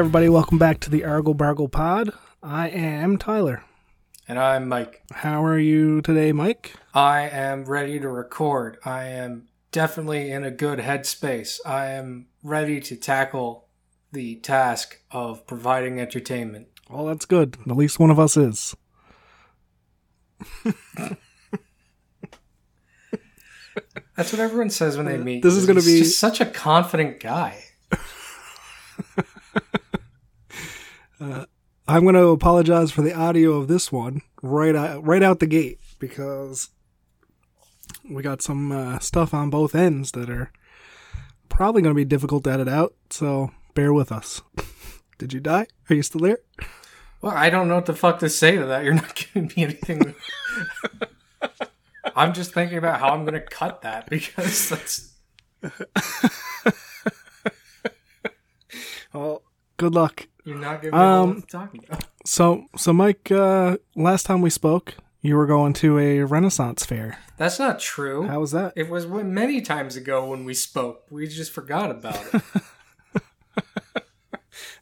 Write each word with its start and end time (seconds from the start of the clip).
Everybody, 0.00 0.30
welcome 0.30 0.56
back 0.56 0.80
to 0.80 0.88
the 0.88 1.04
Argle 1.04 1.34
Bargle 1.34 1.68
Pod. 1.68 2.10
I 2.42 2.70
am 2.70 3.18
Tyler. 3.18 3.64
And 4.26 4.38
I'm 4.38 4.66
Mike. 4.66 5.02
How 5.12 5.44
are 5.44 5.58
you 5.58 6.00
today, 6.00 6.32
Mike? 6.32 6.72
I 6.94 7.28
am 7.28 7.66
ready 7.66 8.00
to 8.00 8.08
record. 8.08 8.78
I 8.82 9.04
am 9.04 9.48
definitely 9.72 10.30
in 10.30 10.42
a 10.42 10.50
good 10.50 10.78
headspace. 10.78 11.58
I 11.66 11.88
am 11.88 12.28
ready 12.42 12.80
to 12.80 12.96
tackle 12.96 13.68
the 14.10 14.36
task 14.36 15.02
of 15.10 15.46
providing 15.46 16.00
entertainment. 16.00 16.68
Well, 16.88 17.04
that's 17.04 17.26
good. 17.26 17.58
At 17.68 17.76
least 17.76 17.98
one 18.00 18.10
of 18.10 18.18
us 18.18 18.38
is. 18.38 18.74
That's 24.16 24.32
what 24.32 24.40
everyone 24.40 24.70
says 24.70 24.96
when 24.96 25.04
they 25.04 25.16
uh, 25.16 25.24
meet. 25.24 25.42
This 25.42 25.56
is 25.56 25.66
gonna 25.66 25.82
be- 25.82 25.98
just 25.98 26.18
such 26.18 26.40
a 26.40 26.46
confident 26.46 27.20
guy. 27.20 27.64
I'm 31.20 32.02
going 32.02 32.14
to 32.14 32.28
apologize 32.28 32.90
for 32.90 33.02
the 33.02 33.14
audio 33.14 33.52
of 33.52 33.68
this 33.68 33.92
one 33.92 34.22
right 34.42 34.74
out, 34.74 35.06
right 35.06 35.22
out 35.22 35.40
the 35.40 35.46
gate 35.46 35.78
because 35.98 36.70
we 38.08 38.22
got 38.22 38.42
some 38.42 38.72
uh, 38.72 38.98
stuff 39.00 39.34
on 39.34 39.50
both 39.50 39.74
ends 39.74 40.12
that 40.12 40.30
are 40.30 40.50
probably 41.48 41.82
going 41.82 41.94
to 41.94 41.98
be 41.98 42.04
difficult 42.04 42.44
to 42.44 42.52
edit 42.52 42.68
out. 42.68 42.94
So 43.10 43.50
bear 43.74 43.92
with 43.92 44.10
us. 44.12 44.40
Did 45.18 45.32
you 45.32 45.40
die? 45.40 45.66
Are 45.90 45.94
you 45.94 46.02
still 46.02 46.22
there? 46.22 46.38
Well, 47.20 47.36
I 47.36 47.50
don't 47.50 47.68
know 47.68 47.74
what 47.74 47.86
the 47.86 47.94
fuck 47.94 48.20
to 48.20 48.30
say 48.30 48.56
to 48.56 48.64
that. 48.66 48.84
You're 48.84 48.94
not 48.94 49.14
giving 49.34 49.52
me 49.54 49.64
anything. 49.64 50.14
I'm 52.16 52.32
just 52.32 52.54
thinking 52.54 52.78
about 52.78 52.98
how 53.00 53.10
I'm 53.10 53.24
going 53.24 53.34
to 53.34 53.40
cut 53.40 53.82
that 53.82 54.08
because 54.08 54.68
that's 54.70 55.12
Well, 59.12 59.42
good 59.76 59.94
luck. 59.94 60.28
You're 60.44 60.56
not 60.58 60.82
giving 60.82 60.98
me 60.98 61.04
um, 61.04 61.28
what 61.28 61.36
I'm 61.36 61.42
talking 61.42 61.84
about. 61.88 62.04
So, 62.24 62.66
so 62.76 62.92
Mike, 62.92 63.30
uh, 63.30 63.76
last 63.96 64.24
time 64.26 64.40
we 64.42 64.50
spoke, 64.50 64.94
you 65.22 65.36
were 65.36 65.46
going 65.46 65.72
to 65.74 65.98
a 65.98 66.20
Renaissance 66.22 66.84
fair. 66.84 67.18
That's 67.36 67.58
not 67.58 67.78
true. 67.80 68.26
How 68.26 68.40
was 68.40 68.52
that? 68.52 68.72
It 68.76 68.88
was 68.88 69.06
many 69.06 69.60
times 69.60 69.96
ago 69.96 70.28
when 70.28 70.44
we 70.44 70.54
spoke. 70.54 71.04
We 71.10 71.26
just 71.26 71.52
forgot 71.52 71.90
about 71.90 72.22
it. 72.34 72.42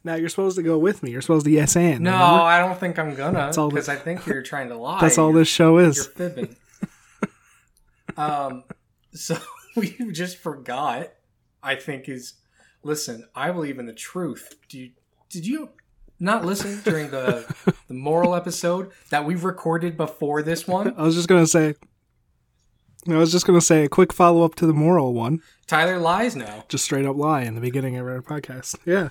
Now 0.05 0.15
you're 0.15 0.29
supposed 0.29 0.57
to 0.57 0.63
go 0.63 0.79
with 0.79 1.03
me. 1.03 1.11
You're 1.11 1.21
supposed 1.21 1.45
to 1.45 1.51
yes 1.51 1.77
and. 1.77 2.01
no, 2.01 2.13
remember? 2.13 2.43
I 2.45 2.59
don't 2.61 2.79
think 2.79 2.99
I'm 2.99 3.15
gonna 3.15 3.49
because 3.53 3.89
I 3.89 3.97
think 3.97 4.27
you're 4.27 4.43
trying 4.43 4.69
to 4.69 4.77
lie. 4.79 5.01
that's 5.01 5.19
all 5.19 5.31
You're- 5.31 5.41
this 5.41 5.49
show 5.49 5.79
is. 5.79 5.97
You're 5.97 6.05
fibbing. 6.31 6.57
um, 8.17 8.65
so 9.13 9.37
we 9.77 9.91
just 10.13 10.39
forgot. 10.39 11.09
I 11.63 11.75
think 11.75 12.09
is 12.09 12.35
listen. 12.83 13.27
I 13.35 13.51
believe 13.51 13.79
in 13.79 13.87
the 13.87 13.93
truth. 13.93 14.55
Do 14.69 14.79
you? 14.79 14.91
Did 15.31 15.47
you 15.47 15.71
not 16.21 16.45
listen 16.45 16.81
during 16.83 17.11
the 17.11 17.47
the 17.89 17.95
moral 17.95 18.35
episode 18.35 18.91
that 19.11 19.25
we've 19.25 19.45
recorded 19.45 19.97
before 19.97 20.43
this 20.43 20.67
one? 20.67 20.95
I 20.97 21.03
was 21.03 21.15
just 21.15 21.29
gonna 21.29 21.47
say. 21.47 21.75
I 23.09 23.17
was 23.17 23.33
just 23.33 23.47
gonna 23.47 23.61
say 23.61 23.85
a 23.85 23.89
quick 23.89 24.13
follow 24.13 24.45
up 24.45 24.55
to 24.57 24.67
the 24.67 24.75
moral 24.75 25.15
one. 25.15 25.41
Tyler 25.67 25.99
lies 25.99 26.35
now. 26.35 26.65
Just 26.69 26.85
straight 26.85 27.07
up 27.07 27.17
lie 27.17 27.43
in 27.43 27.55
the 27.55 27.61
beginning 27.61 27.97
of 27.97 28.07
our 28.07 28.21
podcast. 28.21 28.77
Yeah. 28.85 29.11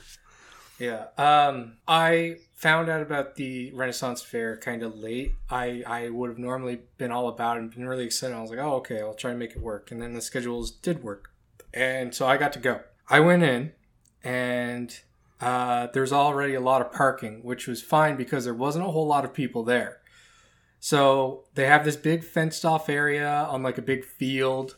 Yeah. 0.80 1.08
Um, 1.18 1.78
I 1.88 2.38
found 2.54 2.90
out 2.90 3.02
about 3.02 3.36
the 3.36 3.72
Renaissance 3.72 4.22
Fair 4.22 4.58
kind 4.58 4.84
of 4.84 4.96
late. 4.96 5.34
I, 5.50 5.84
I 5.86 6.10
would 6.10 6.30
have 6.30 6.38
normally 6.38 6.82
been 6.98 7.12
all 7.12 7.30
about 7.30 7.58
it 7.58 7.62
and 7.62 7.72
been 7.72 7.88
really 7.88 8.06
excited. 8.06 8.36
I 8.36 8.42
was 8.42 8.50
like, 8.50 8.60
oh, 8.60 8.76
okay, 8.76 9.00
I'll 9.00 9.14
try 9.16 9.32
and 9.32 9.40
make 9.40 9.52
it 9.52 9.62
work. 9.62 9.92
And 9.92 10.02
then 10.02 10.14
the 10.14 10.22
schedules 10.22 10.72
did 10.72 11.04
work. 11.04 11.32
And 11.74 12.14
so 12.14 12.28
I 12.28 12.38
got 12.38 12.54
to 12.54 12.60
go. 12.60 12.82
I 13.10 13.20
went 13.20 13.44
in 13.44 13.74
and 14.24 15.00
uh, 15.42 15.88
there's 15.94 16.12
already 16.12 16.54
a 16.56 16.60
lot 16.60 16.82
of 16.82 16.92
parking, 16.92 17.44
which 17.44 17.68
was 17.68 17.82
fine 17.82 18.16
because 18.16 18.46
there 18.46 18.54
wasn't 18.54 18.86
a 18.86 18.92
whole 18.92 19.08
lot 19.08 19.26
of 19.26 19.34
people 19.34 19.64
there. 19.64 20.00
So 20.80 21.46
they 21.56 21.66
have 21.66 21.86
this 21.86 21.96
big 21.96 22.24
fenced 22.24 22.66
off 22.66 22.90
area 22.90 23.48
on 23.50 23.64
like 23.64 23.78
a 23.78 23.82
big 23.82 24.06
field. 24.06 24.78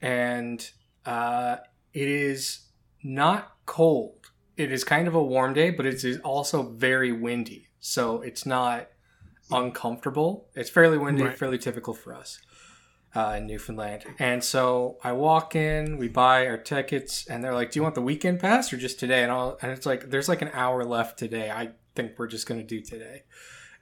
And 0.00 0.68
uh, 1.04 1.56
it 1.92 2.08
is 2.08 2.66
not 3.02 3.52
cold 3.66 4.18
it 4.58 4.72
is 4.72 4.82
kind 4.84 5.06
of 5.08 5.14
a 5.14 5.22
warm 5.22 5.54
day, 5.54 5.70
but 5.70 5.86
it 5.86 6.04
is 6.04 6.18
also 6.18 6.64
very 6.64 7.12
windy. 7.12 7.68
So 7.78 8.20
it's 8.20 8.44
not 8.44 8.88
uncomfortable. 9.52 10.48
It's 10.54 10.68
fairly 10.68 10.98
windy, 10.98 11.22
Right. 11.22 11.38
fairly 11.38 11.58
typical 11.58 11.94
for 11.94 12.12
us 12.12 12.40
uh, 13.18 13.34
in 13.38 13.46
Newfoundland. 13.46 14.04
And 14.18 14.42
so 14.44 14.96
I 15.02 15.12
walk 15.12 15.56
in, 15.56 15.98
we 15.98 16.08
buy 16.08 16.46
our 16.46 16.56
tickets, 16.56 17.26
and 17.26 17.42
they're 17.42 17.54
like, 17.60 17.70
"Do 17.72 17.78
you 17.78 17.82
want 17.82 17.94
the 17.96 18.02
weekend 18.10 18.38
pass 18.40 18.72
or 18.72 18.76
just 18.76 18.98
today?" 19.00 19.22
And 19.24 19.32
I'll, 19.32 19.58
and 19.62 19.72
it's 19.72 19.86
like, 19.86 20.10
"There's 20.10 20.28
like 20.28 20.42
an 20.42 20.50
hour 20.52 20.84
left 20.84 21.18
today. 21.18 21.50
I 21.50 21.70
think 21.96 22.12
we're 22.18 22.28
just 22.36 22.46
gonna 22.46 22.62
do 22.76 22.80
today." 22.80 23.22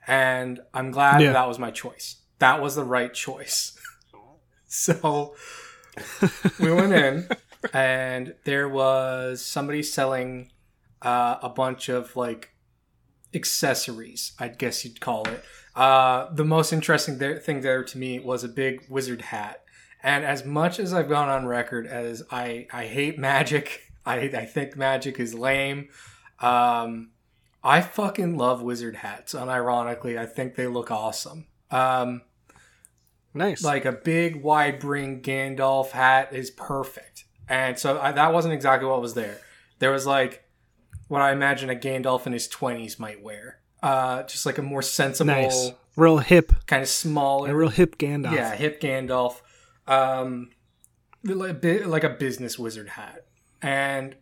And 0.07 0.59
I'm 0.73 0.89
glad 0.91 1.21
Yeah. 1.21 1.33
that 1.33 1.47
was 1.47 1.59
my 1.59 1.71
choice. 1.71 2.07
That 2.39 2.61
was 2.61 2.75
the 2.75 2.83
right 2.97 3.13
choice. 3.13 3.77
so 4.67 5.35
we 6.59 6.71
went 6.71 6.93
in 6.93 7.27
and 7.73 8.33
there 8.43 8.67
was 8.69 9.43
somebody 9.43 9.83
selling 9.83 10.51
uh, 11.01 11.37
a 11.41 11.49
bunch 11.49 11.89
of 11.89 12.15
like 12.15 12.51
accessories 13.33 14.31
i 14.39 14.47
guess 14.47 14.83
you'd 14.85 14.99
call 15.01 15.27
it 15.27 15.43
uh, 15.77 16.33
the 16.33 16.43
most 16.43 16.73
interesting 16.73 17.17
there, 17.19 17.37
thing 17.37 17.61
there 17.61 17.83
to 17.83 17.97
me 17.97 18.19
was 18.19 18.43
a 18.43 18.49
big 18.49 18.83
wizard 18.89 19.21
hat 19.21 19.63
and 20.03 20.25
as 20.25 20.43
much 20.45 20.79
as 20.79 20.93
i've 20.93 21.09
gone 21.09 21.29
on 21.29 21.45
record 21.45 21.87
as 21.87 22.23
i, 22.31 22.67
I 22.71 22.85
hate 22.85 23.17
magic 23.17 23.83
I, 24.05 24.15
I 24.19 24.45
think 24.45 24.75
magic 24.75 25.19
is 25.19 25.33
lame 25.33 25.89
um, 26.39 27.11
i 27.63 27.81
fucking 27.81 28.37
love 28.37 28.61
wizard 28.61 28.97
hats 28.97 29.33
unironically 29.33 30.17
i 30.17 30.25
think 30.25 30.55
they 30.55 30.67
look 30.67 30.91
awesome 30.91 31.45
um, 31.71 32.21
Nice. 33.37 33.63
like 33.63 33.85
a 33.85 33.91
big 33.91 34.41
wide 34.41 34.79
brim 34.79 35.21
Gandalf 35.21 35.91
hat 35.91 36.33
is 36.33 36.49
perfect. 36.49 37.25
And 37.47 37.77
so 37.77 37.99
I, 37.99 38.11
that 38.11 38.33
wasn't 38.33 38.53
exactly 38.53 38.89
what 38.89 39.01
was 39.01 39.13
there. 39.13 39.39
There 39.79 39.91
was 39.91 40.05
like 40.05 40.43
what 41.07 41.21
I 41.21 41.31
imagine 41.31 41.69
a 41.69 41.75
Gandalf 41.75 42.25
in 42.25 42.33
his 42.33 42.47
20s 42.47 42.99
might 42.99 43.21
wear. 43.21 43.59
Uh, 43.83 44.23
just 44.23 44.45
like 44.45 44.57
a 44.57 44.61
more 44.63 44.81
sensible, 44.81 45.27
nice. 45.33 45.71
Real 45.95 46.17
hip. 46.17 46.51
kind 46.65 46.81
of 46.83 46.89
smaller, 46.89 47.51
A 47.51 47.55
real 47.55 47.69
hip 47.69 47.97
Gandalf. 47.97 48.33
yeah, 48.33 48.55
hip 48.55 48.81
Gandalf. 48.81 49.41
Um, 49.87 50.49
like 51.23 51.51
a 51.51 51.53
bit- 51.53 51.87
like 51.87 52.03
a 52.03 52.09
business 52.09 52.57
wizard 52.59 52.89
hat. 52.89 53.25
And 53.61 54.15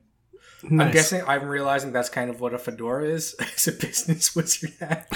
Nice. 0.67 0.87
I'm 0.87 0.93
guessing 0.93 1.21
I'm 1.27 1.47
realizing 1.47 1.91
that's 1.91 2.09
kind 2.09 2.29
of 2.29 2.39
what 2.41 2.53
a 2.53 2.57
fedora 2.57 3.05
is. 3.05 3.35
It's 3.39 3.67
a 3.67 3.71
business 3.71 4.35
wizard 4.35 4.73
hat. 4.79 5.07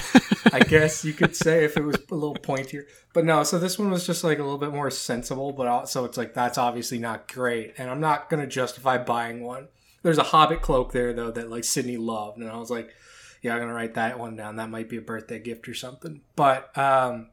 I 0.53 0.59
guess 0.59 1.03
you 1.03 1.13
could 1.13 1.35
say 1.35 1.63
if 1.63 1.75
it 1.75 1.83
was 1.83 1.95
a 1.95 2.13
little 2.13 2.35
pointier. 2.35 2.83
But 3.13 3.25
no, 3.25 3.43
so 3.43 3.57
this 3.57 3.79
one 3.79 3.89
was 3.89 4.05
just 4.05 4.23
like 4.23 4.37
a 4.37 4.43
little 4.43 4.59
bit 4.59 4.71
more 4.71 4.91
sensible, 4.91 5.51
but 5.53 5.65
also 5.67 6.05
it's 6.05 6.17
like 6.17 6.33
that's 6.35 6.57
obviously 6.59 6.99
not 6.99 7.31
great. 7.31 7.73
And 7.77 7.89
I'm 7.89 7.99
not 7.99 8.29
gonna 8.29 8.45
justify 8.47 8.97
buying 8.99 9.43
one. 9.43 9.69
There's 10.03 10.17
a 10.19 10.23
hobbit 10.23 10.61
cloak 10.61 10.91
there 10.91 11.13
though 11.13 11.31
that 11.31 11.49
like 11.49 11.63
Sydney 11.63 11.97
loved, 11.97 12.37
and 12.37 12.49
I 12.49 12.57
was 12.57 12.69
like, 12.69 12.93
Yeah, 13.41 13.53
I'm 13.53 13.59
gonna 13.61 13.73
write 13.73 13.93
that 13.95 14.19
one 14.19 14.35
down. 14.35 14.57
That 14.57 14.69
might 14.69 14.89
be 14.89 14.97
a 14.97 15.01
birthday 15.01 15.39
gift 15.39 15.67
or 15.67 15.73
something. 15.73 16.21
But 16.35 16.75
um 16.77 17.29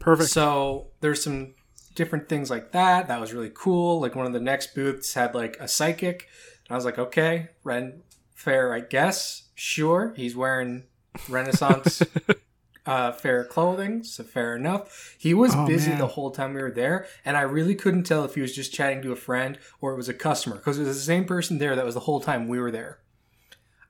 Perfect. 0.00 0.30
so 0.30 0.88
there's 1.00 1.22
some 1.22 1.54
different 1.94 2.28
things 2.28 2.50
like 2.50 2.72
that. 2.72 3.08
That 3.08 3.20
was 3.20 3.32
really 3.32 3.50
cool. 3.54 4.00
Like 4.00 4.14
one 4.14 4.26
of 4.26 4.32
the 4.32 4.40
next 4.40 4.74
booths 4.74 5.14
had 5.14 5.34
like 5.34 5.56
a 5.60 5.68
psychic. 5.68 6.28
And 6.66 6.72
I 6.72 6.76
was 6.76 6.84
like, 6.84 6.98
okay, 6.98 7.48
Ren 7.64 8.02
Fair, 8.34 8.72
I 8.72 8.80
guess. 8.80 9.48
Sure. 9.54 10.14
He's 10.16 10.34
wearing 10.34 10.84
Renaissance 11.28 12.02
uh, 12.86 13.12
fair 13.12 13.44
clothing, 13.44 14.02
so 14.02 14.24
fair 14.24 14.56
enough. 14.56 15.14
He 15.18 15.34
was 15.34 15.54
Oh, 15.54 15.66
busy 15.66 15.90
man. 15.90 15.98
the 15.98 16.06
whole 16.08 16.30
time 16.32 16.54
we 16.54 16.62
were 16.62 16.70
there, 16.72 17.06
and 17.24 17.36
I 17.36 17.42
really 17.42 17.74
couldn't 17.76 18.04
tell 18.04 18.24
if 18.24 18.34
he 18.34 18.40
was 18.40 18.54
just 18.54 18.72
chatting 18.72 19.02
to 19.02 19.12
a 19.12 19.16
friend 19.16 19.58
or 19.80 19.92
it 19.92 19.96
was 19.96 20.08
a 20.08 20.14
customer 20.14 20.56
because 20.56 20.78
it 20.78 20.84
was 20.84 20.96
the 20.96 21.04
same 21.04 21.24
person 21.24 21.58
there 21.58 21.76
that 21.76 21.84
was 21.84 21.94
the 21.94 22.00
whole 22.00 22.20
time 22.20 22.48
we 22.48 22.58
were 22.58 22.70
there. 22.72 22.98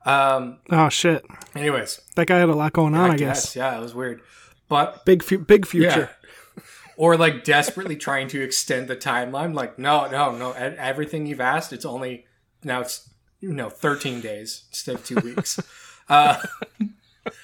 Um. 0.05 0.59
oh 0.71 0.89
shit. 0.89 1.25
Anyways, 1.55 2.01
That 2.17 2.27
guy 2.27 2.39
had 2.39 2.49
a 2.49 2.55
lot 2.55 2.73
going 2.73 2.95
on. 2.95 3.11
I, 3.11 3.15
I 3.15 3.17
guess. 3.17 3.47
guess 3.47 3.57
yeah, 3.57 3.77
it 3.77 3.81
was 3.81 3.95
weird, 3.95 4.21
but 4.69 5.05
Big, 5.05 5.23
fu- 5.23 5.39
big 5.39 5.67
future. 5.67 6.11
yeah. 6.11 6.63
Or 6.99 7.17
like 7.17 7.43
desperately 7.43 7.97
trying 7.97 8.29
to 8.29 8.43
extend 8.43 8.87
the 8.87 8.95
timeline. 8.95 9.55
Like, 9.55 9.79
no, 9.79 10.09
no, 10.11 10.37
no. 10.37 10.53
Everything 10.53 11.27
you've 11.27 11.41
asked, 11.41 11.73
it's 11.73 11.87
only 11.87 12.27
now 12.63 12.83
it's 12.83 13.09
you 13.41 13.53
know 13.53 13.71
13 13.71 14.21
days 14.21 14.65
instead 14.71 14.97
of 14.97 15.05
two 15.05 15.17
weeks. 15.17 15.59
uh, 16.11 16.41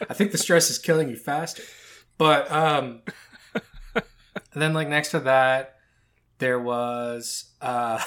I 0.09 0.15
think 0.15 0.33
the 0.33 0.39
stress 0.39 0.69
is 0.71 0.79
killing 0.79 1.09
you 1.09 1.17
faster. 1.17 1.63
But 2.19 2.49
um, 2.53 3.01
then 4.55 4.75
like 4.75 4.89
next 4.89 5.11
to 5.13 5.21
that, 5.21 5.77
there 6.39 6.61
was 6.61 7.47
uh, 7.63 8.01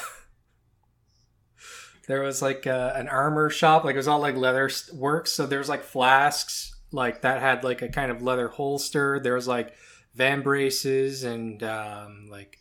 there 2.06 2.22
was 2.22 2.42
like 2.42 2.66
uh, 2.66 2.92
an 2.94 3.08
armor 3.08 3.50
shop. 3.50 3.84
Like 3.84 3.94
it 3.94 3.98
was 3.98 4.08
all 4.08 4.20
like 4.20 4.36
leather 4.36 4.70
works. 4.92 5.32
So 5.32 5.46
there's 5.46 5.68
like 5.68 5.82
flasks 5.82 6.74
like 6.90 7.22
that 7.22 7.40
had 7.40 7.64
like 7.64 7.82
a 7.82 7.88
kind 7.88 8.10
of 8.10 8.22
leather 8.22 8.48
holster. 8.48 9.20
There 9.20 9.34
was 9.34 9.48
like 9.48 9.74
vambraces 10.16 11.24
and 11.24 11.62
um, 11.62 12.28
like 12.30 12.58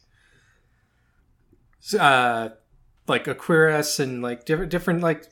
uh, 2.00 2.50
like 3.08 3.28
a 3.28 3.36
cuirass 3.36 4.00
and 4.00 4.22
like 4.22 4.46
different 4.46 4.72
different 4.72 5.02
like 5.02 5.26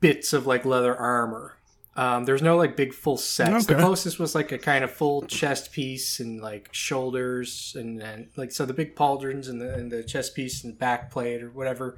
bits 0.00 0.32
of 0.32 0.46
like 0.46 0.64
leather 0.64 0.94
armor. 0.94 1.56
Um, 1.96 2.24
there's 2.24 2.42
no 2.42 2.56
like 2.56 2.76
big 2.76 2.92
full 2.92 3.16
sets. 3.16 3.66
The 3.66 3.76
closest 3.76 4.18
was 4.18 4.34
like 4.34 4.50
a 4.50 4.58
kind 4.58 4.82
of 4.82 4.90
full 4.90 5.22
chest 5.22 5.70
piece 5.70 6.18
and 6.18 6.40
like 6.40 6.68
shoulders 6.72 7.76
and 7.78 8.00
then 8.00 8.30
like 8.36 8.50
so 8.50 8.66
the 8.66 8.74
big 8.74 8.96
pauldrons 8.96 9.48
and 9.48 9.60
the 9.60 9.74
and 9.74 9.92
the 9.92 10.02
chest 10.02 10.34
piece 10.34 10.64
and 10.64 10.76
back 10.76 11.10
plate 11.12 11.42
or 11.42 11.50
whatever. 11.50 11.96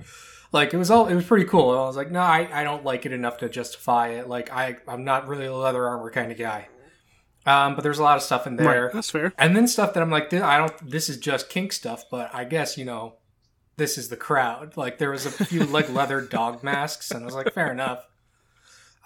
Like 0.53 0.75
it 0.75 0.77
was 0.77 0.91
all 0.91 1.07
it 1.07 1.15
was 1.15 1.25
pretty 1.25 1.47
cool. 1.47 1.73
And 1.73 1.81
I 1.81 1.85
was 1.87 1.97
like, 1.97 2.11
no, 2.11 2.21
I, 2.21 2.49
I 2.53 2.63
don't 2.63 2.85
like 2.85 3.07
it 3.07 3.13
enough 3.13 3.39
to 3.39 3.49
justify 3.49 4.09
it. 4.09 4.29
Like 4.29 4.53
I 4.53 4.77
I'm 4.87 5.05
not 5.05 5.29
really 5.29 5.47
a 5.47 5.55
leather 5.55 5.87
armor 5.87 6.11
kind 6.11 6.31
of 6.31 6.37
guy. 6.37 6.69
Um, 7.47 7.77
but 7.77 7.83
there's 7.83 8.01
a 8.01 8.03
lot 8.03 8.17
of 8.17 8.23
stuff 8.23 8.47
in 8.47 8.57
there. 8.57 8.87
Right, 8.87 8.93
that's 8.93 9.11
fair. 9.11 9.33
And 9.39 9.57
then 9.57 9.69
stuff 9.69 9.95
that 9.95 10.03
I'm 10.03 10.11
like, 10.11 10.33
I 10.35 10.59
don't. 10.59 10.91
This 10.91 11.09
is 11.09 11.17
just 11.17 11.49
kink 11.49 11.73
stuff, 11.73 12.05
but 12.11 12.35
I 12.35 12.45
guess 12.45 12.77
you 12.77 12.85
know, 12.85 13.15
this 13.77 13.97
is 13.97 14.09
the 14.09 14.17
crowd. 14.17 14.77
Like 14.77 14.99
there 14.99 15.11
was 15.11 15.27
a 15.27 15.31
few 15.31 15.65
like 15.65 15.89
leather 15.89 16.21
dog 16.21 16.63
masks, 16.63 17.13
and 17.13 17.23
I 17.23 17.25
was 17.25 17.35
like, 17.35 17.55
fair 17.55 17.71
enough. 17.71 18.05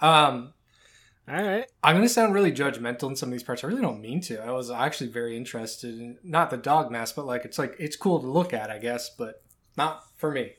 Um, 0.01 0.53
All 1.31 1.41
right. 1.41 1.65
I'm 1.81 1.95
gonna 1.95 2.09
sound 2.09 2.33
really 2.33 2.51
judgmental 2.51 3.09
in 3.09 3.15
some 3.15 3.29
of 3.29 3.31
these 3.31 3.43
parts. 3.43 3.63
I 3.63 3.67
really 3.67 3.81
don't 3.81 4.01
mean 4.01 4.19
to. 4.21 4.43
I 4.43 4.51
was 4.51 4.69
actually 4.69 5.11
very 5.11 5.37
interested 5.37 5.97
in 5.97 6.17
not 6.23 6.49
the 6.49 6.57
dog 6.57 6.91
mask, 6.91 7.15
but 7.15 7.25
like 7.25 7.45
it's 7.45 7.57
like 7.57 7.75
it's 7.79 7.95
cool 7.95 8.19
to 8.19 8.27
look 8.27 8.53
at, 8.53 8.69
I 8.69 8.79
guess, 8.79 9.09
but 9.09 9.41
not 9.77 10.03
for 10.17 10.31
me. 10.31 10.53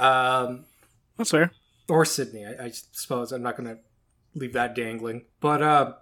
Um, 0.00 0.64
That's 1.16 1.30
fair. 1.30 1.52
or 1.88 2.04
Sydney, 2.04 2.44
I, 2.44 2.64
I 2.64 2.70
suppose. 2.70 3.30
I'm 3.30 3.42
not 3.42 3.56
gonna 3.56 3.78
leave 4.34 4.54
that 4.54 4.74
dangling. 4.74 5.26
But 5.38 5.62
uh, 5.62 5.92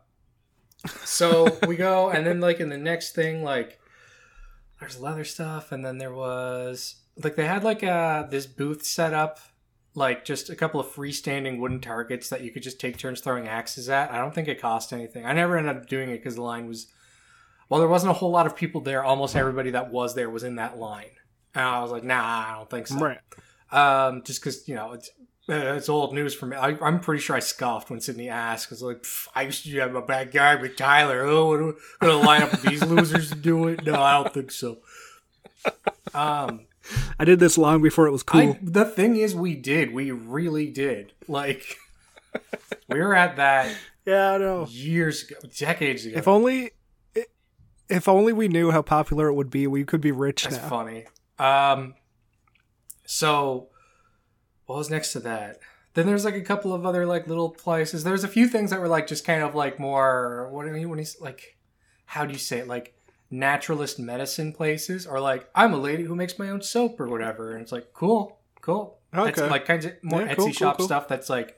so 1.04 1.58
we 1.66 1.76
go, 1.76 2.08
and 2.08 2.26
then 2.26 2.40
like 2.40 2.58
in 2.58 2.70
the 2.70 2.78
next 2.78 3.14
thing, 3.14 3.44
like 3.44 3.78
there's 4.78 4.98
leather 4.98 5.24
stuff, 5.24 5.72
and 5.72 5.84
then 5.84 5.98
there 5.98 6.14
was 6.14 6.94
like 7.22 7.36
they 7.36 7.46
had 7.46 7.64
like 7.64 7.84
uh 7.84 8.22
this 8.22 8.46
booth 8.46 8.82
set 8.82 9.12
up, 9.12 9.40
like 9.94 10.24
just 10.24 10.50
a 10.50 10.56
couple 10.56 10.80
of 10.80 10.86
freestanding 10.86 11.58
wooden 11.58 11.80
targets 11.80 12.28
that 12.28 12.42
you 12.42 12.50
could 12.52 12.62
just 12.62 12.78
take 12.80 12.96
turns 12.96 13.20
throwing 13.20 13.48
axes 13.48 13.88
at. 13.88 14.12
I 14.12 14.18
don't 14.18 14.34
think 14.34 14.48
it 14.48 14.60
cost 14.60 14.92
anything. 14.92 15.26
I 15.26 15.32
never 15.32 15.56
ended 15.56 15.76
up 15.76 15.88
doing 15.88 16.10
it 16.10 16.18
because 16.18 16.36
the 16.36 16.42
line 16.42 16.66
was. 16.66 16.86
Well, 17.68 17.80
there 17.80 17.88
wasn't 17.88 18.10
a 18.10 18.14
whole 18.14 18.30
lot 18.30 18.46
of 18.46 18.56
people 18.56 18.80
there. 18.80 19.04
Almost 19.04 19.36
everybody 19.36 19.70
that 19.70 19.90
was 19.92 20.14
there 20.14 20.28
was 20.30 20.42
in 20.42 20.56
that 20.56 20.78
line. 20.78 21.10
And 21.54 21.64
I 21.64 21.80
was 21.82 21.90
like, 21.92 22.04
nah, 22.04 22.22
I 22.22 22.54
don't 22.56 22.70
think 22.70 22.86
so 22.88 22.98
Right. 22.98 23.18
um, 23.72 24.22
just 24.24 24.40
because 24.40 24.66
you 24.68 24.74
know 24.76 24.92
it's 24.92 25.10
uh, 25.48 25.74
it's 25.74 25.88
old 25.88 26.14
news 26.14 26.34
for 26.34 26.46
me. 26.46 26.56
I, 26.56 26.76
I'm 26.80 27.00
pretty 27.00 27.20
sure 27.20 27.34
I 27.34 27.40
scoffed 27.40 27.90
when 27.90 28.00
Sydney 28.00 28.28
asked. 28.28 28.68
Cause 28.68 28.82
like 28.82 29.04
I 29.34 29.42
used 29.42 29.64
to 29.64 29.70
have 29.80 29.92
my 29.92 30.00
backyard 30.00 30.62
with 30.62 30.76
Tyler. 30.76 31.24
Oh, 31.24 31.46
what, 31.48 31.60
am 31.60 31.76
I 32.00 32.06
gonna 32.06 32.24
line 32.26 32.42
up 32.42 32.52
with 32.52 32.62
these 32.62 32.84
losers 32.84 33.30
to 33.30 33.36
do 33.36 33.66
it? 33.68 33.84
No, 33.84 33.94
I 34.00 34.22
don't 34.22 34.32
think 34.32 34.52
so. 34.52 34.78
Um, 36.14 36.66
I 37.18 37.24
did 37.24 37.40
this 37.40 37.58
long 37.58 37.82
before 37.82 38.06
it 38.06 38.10
was 38.10 38.22
cool. 38.22 38.40
I, 38.40 38.58
the 38.62 38.84
thing 38.84 39.16
is, 39.16 39.34
we 39.34 39.54
did. 39.54 39.92
We 39.92 40.10
really 40.10 40.66
did. 40.70 41.12
Like 41.28 41.76
we 42.88 42.98
were 43.00 43.14
at 43.14 43.36
that 43.36 43.74
yeah, 44.06 44.32
I 44.32 44.38
know. 44.38 44.66
years 44.68 45.24
ago, 45.24 45.36
decades 45.56 46.06
ago. 46.06 46.18
If 46.18 46.26
only, 46.26 46.72
if 47.88 48.08
only 48.08 48.32
we 48.32 48.48
knew 48.48 48.70
how 48.70 48.82
popular 48.82 49.28
it 49.28 49.34
would 49.34 49.50
be, 49.50 49.66
we 49.66 49.84
could 49.84 50.00
be 50.00 50.12
rich 50.12 50.44
That's 50.44 50.56
now. 50.56 50.68
funny. 50.68 51.06
Um, 51.38 51.94
so 53.06 53.68
what 54.66 54.76
was 54.76 54.90
next 54.90 55.12
to 55.12 55.20
that? 55.20 55.58
Then 55.94 56.06
there's 56.06 56.24
like 56.24 56.34
a 56.34 56.42
couple 56.42 56.72
of 56.72 56.86
other 56.86 57.04
like 57.06 57.26
little 57.26 57.50
places. 57.50 58.04
There's 58.04 58.24
a 58.24 58.28
few 58.28 58.46
things 58.46 58.70
that 58.70 58.80
were 58.80 58.88
like 58.88 59.06
just 59.06 59.24
kind 59.24 59.42
of 59.42 59.54
like 59.54 59.80
more. 59.80 60.48
What 60.50 60.66
do 60.66 60.74
you 60.74 60.88
when 60.88 60.98
he's 60.98 61.20
like? 61.20 61.56
How 62.04 62.24
do 62.24 62.32
you 62.32 62.38
say 62.38 62.58
it? 62.58 62.68
Like 62.68 62.94
naturalist 63.30 63.98
medicine 63.98 64.52
places, 64.52 65.06
or 65.06 65.20
like 65.20 65.48
I'm 65.54 65.72
a 65.72 65.78
lady 65.78 66.04
who 66.04 66.14
makes 66.16 66.38
my 66.38 66.50
own 66.50 66.62
soap 66.62 67.00
or 67.00 67.06
whatever. 67.08 67.52
And 67.52 67.62
it's 67.62 67.72
like 67.72 67.92
cool, 67.92 68.38
cool. 68.60 68.98
Okay. 69.14 69.30
It's 69.30 69.40
like 69.40 69.64
kinds 69.66 69.84
of 69.86 69.92
more 70.02 70.20
Yeah, 70.22 70.28
Etsy 70.32 70.36
cool, 70.36 70.44
cool, 70.46 70.52
shop 70.52 70.76
cool. 70.78 70.86
stuff 70.86 71.08
that's 71.08 71.30
like. 71.30 71.56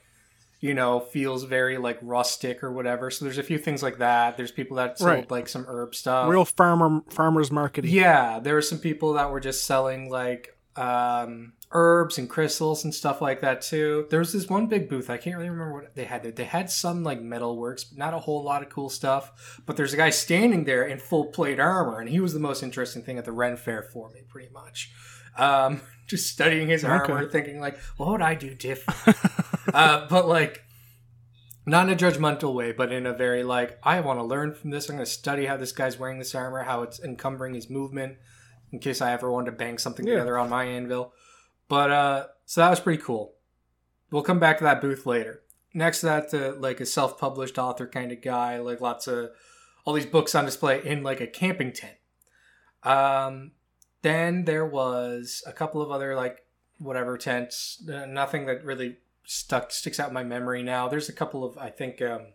You 0.64 0.74
know, 0.74 1.00
feels 1.00 1.42
very 1.42 1.76
like 1.76 1.98
rustic 2.02 2.62
or 2.62 2.70
whatever. 2.70 3.10
So 3.10 3.24
there's 3.24 3.38
a 3.38 3.42
few 3.42 3.58
things 3.58 3.82
like 3.82 3.98
that. 3.98 4.36
There's 4.36 4.52
people 4.52 4.76
that 4.76 4.96
sold 4.96 5.10
Right. 5.10 5.28
like 5.28 5.48
some 5.48 5.64
herb 5.66 5.92
stuff. 5.92 6.28
Real 6.30 6.44
farmer 6.44 7.00
farmers 7.10 7.50
market. 7.50 7.84
Yeah, 7.84 8.38
there 8.38 8.54
were 8.54 8.62
some 8.62 8.78
people 8.78 9.14
that 9.14 9.32
were 9.32 9.40
just 9.40 9.66
selling 9.66 10.08
like 10.08 10.56
um, 10.76 11.54
herbs 11.72 12.18
and 12.18 12.28
crystals 12.28 12.84
and 12.84 12.94
stuff 12.94 13.20
like 13.20 13.40
that 13.40 13.62
too. 13.62 14.06
There 14.10 14.18
was 14.18 14.32
this 14.32 14.48
one 14.48 14.66
big 14.66 14.88
booth. 14.88 15.08
I 15.10 15.16
can't 15.16 15.36
really 15.36 15.48
remember 15.50 15.72
what 15.74 15.94
they 15.94 16.04
had. 16.04 16.22
there. 16.22 16.32
They 16.32 16.44
had 16.44 16.70
some 16.70 17.02
like 17.02 17.20
metal 17.20 17.56
works, 17.56 17.84
but 17.84 17.98
not 17.98 18.14
a 18.14 18.18
whole 18.18 18.42
lot 18.44 18.62
of 18.62 18.68
cool 18.68 18.88
stuff. 18.90 19.60
But 19.66 19.76
there's 19.76 19.92
a 19.92 19.96
guy 19.96 20.10
standing 20.10 20.64
there 20.64 20.84
in 20.86 20.98
full 20.98 21.26
plate 21.26 21.58
armor, 21.60 21.98
and 22.00 22.08
he 22.08 22.20
was 22.20 22.34
the 22.34 22.40
most 22.40 22.62
interesting 22.62 23.02
thing 23.02 23.18
at 23.18 23.24
the 23.24 23.32
Ren 23.32 23.56
Fair 23.56 23.82
for 23.82 24.10
me, 24.10 24.20
pretty 24.28 24.50
much. 24.52 24.92
Um, 25.36 25.80
just 26.06 26.28
studying 26.30 26.68
his 26.68 26.84
armor, 26.84 27.18
Okay. 27.20 27.30
thinking 27.32 27.60
like, 27.60 27.78
what 27.96 28.08
would 28.10 28.22
I 28.22 28.34
do 28.34 28.54
different? 28.54 29.16
uh, 29.74 30.06
but 30.08 30.28
like 30.28 30.62
not 31.64 31.86
in 31.88 31.94
a 31.94 31.96
judgmental 31.96 32.52
way, 32.54 32.72
but 32.72 32.92
in 32.92 33.06
a 33.06 33.12
very 33.12 33.44
like, 33.44 33.78
I 33.82 34.00
want 34.00 34.18
to 34.18 34.24
learn 34.24 34.52
from 34.54 34.70
this. 34.70 34.88
I'm 34.88 34.96
going 34.96 35.06
to 35.06 35.10
study 35.10 35.46
how 35.46 35.56
this 35.56 35.72
guy's 35.72 35.98
wearing 35.98 36.18
this 36.18 36.34
armor, 36.34 36.64
how 36.64 36.82
it's 36.82 37.00
encumbering 37.00 37.54
his 37.54 37.70
movement, 37.70 38.16
in 38.72 38.80
case 38.80 39.00
I 39.00 39.12
ever 39.12 39.30
wanted 39.30 39.52
to 39.52 39.56
bang 39.56 39.78
something 39.78 40.04
Yeah. 40.06 40.14
together 40.14 40.38
on 40.38 40.50
my 40.50 40.64
anvil. 40.64 41.14
But 41.72 41.90
uh, 41.90 42.26
so 42.44 42.60
that 42.60 42.68
was 42.68 42.80
pretty 42.80 43.02
cool. 43.02 43.32
We'll 44.10 44.22
come 44.22 44.38
back 44.38 44.58
to 44.58 44.64
that 44.64 44.82
booth 44.82 45.06
later. 45.06 45.40
Next 45.72 46.00
to 46.00 46.06
that, 46.06 46.34
uh, 46.34 46.60
like 46.60 46.82
a 46.82 46.84
self-published 46.84 47.56
author 47.56 47.86
kind 47.86 48.12
of 48.12 48.20
guy, 48.20 48.58
like 48.58 48.82
lots 48.82 49.06
of 49.06 49.30
all 49.86 49.94
these 49.94 50.04
books 50.04 50.34
on 50.34 50.44
display 50.44 50.82
in 50.84 51.02
like 51.02 51.22
a 51.22 51.26
camping 51.26 51.72
tent. 51.72 51.96
Um, 52.82 53.52
then 54.02 54.44
there 54.44 54.66
was 54.66 55.42
a 55.46 55.52
couple 55.54 55.80
of 55.80 55.90
other 55.90 56.14
like 56.14 56.44
whatever 56.76 57.16
tents. 57.16 57.82
Uh, 57.90 58.04
nothing 58.04 58.44
that 58.44 58.62
really 58.66 58.98
stuck 59.24 59.70
sticks 59.70 59.98
out 59.98 60.08
in 60.08 60.14
my 60.14 60.24
memory 60.24 60.62
now. 60.62 60.88
There's 60.88 61.08
a 61.08 61.14
couple 61.14 61.42
of 61.42 61.56
I 61.56 61.70
think 61.70 62.02
um, 62.02 62.34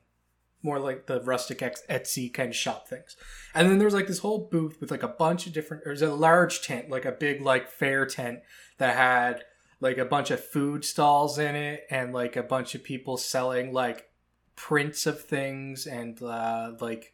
more 0.63 0.79
like 0.79 1.05
the 1.05 1.21
rustic 1.21 1.59
Etsy 1.59 2.33
kind 2.33 2.49
of 2.49 2.55
shop 2.55 2.87
things, 2.87 3.15
and 3.53 3.69
then 3.69 3.77
there's 3.77 3.93
like 3.93 4.07
this 4.07 4.17
whole 4.17 4.49
booth 4.51 4.81
with 4.81 4.89
like 4.89 5.03
a 5.03 5.07
bunch 5.07 5.45
of 5.45 5.53
different. 5.53 5.83
There's 5.83 6.01
a 6.01 6.11
large 6.11 6.63
tent, 6.63 6.89
like 6.89 7.05
a 7.05 7.11
big 7.11 7.43
like 7.43 7.69
fair 7.69 8.07
tent 8.07 8.39
that 8.77 8.95
had 8.95 9.43
like 9.79 9.97
a 9.97 10.05
bunch 10.05 10.31
of 10.31 10.43
food 10.43 10.83
stalls 10.83 11.37
in 11.37 11.55
it 11.55 11.85
and 11.89 12.13
like 12.13 12.35
a 12.35 12.43
bunch 12.43 12.75
of 12.75 12.83
people 12.83 13.17
selling 13.17 13.73
like 13.73 14.09
prints 14.55 15.05
of 15.05 15.23
things 15.23 15.85
and 15.85 16.21
uh, 16.21 16.71
like 16.79 17.13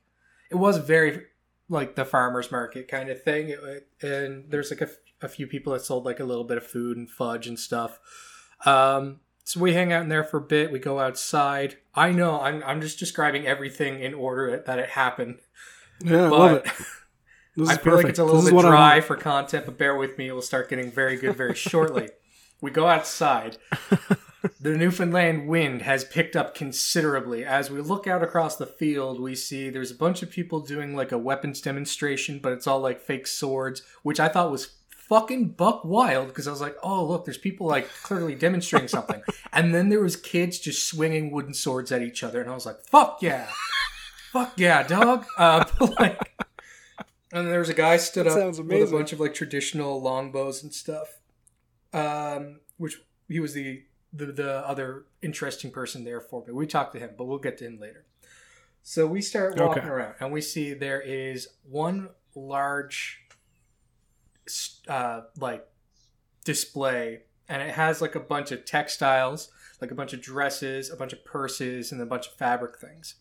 it 0.49 0.55
was 0.55 0.77
very 0.77 1.23
like 1.69 1.95
the 1.95 2.05
farmers 2.05 2.51
market 2.51 2.87
kind 2.87 3.09
of 3.09 3.21
thing. 3.21 3.49
It, 3.49 3.87
and 4.01 4.45
there's 4.49 4.71
like 4.71 4.81
a, 4.81 4.89
few 5.29 5.47
people 5.47 5.71
that 5.71 5.79
sold 5.79 6.03
like 6.03 6.19
a 6.19 6.25
little 6.25 6.43
bit 6.43 6.57
of 6.57 6.67
food 6.67 6.97
and 6.97 7.09
fudge 7.09 7.47
and 7.47 7.57
stuff. 7.57 7.97
Um 8.65 9.21
so 9.45 9.59
we 9.59 9.73
hang 9.73 9.93
out 9.93 10.03
in 10.03 10.09
there 10.09 10.23
for 10.23 10.37
a 10.37 10.41
bit. 10.41 10.69
We 10.69 10.79
go 10.79 10.99
outside. 10.99 11.77
I 11.95 12.11
know 12.11 12.41
i'm, 12.41 12.61
I'm 12.65 12.81
just 12.81 12.99
describing 12.99 13.47
everything 13.47 14.01
in 14.01 14.13
order 14.13 14.61
that 14.65 14.79
it 14.79 14.89
happened. 14.89 15.39
Yeah, 16.03 16.25
I 16.25 16.27
love 16.27 16.51
it. 16.57 16.67
This 17.55 17.69
is 17.69 17.77
I 17.77 17.81
feel 17.81 17.93
perfect. 17.93 18.03
like 18.03 18.09
it's 18.09 18.19
a 18.19 18.23
little 18.25 18.43
bit 18.43 18.67
dry 18.67 19.01
for 19.01 19.15
content, 19.15 19.65
but 19.65 19.77
bear 19.77 19.95
with 19.95 20.17
me. 20.17 20.27
It 20.27 20.33
will 20.33 20.41
start 20.41 20.69
getting 20.69 20.91
very 20.91 21.17
good 21.17 21.35
very 21.35 21.55
shortly. 21.55 22.09
we 22.61 22.71
go 22.71 22.87
outside. 22.87 23.57
The 24.59 24.75
Newfoundland 24.77 25.47
wind 25.47 25.83
has 25.83 26.03
picked 26.03 26.35
up 26.35 26.53
considerably. 26.53 27.45
As 27.45 27.69
we 27.69 27.79
look 27.79 28.07
out 28.07 28.23
across 28.23 28.57
the 28.57 28.65
field, 28.65 29.21
we 29.21 29.35
see 29.35 29.69
there's 29.69 29.91
a 29.91 29.95
bunch 29.95 30.21
of 30.21 30.31
people 30.31 30.59
doing 30.59 30.95
like 30.95 31.13
a 31.13 31.17
weapons 31.17 31.61
demonstration, 31.61 32.39
but 32.39 32.51
it's 32.51 32.67
all 32.67 32.79
like 32.79 32.99
fake 32.99 33.25
swords, 33.25 33.83
which 34.01 34.19
I 34.19 34.27
thought 34.27 34.51
was 34.51 34.75
fucking 34.89 35.49
buck 35.49 35.85
wild 35.85 36.27
because 36.27 36.47
I 36.47 36.51
was 36.51 36.59
like, 36.59 36.75
oh 36.83 37.05
look, 37.05 37.23
there's 37.23 37.37
people 37.37 37.67
like 37.67 37.87
clearly 38.03 38.35
demonstrating 38.35 38.89
something, 38.89 39.21
and 39.53 39.73
then 39.73 39.87
there 39.87 40.01
was 40.01 40.17
kids 40.17 40.59
just 40.59 40.87
swinging 40.87 41.31
wooden 41.31 41.53
swords 41.53 41.91
at 41.93 42.01
each 42.01 42.21
other, 42.21 42.41
and 42.41 42.49
I 42.49 42.53
was 42.53 42.65
like, 42.65 42.81
fuck 42.87 43.21
yeah, 43.21 43.47
fuck 44.33 44.53
yeah, 44.57 44.83
dog. 44.83 45.25
Uh, 45.37 45.63
but, 45.79 45.99
like, 45.99 46.19
and 47.33 47.47
there 47.47 47.59
was 47.59 47.69
a 47.69 47.73
guy 47.73 47.97
stood 47.97 48.25
That 48.27 48.37
up 48.37 48.47
with 48.57 48.89
a 48.89 48.91
bunch 48.91 49.11
of 49.13 49.19
like 49.19 49.33
traditional 49.33 50.01
longbows 50.01 50.63
and 50.63 50.73
stuff, 50.73 51.19
um, 51.93 52.59
which 52.77 53.01
he 53.27 53.39
was 53.39 53.53
the, 53.53 53.83
the 54.13 54.27
the 54.27 54.67
other 54.67 55.05
interesting 55.21 55.71
person 55.71 56.03
there 56.03 56.21
for 56.21 56.43
me. 56.45 56.53
We 56.53 56.67
talked 56.67 56.93
to 56.93 56.99
him, 56.99 57.11
but 57.17 57.25
we'll 57.25 57.39
get 57.39 57.57
to 57.59 57.65
him 57.65 57.79
later. 57.79 58.05
So 58.83 59.07
we 59.07 59.21
start 59.21 59.57
walking 59.57 59.83
Okay. 59.83 59.87
around, 59.91 60.15
and 60.19 60.31
we 60.31 60.41
see 60.41 60.73
there 60.73 61.01
is 61.01 61.47
one 61.63 62.09
large, 62.35 63.19
uh, 64.87 65.21
like 65.39 65.65
display, 66.43 67.21
and 67.47 67.61
it 67.61 67.75
has 67.75 68.01
like 68.01 68.15
a 68.15 68.19
bunch 68.19 68.51
of 68.51 68.65
textiles, 68.65 69.49
like 69.81 69.91
a 69.91 69.95
bunch 69.95 70.13
of 70.13 70.21
dresses, 70.21 70.89
a 70.89 70.95
bunch 70.95 71.13
of 71.13 71.23
purses, 71.25 71.91
and 71.91 72.01
a 72.01 72.05
bunch 72.05 72.27
of 72.27 72.33
fabric 72.33 72.77
things. 72.79 73.15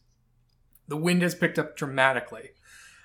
The 0.89 0.97
wind 0.97 1.23
has 1.23 1.35
picked 1.35 1.59
up 1.59 1.77
dramatically. 1.77 2.51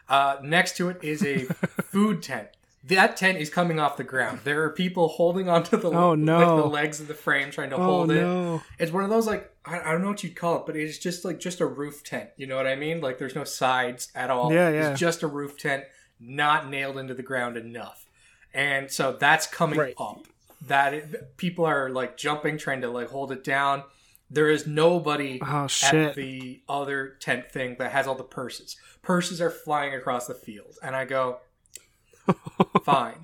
Uh, 0.10 0.38
next 0.44 0.78
to 0.78 0.90
it 0.90 1.04
is 1.04 1.24
a 1.24 1.40
food 1.92 2.24
tent. 2.24 2.48
That 2.86 3.18
tent 3.18 3.38
is 3.40 3.50
coming 3.50 3.80
off 3.82 3.98
the 3.98 4.06
ground. 4.06 4.40
There 4.46 4.64
are 4.64 4.70
people 4.70 5.10
holding 5.10 5.50
onto 5.50 5.76
the, 5.76 5.90
Oh, 5.90 6.12
like, 6.12 6.26
the 6.26 6.66
legs 6.70 7.02
of 7.02 7.08
the 7.10 7.14
frame, 7.14 7.52
trying 7.52 7.72
to 7.72 7.76
Oh 7.76 7.84
hold 7.84 8.12
it. 8.12 8.22
no! 8.22 8.62
It's 8.80 8.94
one 8.94 9.04
of 9.04 9.10
those 9.10 9.28
like 9.28 9.52
I, 9.66 9.80
I 9.82 9.92
don't 9.92 10.02
know 10.02 10.08
what 10.08 10.24
you'd 10.24 10.38
call 10.38 10.58
it, 10.60 10.66
but 10.66 10.78
it's 10.78 10.98
just 10.98 11.26
like 11.26 11.40
just 11.42 11.60
a 11.60 11.66
roof 11.66 12.04
tent. 12.06 12.30
You 12.38 12.48
know 12.48 12.56
what 12.56 12.66
I 12.68 12.76
mean? 12.76 13.02
Like 13.02 13.18
there's 13.18 13.36
no 13.36 13.44
sides 13.44 14.10
at 14.16 14.30
all. 14.30 14.54
Yeah, 14.54 14.70
yeah. 14.70 14.92
It's 14.92 15.00
just 15.00 15.22
a 15.24 15.28
roof 15.28 15.58
tent, 15.58 15.84
not 16.20 16.70
nailed 16.70 16.98
into 16.98 17.14
the 17.14 17.24
ground 17.24 17.58
enough. 17.58 18.06
And 18.54 18.90
so 18.90 19.12
that's 19.12 19.46
coming 19.48 19.78
Right. 19.80 19.94
up. 20.00 20.26
That 20.66 20.94
it, 20.94 21.36
people 21.38 21.66
are 21.66 21.90
like 21.90 22.16
jumping, 22.16 22.58
trying 22.58 22.80
to 22.82 22.90
like 22.90 23.10
hold 23.10 23.34
it 23.34 23.44
down. 23.44 23.84
There 24.30 24.50
is 24.50 24.68
nobody 24.68 25.40
Oh 25.42 25.68
at 25.84 26.16
the 26.16 26.62
other 26.68 27.16
tent 27.20 27.52
thing 27.52 27.78
that 27.80 27.92
has 27.92 28.08
all 28.08 28.16
the 28.16 28.24
purses. 28.24 28.76
Purses 29.02 29.40
are 29.40 29.50
flying 29.50 29.94
across 29.94 30.28
the 30.28 30.34
field, 30.34 30.78
and 30.84 30.96
I 30.96 31.06
go, 31.06 31.40
fine. 32.84 33.16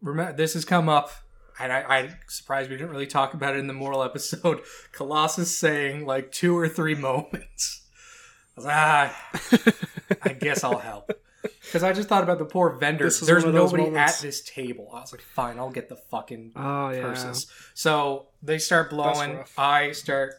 Remember, 0.00 0.32
this 0.32 0.54
has 0.54 0.64
come 0.64 0.88
up, 0.88 1.10
and 1.58 1.72
I, 1.72 1.82
I'm 1.82 2.16
surprised 2.28 2.70
we 2.70 2.76
didn't 2.76 2.90
really 2.90 3.06
talk 3.06 3.34
about 3.34 3.56
it 3.56 3.58
in 3.58 3.66
the 3.66 3.72
moral 3.72 4.02
episode. 4.02 4.62
Colossus 4.92 5.56
saying 5.56 6.06
like 6.06 6.30
two 6.30 6.56
or 6.56 6.68
three 6.68 6.94
moments. 6.94 7.82
I 8.56 8.60
was 8.60 8.64
like, 8.66 8.74
ah, 8.76 10.18
I 10.22 10.28
guess 10.32 10.62
I'll 10.62 10.78
help. 10.78 11.10
Because 11.60 11.82
I 11.82 11.92
just 11.92 12.08
thought 12.08 12.22
about 12.22 12.38
the 12.38 12.44
poor 12.44 12.70
vendors. 12.70 13.20
There's 13.20 13.42
one 13.42 13.48
of 13.48 13.60
those 13.60 13.72
nobody 13.72 13.90
moments. 13.90 14.18
at 14.18 14.22
this 14.22 14.42
table. 14.42 14.90
I 14.94 15.00
was 15.00 15.12
like, 15.12 15.20
fine, 15.20 15.58
I'll 15.58 15.70
get 15.70 15.88
the 15.90 15.96
fucking 15.96 16.52
oh 16.56 16.88
yeah. 16.90 17.02
purses. 17.02 17.48
So 17.74 18.28
they 18.42 18.58
start 18.58 18.90
blowing. 18.90 19.44
I 19.58 19.92
start 19.92 20.34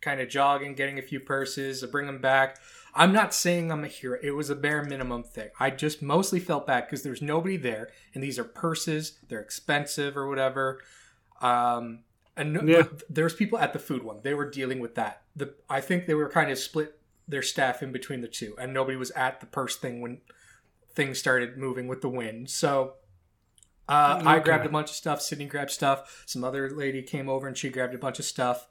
kind 0.00 0.20
of 0.20 0.28
jogging, 0.28 0.74
getting 0.74 0.98
a 0.98 1.02
few 1.02 1.20
purses, 1.20 1.84
bring 1.86 2.06
them 2.06 2.20
back. 2.20 2.58
I'm 2.94 3.12
not 3.12 3.34
saying 3.34 3.70
I'm 3.70 3.84
a 3.84 3.88
hero. 3.88 4.18
It 4.22 4.32
was 4.32 4.50
a 4.50 4.56
bare 4.56 4.82
minimum 4.82 5.22
thing. 5.22 5.50
I 5.60 5.70
just 5.70 6.02
mostly 6.02 6.40
felt 6.40 6.66
bad 6.66 6.86
because 6.86 7.02
there's 7.02 7.22
nobody 7.22 7.56
there, 7.56 7.90
and 8.14 8.22
these 8.24 8.38
are 8.38 8.44
purses. 8.44 9.18
They're 9.28 9.40
expensive 9.40 10.16
or 10.16 10.28
whatever. 10.28 10.80
Um, 11.40 12.00
and 12.36 12.52
no- 12.54 12.62
Yeah. 12.62 12.84
there's 13.08 13.34
people 13.34 13.58
at 13.58 13.72
the 13.72 13.78
food 13.78 14.02
one. 14.02 14.20
They 14.22 14.34
were 14.34 14.48
dealing 14.50 14.80
with 14.80 14.94
that. 14.96 15.22
The 15.36 15.54
I 15.68 15.80
think 15.80 16.06
they 16.06 16.14
were 16.14 16.28
kind 16.28 16.50
of 16.50 16.58
split 16.58 16.98
their 17.28 17.42
staff 17.42 17.82
in 17.82 17.92
between 17.92 18.20
the 18.20 18.28
two, 18.28 18.56
and 18.58 18.72
nobody 18.72 18.96
was 18.96 19.10
at 19.12 19.40
the 19.40 19.46
purse 19.46 19.76
thing 19.76 20.00
when 20.00 20.20
things 20.94 21.18
started 21.18 21.56
moving 21.58 21.86
with 21.88 22.00
the 22.00 22.08
wind. 22.08 22.50
So 22.50 22.94
uh, 23.88 24.20
I 24.24 24.38
grabbed 24.40 24.66
a 24.66 24.70
bunch 24.70 24.90
of 24.90 24.96
stuff. 24.96 25.20
Sydney 25.22 25.44
grabbed 25.46 25.70
stuff. 25.70 26.24
Some 26.26 26.42
other 26.42 26.70
lady 26.70 27.02
came 27.02 27.28
over 27.28 27.46
and 27.46 27.56
she 27.56 27.68
grabbed 27.70 27.94
a 27.94 27.98
bunch 27.98 28.18
of 28.18 28.24
stuff, 28.24 28.66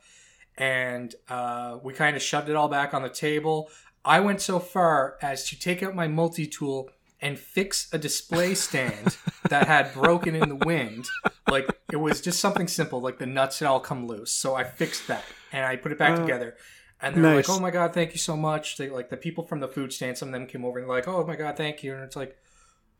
and 0.57 1.13
uh, 1.29 1.77
we 1.83 1.93
kind 1.93 2.15
of 2.15 2.21
shoved 2.21 2.49
it 2.49 2.55
all 2.55 2.67
back 2.69 2.93
on 2.93 3.01
the 3.03 3.09
table. 3.09 3.69
I 4.03 4.19
went 4.19 4.41
so 4.41 4.59
far 4.59 5.17
as 5.21 5.47
to 5.49 5.59
take 5.59 5.83
out 5.83 5.93
my 5.95 6.07
multi 6.07 6.47
tool 6.47 6.89
and 7.21 7.37
fix 7.37 7.87
a 7.93 7.97
display 7.97 8.53
stand 8.67 9.17
that 9.49 9.67
had 9.67 9.93
broken 9.93 10.35
in 10.35 10.49
the 10.49 10.55
wind. 10.55 11.05
Like 11.47 11.67
it 11.91 11.97
was 11.97 12.21
just 12.21 12.39
something 12.39 12.67
simple, 12.67 13.01
like 13.01 13.19
the 13.19 13.25
nuts 13.25 13.59
had 13.59 13.67
all 13.67 13.79
come 13.79 14.07
loose. 14.07 14.31
So 14.31 14.55
I 14.55 14.63
fixed 14.63 15.07
that 15.07 15.23
and 15.51 15.65
I 15.65 15.75
put 15.75 15.91
it 15.91 15.97
back 15.97 16.13
Uh, 16.19 16.21
together. 16.21 16.55
And 16.99 17.15
they're 17.15 17.21
nice. 17.23 17.47
like, 17.47 17.55
"Oh 17.57 17.59
my 17.61 17.69
god, 17.69 17.93
thank 17.93 18.13
you 18.13 18.17
so 18.17 18.35
much!" 18.35 18.75
They 18.77 18.89
like 18.89 19.09
the 19.09 19.17
people 19.17 19.43
from 19.45 19.59
the 19.59 19.67
food 19.67 19.93
stand. 19.93 20.17
Some 20.17 20.29
of 20.29 20.33
them 20.33 20.47
came 20.47 20.65
over 20.65 20.79
and 20.79 20.87
like, 20.87 21.07
"Oh 21.07 21.23
my 21.27 21.35
god, 21.35 21.55
thank 21.55 21.83
you!" 21.83 21.93
And 21.93 22.03
it's 22.03 22.15
like, 22.15 22.35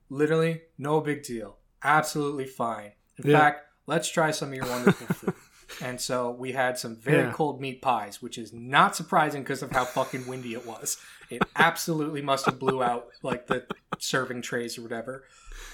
literally, 0.09 0.61
no 0.77 1.01
big 1.01 1.23
deal, 1.23 1.57
absolutely 1.83 2.45
fine. 2.45 2.91
In 3.17 3.29
Yeah. 3.31 3.39
fact, 3.39 3.61
let's 3.87 4.07
try 4.11 4.29
some 4.31 4.49
of 4.49 4.53
your 4.55 4.69
wonderful 4.69 5.07
food. 5.15 5.33
And 5.81 5.99
so 5.99 6.31
we 6.31 6.53
had 6.53 6.77
some 6.77 6.95
very 6.95 7.23
Yeah. 7.25 7.33
cold 7.33 7.59
meat 7.59 7.81
pies, 7.81 8.21
which 8.21 8.37
is 8.37 8.53
not 8.53 8.95
surprising 8.95 9.43
because 9.43 9.61
of 9.61 9.71
how 9.71 9.85
fucking 9.85 10.25
windy 10.27 10.53
it 10.53 10.65
was. 10.65 10.97
It 11.29 11.43
absolutely 11.55 12.21
must 12.21 12.45
have 12.45 12.57
blew 12.57 12.81
out 12.81 13.09
like 13.21 13.47
the 13.47 13.65
serving 13.99 14.41
trays 14.43 14.77
or 14.77 14.81
whatever. 14.83 15.25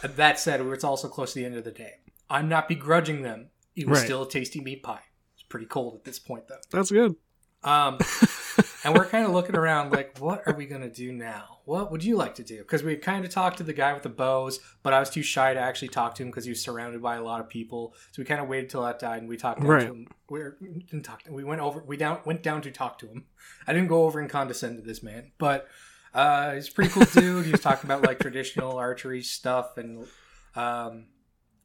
Uh, 0.04 0.08
That 0.08 0.40
said, 0.40 0.62
it's 0.62 0.84
also 0.84 1.08
close 1.08 1.34
to 1.34 1.40
the 1.40 1.46
end 1.46 1.56
of 1.56 1.64
the 1.64 1.72
day. 1.72 2.00
I'm 2.30 2.50
not 2.50 2.68
begrudging 2.68 3.22
them. 3.22 3.50
It 3.76 3.88
was 3.88 4.00
Right. 4.00 4.06
still 4.06 4.24
a 4.24 4.30
tasty 4.30 4.60
meat 4.62 4.82
pie. 4.84 5.04
It's 5.36 5.44
pretty 5.44 5.66
cold 5.68 5.96
at 5.96 6.04
this 6.06 6.18
point, 6.20 6.48
though. 6.48 6.60
That's 6.72 6.90
good. 6.92 7.16
Um, 7.64 7.98
and 8.84 8.94
we're 8.94 9.06
kind 9.06 9.26
of 9.26 9.32
looking 9.32 9.56
around 9.56 9.92
like, 9.92 10.18
what 10.20 10.44
are 10.46 10.54
we 10.54 10.66
going 10.66 10.82
to 10.82 10.90
do 10.90 11.12
now? 11.12 11.60
What 11.66 11.92
would 11.92 12.04
you 12.04 12.18
like 12.18 12.36
to 12.36 12.44
do? 12.44 12.58
Because 12.58 12.84
we 12.84 12.96
kind 12.98 13.24
of 13.24 13.32
talked 13.32 13.58
to 13.58 13.64
the 13.64 13.72
guy 13.74 13.94
with 13.94 14.04
the 14.04 14.10
bows, 14.10 14.60
but 14.84 14.94
I 14.94 15.00
was 15.00 15.10
too 15.10 15.24
shy 15.24 15.54
to 15.54 15.60
actually 15.60 15.88
talk 15.88 16.16
to 16.16 16.24
him 16.24 16.30
because 16.30 16.44
he 16.44 16.52
was 16.52 16.62
surrounded 16.62 17.02
by 17.02 17.16
a 17.16 17.24
lot 17.24 17.40
of 17.40 17.48
people. 17.48 17.94
So 18.12 18.22
we 18.22 18.26
kind 18.26 18.42
of 18.42 18.50
waited 18.50 18.70
till 18.70 18.84
that 18.84 19.00
died 19.00 19.20
and 19.22 19.30
we 19.30 19.38
talked 19.38 19.62
down 19.62 19.70
Right. 19.70 19.82
to 19.88 19.94
him. 19.94 20.08
We 20.30 20.42
didn't 20.90 21.04
talk. 21.04 21.22
We 21.30 21.44
went 21.46 21.62
over. 21.62 21.82
We 21.86 21.96
down 21.96 22.20
went 22.26 22.44
down 22.44 22.62
to 22.64 22.72
talk 22.72 23.00
to 23.00 23.08
him. 23.08 23.26
I 23.66 23.74
didn't 23.74 23.88
go 23.88 24.04
over 24.04 24.20
and 24.20 24.30
condescend 24.30 24.78
to 24.78 24.84
this 24.84 25.02
man, 25.02 25.32
but 25.38 25.68
uh, 26.14 26.54
he's 26.56 26.68
a 26.68 26.72
pretty 26.74 26.90
cool 26.92 27.06
dude. 27.14 27.46
He 27.46 27.52
was 27.52 27.62
talking 27.62 27.88
about 27.90 28.04
like 28.04 28.20
traditional 28.20 28.78
archery 28.78 29.22
stuff 29.24 29.78
and. 29.78 30.06
Um, 30.56 31.06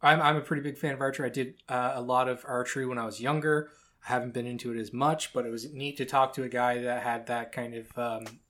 I'm, 0.01 0.23
I'm 0.23 0.37
a 0.37 0.41
pretty 0.41 0.63
big 0.63 0.79
fan 0.79 0.95
of 0.95 1.01
archery. 1.01 1.27
I 1.27 1.29
did 1.31 1.55
uh, 1.69 1.91
a 1.97 2.01
lot 2.01 2.29
of 2.29 2.45
archery 2.47 2.87
when 2.87 2.99
I 2.99 3.05
was 3.05 3.21
younger. 3.21 3.71
I 4.07 4.13
haven't 4.13 4.35
been 4.35 4.47
into 4.47 4.73
it 4.73 4.79
as 4.79 4.93
much, 4.93 5.33
but 5.33 5.47
it 5.47 5.51
was 5.51 5.73
neat 5.73 5.97
to 5.99 6.05
talk 6.05 6.33
to 6.35 6.43
a 6.43 6.49
guy 6.49 6.79
that 6.83 7.03
had 7.03 7.27
that 7.27 7.53
kind 7.53 7.75
of 7.75 7.99
um, 7.99 8.41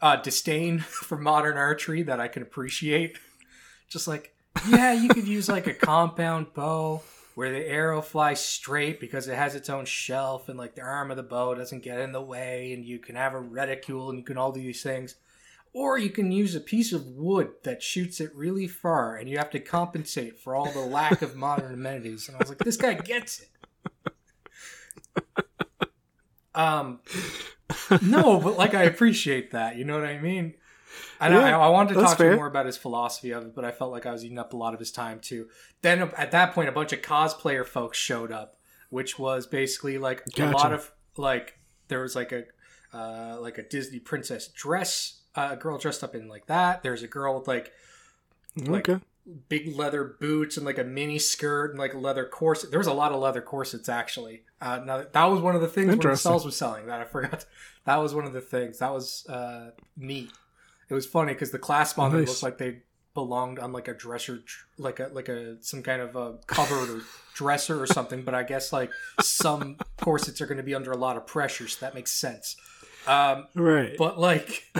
uh, 0.00 0.16
disdain 0.16 0.78
for 0.80 1.16
modern 1.16 1.56
archery 1.56 2.02
that 2.02 2.20
I 2.20 2.28
can 2.28 2.42
appreciate. 2.42 3.18
Just 3.88 4.08
like, 4.08 4.34
yeah, 4.68 4.92
you 4.92 5.08
could 5.08 5.28
use 5.28 5.48
like 5.48 5.66
a 5.66 5.74
compound 5.74 6.54
bow 6.54 7.02
where 7.34 7.52
the 7.52 7.66
arrow 7.68 8.00
flies 8.00 8.42
straight 8.42 8.98
because 8.98 9.28
it 9.28 9.36
has 9.36 9.54
its 9.54 9.68
own 9.68 9.84
shelf 9.84 10.48
and 10.48 10.58
like 10.58 10.74
the 10.74 10.80
arm 10.80 11.10
of 11.10 11.18
the 11.18 11.22
bow 11.22 11.54
doesn't 11.54 11.82
get 11.82 12.00
in 12.00 12.12
the 12.12 12.22
way, 12.22 12.72
and 12.72 12.84
you 12.84 12.98
can 12.98 13.14
have 13.14 13.34
a 13.34 13.40
reticule 13.40 14.08
and 14.08 14.18
you 14.18 14.24
can 14.24 14.38
all 14.38 14.52
do 14.52 14.60
these 14.60 14.82
things. 14.82 15.16
Or 15.74 15.98
you 15.98 16.08
can 16.08 16.32
use 16.32 16.54
a 16.54 16.60
piece 16.60 16.94
of 16.94 17.06
wood 17.06 17.50
that 17.64 17.82
shoots 17.82 18.18
it 18.18 18.34
really 18.34 18.66
far, 18.66 19.16
and 19.16 19.28
you 19.28 19.36
have 19.36 19.50
to 19.50 19.60
compensate 19.60 20.38
for 20.38 20.54
all 20.54 20.72
the 20.72 20.80
lack 20.80 21.20
of 21.20 21.36
modern 21.36 21.74
amenities. 21.74 22.28
And 22.28 22.36
I 22.36 22.38
was 22.38 22.48
like, 22.48 22.58
this 22.58 22.78
guy 22.78 22.94
gets 22.94 23.40
it. 23.40 23.48
Um, 26.56 27.00
no, 28.02 28.40
but 28.40 28.56
like 28.56 28.74
I 28.74 28.84
appreciate 28.84 29.52
that. 29.52 29.76
You 29.76 29.84
know 29.84 29.98
what 29.98 30.08
I 30.08 30.18
mean? 30.18 30.54
And 31.20 31.34
I, 31.34 31.50
Yeah, 31.50 31.58
I 31.58 31.68
wanted 31.68 31.94
to 31.94 32.00
talk 32.00 32.16
to 32.16 32.24
him 32.24 32.30
fair. 32.30 32.36
more 32.36 32.46
about 32.46 32.66
his 32.66 32.76
philosophy 32.76 33.30
of 33.30 33.44
it, 33.44 33.54
but 33.54 33.64
I 33.64 33.70
felt 33.70 33.92
like 33.92 34.06
I 34.06 34.12
was 34.12 34.24
eating 34.24 34.38
up 34.38 34.52
a 34.52 34.56
lot 34.56 34.74
of 34.74 34.80
his 34.80 34.90
time 34.90 35.20
too. 35.20 35.48
Then 35.82 36.10
at 36.16 36.30
that 36.32 36.52
point, 36.52 36.68
a 36.68 36.72
bunch 36.72 36.92
of 36.92 37.02
cosplayer 37.02 37.64
folks 37.64 37.98
showed 37.98 38.32
up, 38.32 38.56
which 38.90 39.18
was 39.18 39.46
basically 39.46 39.98
like 39.98 40.22
a 40.38 40.46
lot 40.50 40.72
of 40.72 40.90
like 41.16 41.58
there 41.88 42.00
was 42.00 42.16
like 42.16 42.32
a 42.32 42.44
uh, 42.92 43.38
like 43.40 43.58
a 43.58 43.62
Disney 43.62 43.98
princess 43.98 44.48
dress, 44.48 45.20
uh, 45.34 45.50
a 45.52 45.56
girl 45.56 45.78
dressed 45.78 46.02
up 46.02 46.14
in 46.14 46.28
like 46.28 46.46
that. 46.46 46.82
There's 46.82 47.02
a 47.02 47.08
girl 47.08 47.38
with 47.38 47.48
like 47.48 47.72
Like, 48.56 48.88
okay. 48.88 49.04
Big 49.48 49.74
leather 49.76 50.04
boots 50.20 50.56
and 50.56 50.64
like 50.64 50.78
a 50.78 50.84
mini 50.84 51.18
skirt 51.18 51.70
and 51.70 51.78
like 51.78 51.94
a 51.94 51.98
leather 51.98 52.24
corset. 52.24 52.70
There 52.70 52.78
was 52.78 52.86
a 52.86 52.92
lot 52.92 53.12
of 53.12 53.20
leather 53.20 53.40
corsets 53.40 53.88
actually. 53.88 54.42
Uh, 54.60 54.80
now 54.84 55.04
that 55.10 55.24
was 55.24 55.40
one 55.40 55.54
of 55.54 55.60
the 55.60 55.68
things 55.68 55.96
when 55.96 56.16
cells 56.16 56.44
was 56.44 56.56
selling 56.56 56.86
that 56.86 57.00
I 57.00 57.04
forgot. 57.16 57.44
That 57.84 57.96
was 57.96 58.14
one 58.14 58.24
of 58.24 58.32
the 58.32 58.40
things 58.40 58.78
that 58.78 58.92
was 58.92 59.26
uh, 59.28 59.70
neat. 59.96 60.30
It 60.88 60.94
was 60.94 61.06
funny 61.06 61.32
because 61.32 61.50
the 61.50 61.58
clasp 61.58 61.98
on 61.98 62.10
them 62.12 62.20
Nice. 62.20 62.28
looked 62.28 62.42
like 62.44 62.58
they 62.58 62.82
belonged 63.14 63.58
on 63.58 63.72
like 63.72 63.88
a 63.88 63.94
dresser, 63.94 64.40
like 64.78 65.00
a 65.00 65.08
like 65.12 65.28
a 65.28 65.56
some 65.62 65.82
kind 65.82 66.00
of 66.02 66.14
a 66.14 66.38
cupboard 66.46 66.88
or 66.90 67.00
dresser 67.34 67.80
or 67.82 67.86
something. 67.86 68.22
But 68.22 68.34
I 68.34 68.42
guess 68.44 68.72
like 68.72 68.90
some 69.20 69.76
corsets 70.00 70.40
are 70.40 70.46
going 70.46 70.58
to 70.58 70.62
be 70.62 70.74
under 70.74 70.92
a 70.92 70.96
lot 70.96 71.16
of 71.16 71.26
pressure, 71.26 71.66
so 71.66 71.78
that 71.84 71.94
makes 71.94 72.12
sense. 72.12 72.56
Um, 73.08 73.46
Right. 73.54 73.96
but 73.98 74.18
like 74.20 74.64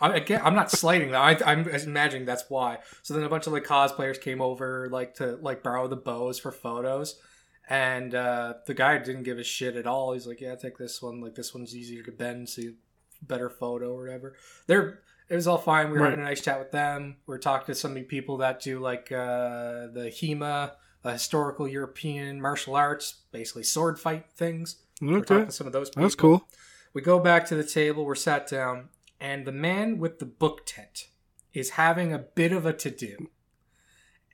I, 0.00 0.14
again 0.16 0.40
i'm 0.44 0.54
not 0.54 0.70
slighting 0.70 1.10
that. 1.12 1.42
I, 1.42 1.52
i'm 1.52 1.68
imagining 1.68 2.24
that's 2.26 2.44
why. 2.48 2.78
So 3.02 3.14
then 3.14 3.24
a 3.24 3.28
bunch 3.28 3.46
of 3.46 3.52
like 3.52 3.64
cosplayers 3.64 4.20
came 4.20 4.40
over 4.40 4.88
like 4.90 5.14
to 5.14 5.36
like 5.42 5.62
borrow 5.62 5.88
the 5.88 5.96
bows 5.96 6.38
for 6.38 6.52
photos. 6.52 7.20
And 7.68 8.14
uh 8.14 8.54
the 8.66 8.74
guy 8.74 8.96
didn't 8.98 9.24
give 9.24 9.38
a 9.38 9.44
shit 9.44 9.76
at 9.76 9.86
all. 9.86 10.12
He's 10.12 10.26
like 10.26 10.40
yeah 10.40 10.54
take 10.54 10.78
this 10.78 11.02
one. 11.02 11.20
Like 11.20 11.34
this 11.34 11.52
one's 11.54 11.74
easier 11.76 12.02
to 12.04 12.12
bend 12.12 12.48
so 12.48 12.62
you 12.62 12.74
better 13.22 13.50
photo 13.50 13.92
or 13.94 14.04
whatever. 14.04 14.36
They're 14.66 15.00
it 15.28 15.34
was 15.34 15.46
all 15.46 15.58
fine. 15.58 15.90
We 15.90 15.98
were 15.98 16.04
Right. 16.04 16.10
having 16.10 16.24
a 16.24 16.28
nice 16.28 16.40
chat 16.40 16.58
with 16.58 16.70
them. 16.72 17.16
We 17.26 17.32
were 17.32 17.38
talking 17.38 17.66
to 17.66 17.74
some 17.74 17.94
people 18.04 18.38
that 18.38 18.60
do 18.62 18.78
like 18.80 19.10
uh 19.12 19.88
the 19.92 20.10
hema 20.14 20.72
uh, 21.04 21.12
historical 21.12 21.68
european 21.68 22.40
martial 22.40 22.74
arts 22.76 23.22
basically 23.32 23.64
sword 23.64 23.98
fight 24.00 24.26
things. 24.36 24.76
We're 25.00 25.20
talking 25.20 25.36
okay. 25.36 25.46
to 25.46 25.52
some 25.52 25.66
of 25.66 25.72
those 25.72 25.90
people. 25.90 26.02
That's 26.02 26.14
cool. 26.14 26.48
we 26.94 27.02
go 27.02 27.18
back 27.20 27.46
to 27.46 27.54
the 27.54 27.64
table, 27.64 28.04
we're 28.04 28.14
sat 28.16 28.48
down, 28.48 28.88
and 29.20 29.46
the 29.46 29.52
man 29.52 29.98
with 29.98 30.18
the 30.18 30.26
book 30.26 30.62
tent 30.66 31.08
is 31.52 31.70
having 31.70 32.12
a 32.12 32.18
bit 32.18 32.52
of 32.52 32.64
a 32.66 32.72
to 32.72 32.90
do. 32.90 33.30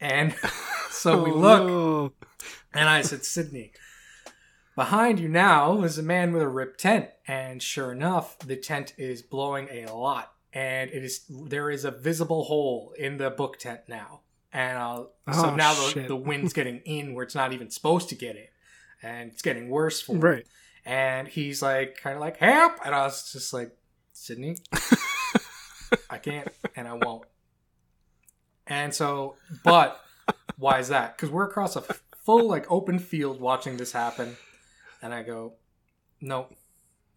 And 0.00 0.34
so 0.90 1.22
we 1.22 1.30
Oh, 1.30 1.34
look, 1.34 1.66
no. 1.66 2.12
and 2.72 2.88
I 2.88 3.02
said, 3.02 3.24
Sydney, 3.24 3.72
behind 4.76 5.18
you 5.20 5.28
now 5.28 5.82
is 5.82 5.98
a 5.98 6.02
man 6.02 6.32
with 6.32 6.42
a 6.42 6.48
ripped 6.48 6.80
tent. 6.80 7.08
And 7.26 7.62
sure 7.62 7.92
enough, 7.92 8.38
the 8.40 8.56
tent 8.56 8.92
is 8.98 9.22
blowing 9.22 9.68
a 9.70 9.86
lot. 9.94 10.32
And 10.52 10.90
it 10.90 11.02
is 11.02 11.24
there 11.28 11.70
is 11.70 11.84
a 11.84 11.90
visible 11.90 12.44
hole 12.44 12.92
in 12.98 13.16
the 13.18 13.30
book 13.30 13.58
tent 13.58 13.80
now. 13.88 14.20
And 14.52 14.78
uh, 14.78 15.04
so 15.32 15.46
Oh, 15.50 15.54
now 15.56 15.74
the, 15.74 16.04
the 16.06 16.16
wind's 16.16 16.52
getting 16.52 16.78
in 16.84 17.14
where 17.14 17.24
it's 17.24 17.34
not 17.34 17.52
even 17.52 17.70
supposed 17.70 18.08
to 18.10 18.14
get 18.14 18.36
in. 18.36 18.46
And 19.02 19.32
it's 19.32 19.42
getting 19.42 19.68
worse 19.68 20.00
for 20.00 20.12
him 20.12 20.20
Right. 20.20 20.46
and 20.86 21.26
he's 21.28 21.60
like 21.60 21.96
kind 22.00 22.14
of 22.14 22.20
like 22.22 22.38
help 22.38 22.72
and 22.86 22.94
i 22.94 23.02
was 23.04 23.30
just 23.32 23.52
like 23.52 23.70
sydney. 24.14 24.56
I 26.10 26.18
can't 26.18 26.48
and 26.74 26.88
i 26.88 26.94
won't. 26.94 27.24
And 28.66 28.94
so 28.94 29.36
but 29.62 30.00
why 30.56 30.78
is 30.78 30.88
that? 30.88 31.16
Because 31.16 31.30
we're 31.30 31.44
across 31.44 31.76
a 31.76 31.82
full 32.24 32.48
like 32.48 32.70
open 32.70 32.98
field 32.98 33.40
watching 33.40 33.76
this 33.76 33.92
happen. 33.92 34.36
And 35.02 35.12
i 35.12 35.22
go 35.22 35.54
nope. 36.20 36.54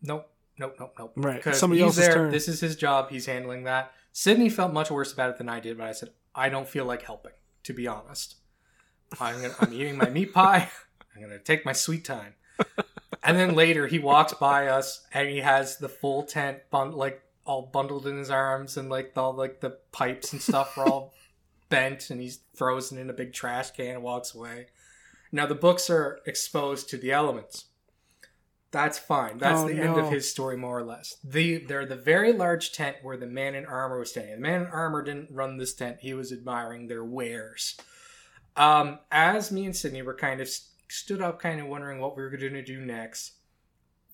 Nope. 0.01 0.29
Nope. 0.59 0.75
Nope. 0.79 0.93
Nope. 0.99 1.13
Right. 1.15 1.37
because 1.37 1.59
Somebody 1.59 1.83
he's 1.83 1.95
there. 1.95 2.13
turn. 2.13 2.31
this 2.31 2.47
is 2.47 2.59
his 2.59 2.75
job. 2.75 3.09
He's 3.09 3.25
handling 3.25 3.63
that. 3.63 3.93
Sydney 4.11 4.49
felt 4.49 4.73
much 4.73 4.91
worse 4.91 5.13
about 5.13 5.29
it 5.29 5.37
than 5.37 5.47
i 5.47 5.59
did 5.59 5.77
but 5.77 5.87
i 5.87 5.91
said 5.91 6.09
i 6.35 6.49
don't 6.49 6.67
feel 6.67 6.85
like 6.85 7.03
helping 7.03 7.33
to 7.63 7.73
be 7.73 7.87
honest. 7.87 8.35
I'm, 9.19 9.41
gonna, 9.41 9.53
I'm 9.59 9.73
eating 9.73 9.97
my 9.97 10.09
meat 10.09 10.33
pie. 10.33 10.69
I'm 11.15 11.21
gonna 11.21 11.39
take 11.39 11.65
my 11.65 11.73
sweet 11.73 12.03
time 12.03 12.33
and 13.27 13.37
then 13.37 13.53
later 13.55 13.85
he 13.87 13.99
walks 13.99 14.33
by 14.33 14.67
us 14.67 15.05
and 15.13 15.29
he 15.29 15.39
has 15.39 15.77
the 15.77 15.89
full 15.89 16.23
tent 16.23 16.59
bun- 16.71 16.93
like 16.93 17.21
all 17.45 17.63
bundled 17.71 18.07
in 18.07 18.17
his 18.17 18.29
arms 18.31 18.77
and 18.77 18.89
like 18.89 19.11
all 19.15 19.33
like 19.33 19.59
the 19.61 19.77
pipes 19.91 20.33
and 20.33 20.41
stuff 20.41 20.77
are 20.77 20.87
all 20.87 21.13
bent 21.69 22.09
and 22.09 22.19
he's 22.21 22.39
frozen 22.55 22.97
in 22.97 23.09
a 23.09 23.13
big 23.13 23.33
trash 23.33 23.71
can 23.71 23.95
and 23.95 24.03
walks 24.03 24.33
away. 24.33 24.67
Now 25.31 25.45
the 25.45 25.55
books 25.55 25.89
are 25.89 26.19
exposed 26.25 26.89
to 26.89 26.97
the 26.97 27.11
elements. 27.11 27.65
That's 28.71 28.99
fine. 28.99 29.37
That's 29.37 29.61
Oh, 29.61 29.67
the 29.67 29.79
end 29.79 29.97
of 29.97 30.11
his 30.11 30.29
story, 30.29 30.57
more 30.57 30.77
or 30.77 30.83
less. 30.83 31.15
The 31.23 31.57
they're 31.57 31.85
the 31.85 31.95
very 31.95 32.33
large 32.33 32.73
tent 32.73 32.97
where 33.01 33.15
the 33.17 33.25
man 33.25 33.55
in 33.55 33.65
armor 33.65 33.99
was 33.99 34.09
staying. 34.09 34.31
The 34.35 34.41
man 34.41 34.61
in 34.61 34.67
armor 34.67 35.01
didn't 35.01 35.31
run 35.31 35.57
this 35.57 35.73
tent; 35.73 35.99
he 36.01 36.13
was 36.13 36.33
admiring 36.33 36.87
their 36.87 37.03
wares. 37.03 37.77
Um, 38.57 38.99
as 39.09 39.51
me 39.51 39.65
and 39.65 39.75
Sydney 39.75 40.01
were 40.01 40.15
kind 40.15 40.41
of 40.41 40.49
stood 40.87 41.21
up, 41.21 41.41
kind 41.41 41.59
of 41.59 41.67
wondering 41.67 41.99
what 41.99 42.15
we 42.15 42.23
were 42.23 42.29
going 42.29 42.53
to 42.53 42.63
do 42.63 42.79
next, 42.79 43.33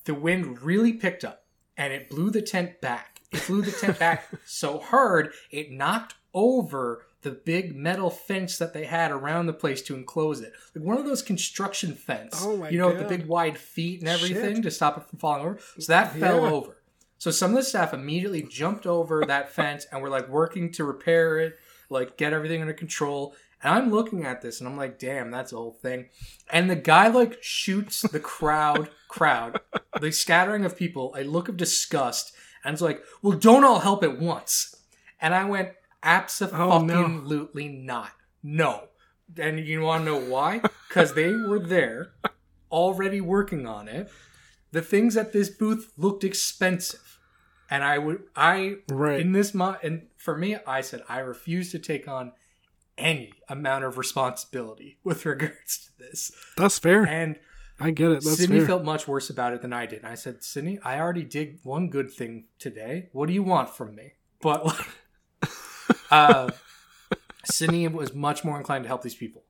the 0.06 0.14
wind 0.14 0.62
really 0.62 0.94
picked 0.94 1.24
up 1.24 1.46
and 1.78 1.94
it 1.94 2.10
blew 2.10 2.30
the 2.30 2.42
tent 2.42 2.82
back. 2.82 3.22
It 3.32 3.46
blew 3.48 3.62
the 3.62 3.72
tent 3.72 4.00
back 4.00 4.30
so 4.46 4.80
hard 4.80 5.34
it 5.50 5.72
knocked 5.72 6.16
over 6.34 7.06
the 7.22 7.32
big 7.32 7.76
metal 7.76 8.10
fence 8.10 8.58
that 8.58 8.74
they 8.74 8.86
had 8.86 9.12
around 9.12 9.48
the 9.48 9.54
place 9.54 9.82
to 9.84 9.96
enclose 9.96 10.42
it. 10.42 10.54
Like 10.76 10.84
one 10.84 10.98
of 10.98 11.06
those 11.06 11.22
construction 11.22 11.96
fence. 11.96 12.44
Oh 12.44 12.58
my 12.58 12.70
you 12.70 12.78
know, 12.78 12.90
with 12.90 13.00
the 13.00 13.06
big 13.06 13.26
wide 13.28 13.58
feet 13.58 14.02
and 14.02 14.10
everything 14.10 14.56
Shit. 14.56 14.64
to 14.64 14.72
stop 14.72 14.98
it 14.98 15.06
from 15.06 15.20
falling 15.20 15.42
over. 15.42 15.60
So 15.80 15.92
that 15.92 16.16
fell 16.16 16.46
over. 16.46 16.78
So 17.18 17.32
some 17.32 17.52
of 17.52 17.56
the 17.56 17.64
staff 17.64 17.94
immediately 17.94 18.44
jumped 18.44 18.86
over 18.86 19.24
that 19.26 19.52
fence 19.52 19.88
and 19.92 20.02
were 20.02 20.10
like 20.10 20.28
working 20.28 20.72
to 20.74 20.84
repair 20.84 21.40
it, 21.40 21.58
like 21.90 22.18
get 22.18 22.34
everything 22.34 22.60
under 22.60 22.74
control. 22.74 23.34
And 23.64 23.74
I'm 23.74 23.92
looking 23.92 24.26
at 24.26 24.42
this 24.42 24.60
and 24.60 24.68
I'm 24.68 24.76
like, 24.78 25.00
damn, 25.00 25.32
that's 25.32 25.54
a 25.54 25.56
whole 25.56 25.72
thing. 25.82 26.10
And 26.52 26.70
the 26.70 26.76
guy 26.76 27.08
like 27.08 27.42
shoots 27.42 28.02
the 28.02 28.20
crowd, 28.20 28.90
crowd, 29.08 29.60
the 30.00 30.12
scattering 30.12 30.66
of 30.66 30.78
people, 30.78 31.16
a 31.18 31.24
look 31.24 31.48
of 31.48 31.56
disgust, 31.58 32.34
and 32.64 32.74
it's 32.74 32.82
like, 32.82 33.02
well, 33.22 33.38
don't 33.38 33.64
all 33.64 33.80
help 33.80 34.04
at 34.04 34.20
once. 34.20 34.76
And 35.22 35.34
I 35.34 35.46
went, 35.46 35.70
Oh, 35.70 36.82
no. 36.82 37.06
absolutely 37.06 37.70
not. 37.70 38.12
No. 38.42 38.90
And 39.38 39.60
you 39.60 39.82
want 39.82 40.02
to 40.06 40.12
know 40.12 40.20
why? 40.30 40.62
Because 40.90 41.14
they 41.14 41.34
were 41.34 41.60
there, 41.60 42.12
already 42.72 43.22
working 43.22 43.66
on 43.66 43.88
it. 43.88 44.12
The 44.72 44.82
things 44.82 45.16
at 45.16 45.32
this 45.32 45.50
booth 45.50 45.94
looked 45.98 46.24
expensive, 46.24 47.20
and 47.70 47.84
I 47.84 47.98
would, 48.00 48.24
I 48.36 48.78
Right. 48.90 49.20
in 49.22 49.32
this 49.32 49.54
and 49.54 50.08
for 50.18 50.38
me, 50.38 50.58
I 50.68 50.82
said 50.82 51.04
I 51.08 51.20
refuse 51.20 51.72
to 51.72 51.80
take 51.80 52.08
on 52.08 52.34
any 52.98 53.34
amount 53.50 53.84
of 53.84 53.98
responsibility 53.98 54.98
with 55.04 55.26
regards 55.26 55.86
to 55.86 55.98
this. 56.00 56.32
That's 56.58 56.80
fair. 56.80 57.06
And 57.08 57.40
I 57.80 57.92
get 57.92 58.12
it. 58.12 58.24
That's 58.24 58.38
Sydney 58.38 58.60
fair. 58.60 58.68
felt 58.68 58.84
much 58.84 59.08
worse 59.08 59.30
about 59.30 59.54
it 59.54 59.62
than 59.62 59.74
I 59.74 59.86
did. 59.86 60.00
And 60.00 60.08
I 60.08 60.16
said, 60.16 60.44
Sydney, 60.44 60.80
I 60.84 61.00
already 61.00 61.24
did 61.24 61.60
one 61.64 61.90
good 61.90 62.12
thing 62.12 62.46
today. 62.60 63.10
What 63.12 63.28
do 63.28 63.34
you 63.34 63.44
want 63.44 63.70
from 63.70 63.96
me? 63.96 64.14
But 64.42 64.80
uh, 66.12 66.50
Sydney 67.46 67.88
was 67.88 68.14
much 68.14 68.44
more 68.44 68.58
inclined 68.58 68.84
to 68.84 68.88
help 68.88 69.02
these 69.02 69.16
people. 69.16 69.44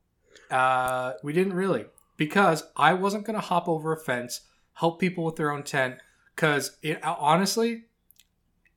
Uh, 0.49 1.13
we 1.23 1.33
didn't 1.33 1.53
really 1.53 1.85
because 2.17 2.63
I 2.75 2.93
wasn't 2.93 3.25
going 3.25 3.35
to 3.35 3.45
hop 3.45 3.67
over 3.67 3.91
a 3.91 3.97
fence, 3.97 4.41
help 4.73 4.99
people 4.99 5.23
with 5.23 5.35
their 5.35 5.51
own 5.51 5.63
tent. 5.63 5.97
Because 6.35 6.77
honestly, 7.03 7.83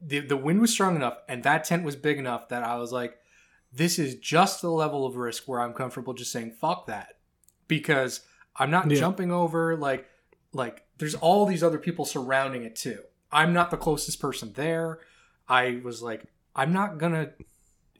the 0.01 0.21
the 0.21 0.37
wind 0.37 0.61
was 0.61 0.71
strong 0.71 0.97
enough 0.97 1.19
and 1.29 1.43
that 1.45 1.65
tent 1.65 1.85
was 1.85 1.97
big 1.97 2.19
enough 2.19 2.49
that 2.49 2.63
I 2.63 2.77
was 2.77 2.93
like, 2.93 3.17
this 3.77 3.99
is 3.99 4.17
just 4.17 4.63
the 4.63 4.71
level 4.71 5.07
of 5.07 5.17
risk 5.17 5.45
where 5.47 5.61
I'm 5.61 5.73
comfortable 5.73 6.15
just 6.15 6.33
saying 6.33 6.53
fuck 6.61 6.87
that 6.87 7.19
because 7.69 8.21
I'm 8.57 8.71
not 8.71 8.91
Yeah. 8.91 8.99
jumping 8.99 9.31
over 9.31 9.77
like 9.77 10.07
like 10.53 10.85
there's 10.99 11.15
all 11.15 11.45
these 11.47 11.63
other 11.63 11.79
people 11.79 12.05
surrounding 12.05 12.63
it 12.65 12.75
too. 12.77 13.01
I'm 13.31 13.53
not 13.53 13.71
the 13.71 13.77
closest 13.77 14.21
person 14.21 14.53
there. 14.55 15.01
I 15.49 15.81
was 15.85 16.03
like 16.03 16.25
I'm 16.55 16.73
not 16.73 16.99
going 16.99 17.13
to 17.13 17.33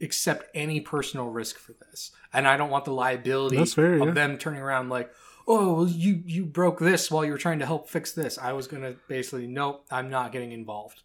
accept 0.01 0.49
any 0.55 0.79
personal 0.81 1.27
risk 1.27 1.57
for 1.57 1.73
this. 1.73 2.11
And 2.33 2.47
I 2.47 2.57
don't 2.57 2.71
want 2.71 2.85
the 2.85 2.93
liability 2.93 3.63
fair, 3.65 3.93
of 3.95 4.07
yeah. 4.07 4.11
them 4.13 4.37
turning 4.37 4.61
around 4.61 4.89
like 4.89 5.11
Oh, 5.49 5.73
well, 5.75 5.87
you 5.87 6.21
you 6.25 6.45
broke 6.45 6.77
this 6.79 7.09
while 7.09 7.23
you 7.23 7.31
were 7.31 7.37
trying 7.37 7.59
to 7.59 7.65
help 7.65 7.87
fix 7.89 8.11
this. 8.11 8.37
I 8.37 8.51
was 8.51 8.67
gonna 8.67 8.95
basically, 9.07 9.47
nope, 9.47 9.85
I'm 9.89 10.09
not 10.09 10.33
getting 10.33 10.51
involved. 10.51 11.03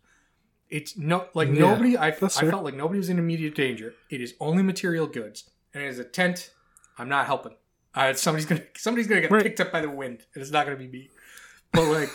It's 0.73 0.97
no 0.97 1.27
like 1.35 1.49
Yeah, 1.49 1.55
nobody. 1.75 1.97
I, 1.97 2.09
I 2.09 2.11
felt 2.13 2.65
like 2.65 2.75
nobody 2.75 2.99
was 2.99 3.09
in 3.11 3.19
immediate 3.19 3.55
danger. 3.55 3.95
It 4.11 4.21
is 4.21 4.35
only 4.41 4.63
material 4.63 5.07
goods, 5.07 5.51
and 5.75 5.83
it 5.85 5.87
is 5.89 5.99
a 5.99 6.05
tent. 6.05 6.51
I'm 6.99 7.09
not 7.09 7.27
helping. 7.27 7.53
Uh, 7.95 8.15
somebody's 8.15 8.47
gonna 8.47 8.63
somebody's 8.77 9.07
gonna 9.07 9.21
get 9.21 9.31
Right. 9.31 9.43
picked 9.43 9.61
up 9.61 9.71
by 9.71 9.83
the 9.83 9.91
wind, 9.91 10.25
and 10.35 10.43
it's 10.43 10.51
not 10.51 10.65
gonna 10.65 10.79
be 10.79 10.89
me. 10.89 11.11
But 11.73 11.85
like, 11.89 12.09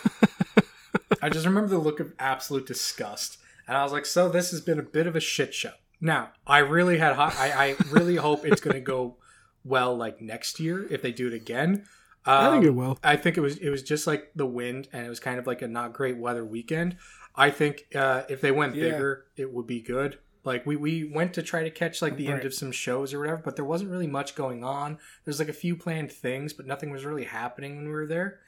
I 1.21 1.29
just 1.29 1.45
remember 1.45 1.69
the 1.69 1.77
look 1.77 1.99
of 1.99 2.13
absolute 2.19 2.65
disgust, 2.65 3.37
and 3.67 3.77
I 3.77 3.83
was 3.83 3.91
like, 3.91 4.05
so 4.05 4.29
this 4.29 4.51
has 4.51 4.61
been 4.61 4.79
a 4.79 4.83
bit 4.83 5.07
of 5.07 5.15
a 5.15 5.19
shit 5.19 5.53
show. 5.53 5.71
Now, 6.01 6.31
I 6.45 6.59
really 6.59 6.97
had 6.99 7.15
high, 7.15 7.33
I, 7.37 7.65
I 7.69 7.75
really 7.91 8.15
hope 8.17 8.45
it's 8.45 8.61
gonna 8.61 8.79
go 8.79 9.17
well 9.63 9.95
like 9.95 10.21
next 10.21 10.59
year 10.59 10.85
if 10.91 11.01
they 11.01 11.11
do 11.11 11.27
it 11.27 11.33
again. 11.33 11.85
I 12.25 12.51
think 12.51 12.63
Um, 12.63 12.65
it 12.65 12.75
will. 12.75 12.99
I 13.03 13.15
think 13.15 13.37
it 13.37 13.41
was 13.41 13.57
it 13.57 13.69
was 13.69 13.83
just 13.83 14.05
like 14.05 14.31
the 14.35 14.45
wind, 14.45 14.89
and 14.91 15.05
it 15.05 15.09
was 15.09 15.19
kind 15.19 15.39
of 15.39 15.47
like 15.47 15.61
a 15.61 15.67
not 15.67 15.93
great 15.93 16.17
weather 16.17 16.43
weekend. 16.43 16.97
I 17.38 17.52
think 17.52 17.86
uh, 17.95 18.23
if 18.30 18.41
they 18.41 18.52
went 18.52 18.76
Yeah. 18.76 18.84
bigger, 18.89 19.26
it 19.36 19.54
would 19.54 19.67
be 19.67 19.80
good. 19.82 20.17
Like 20.43 20.65
we 20.65 20.76
we 20.76 21.04
went 21.04 21.34
to 21.36 21.43
try 21.43 21.63
to 21.63 21.69
catch 21.69 22.02
like 22.02 22.15
the 22.17 22.28
end 22.30 22.45
of 22.45 22.54
some 22.54 22.71
shows 22.71 23.13
or 23.13 23.19
whatever, 23.19 23.41
but 23.43 23.56
there 23.58 23.65
wasn't 23.65 23.91
really 23.91 24.08
much 24.08 24.34
going 24.34 24.63
on. 24.63 24.97
There's 25.26 25.39
like 25.39 25.50
a 25.50 25.54
few 25.54 25.76
planned 25.76 26.12
things, 26.12 26.54
but 26.54 26.65
nothing 26.65 26.89
was 26.89 27.04
really 27.06 27.26
happening 27.26 27.76
when 27.76 27.86
we 27.86 27.91
were 27.91 28.08
there. 28.08 28.39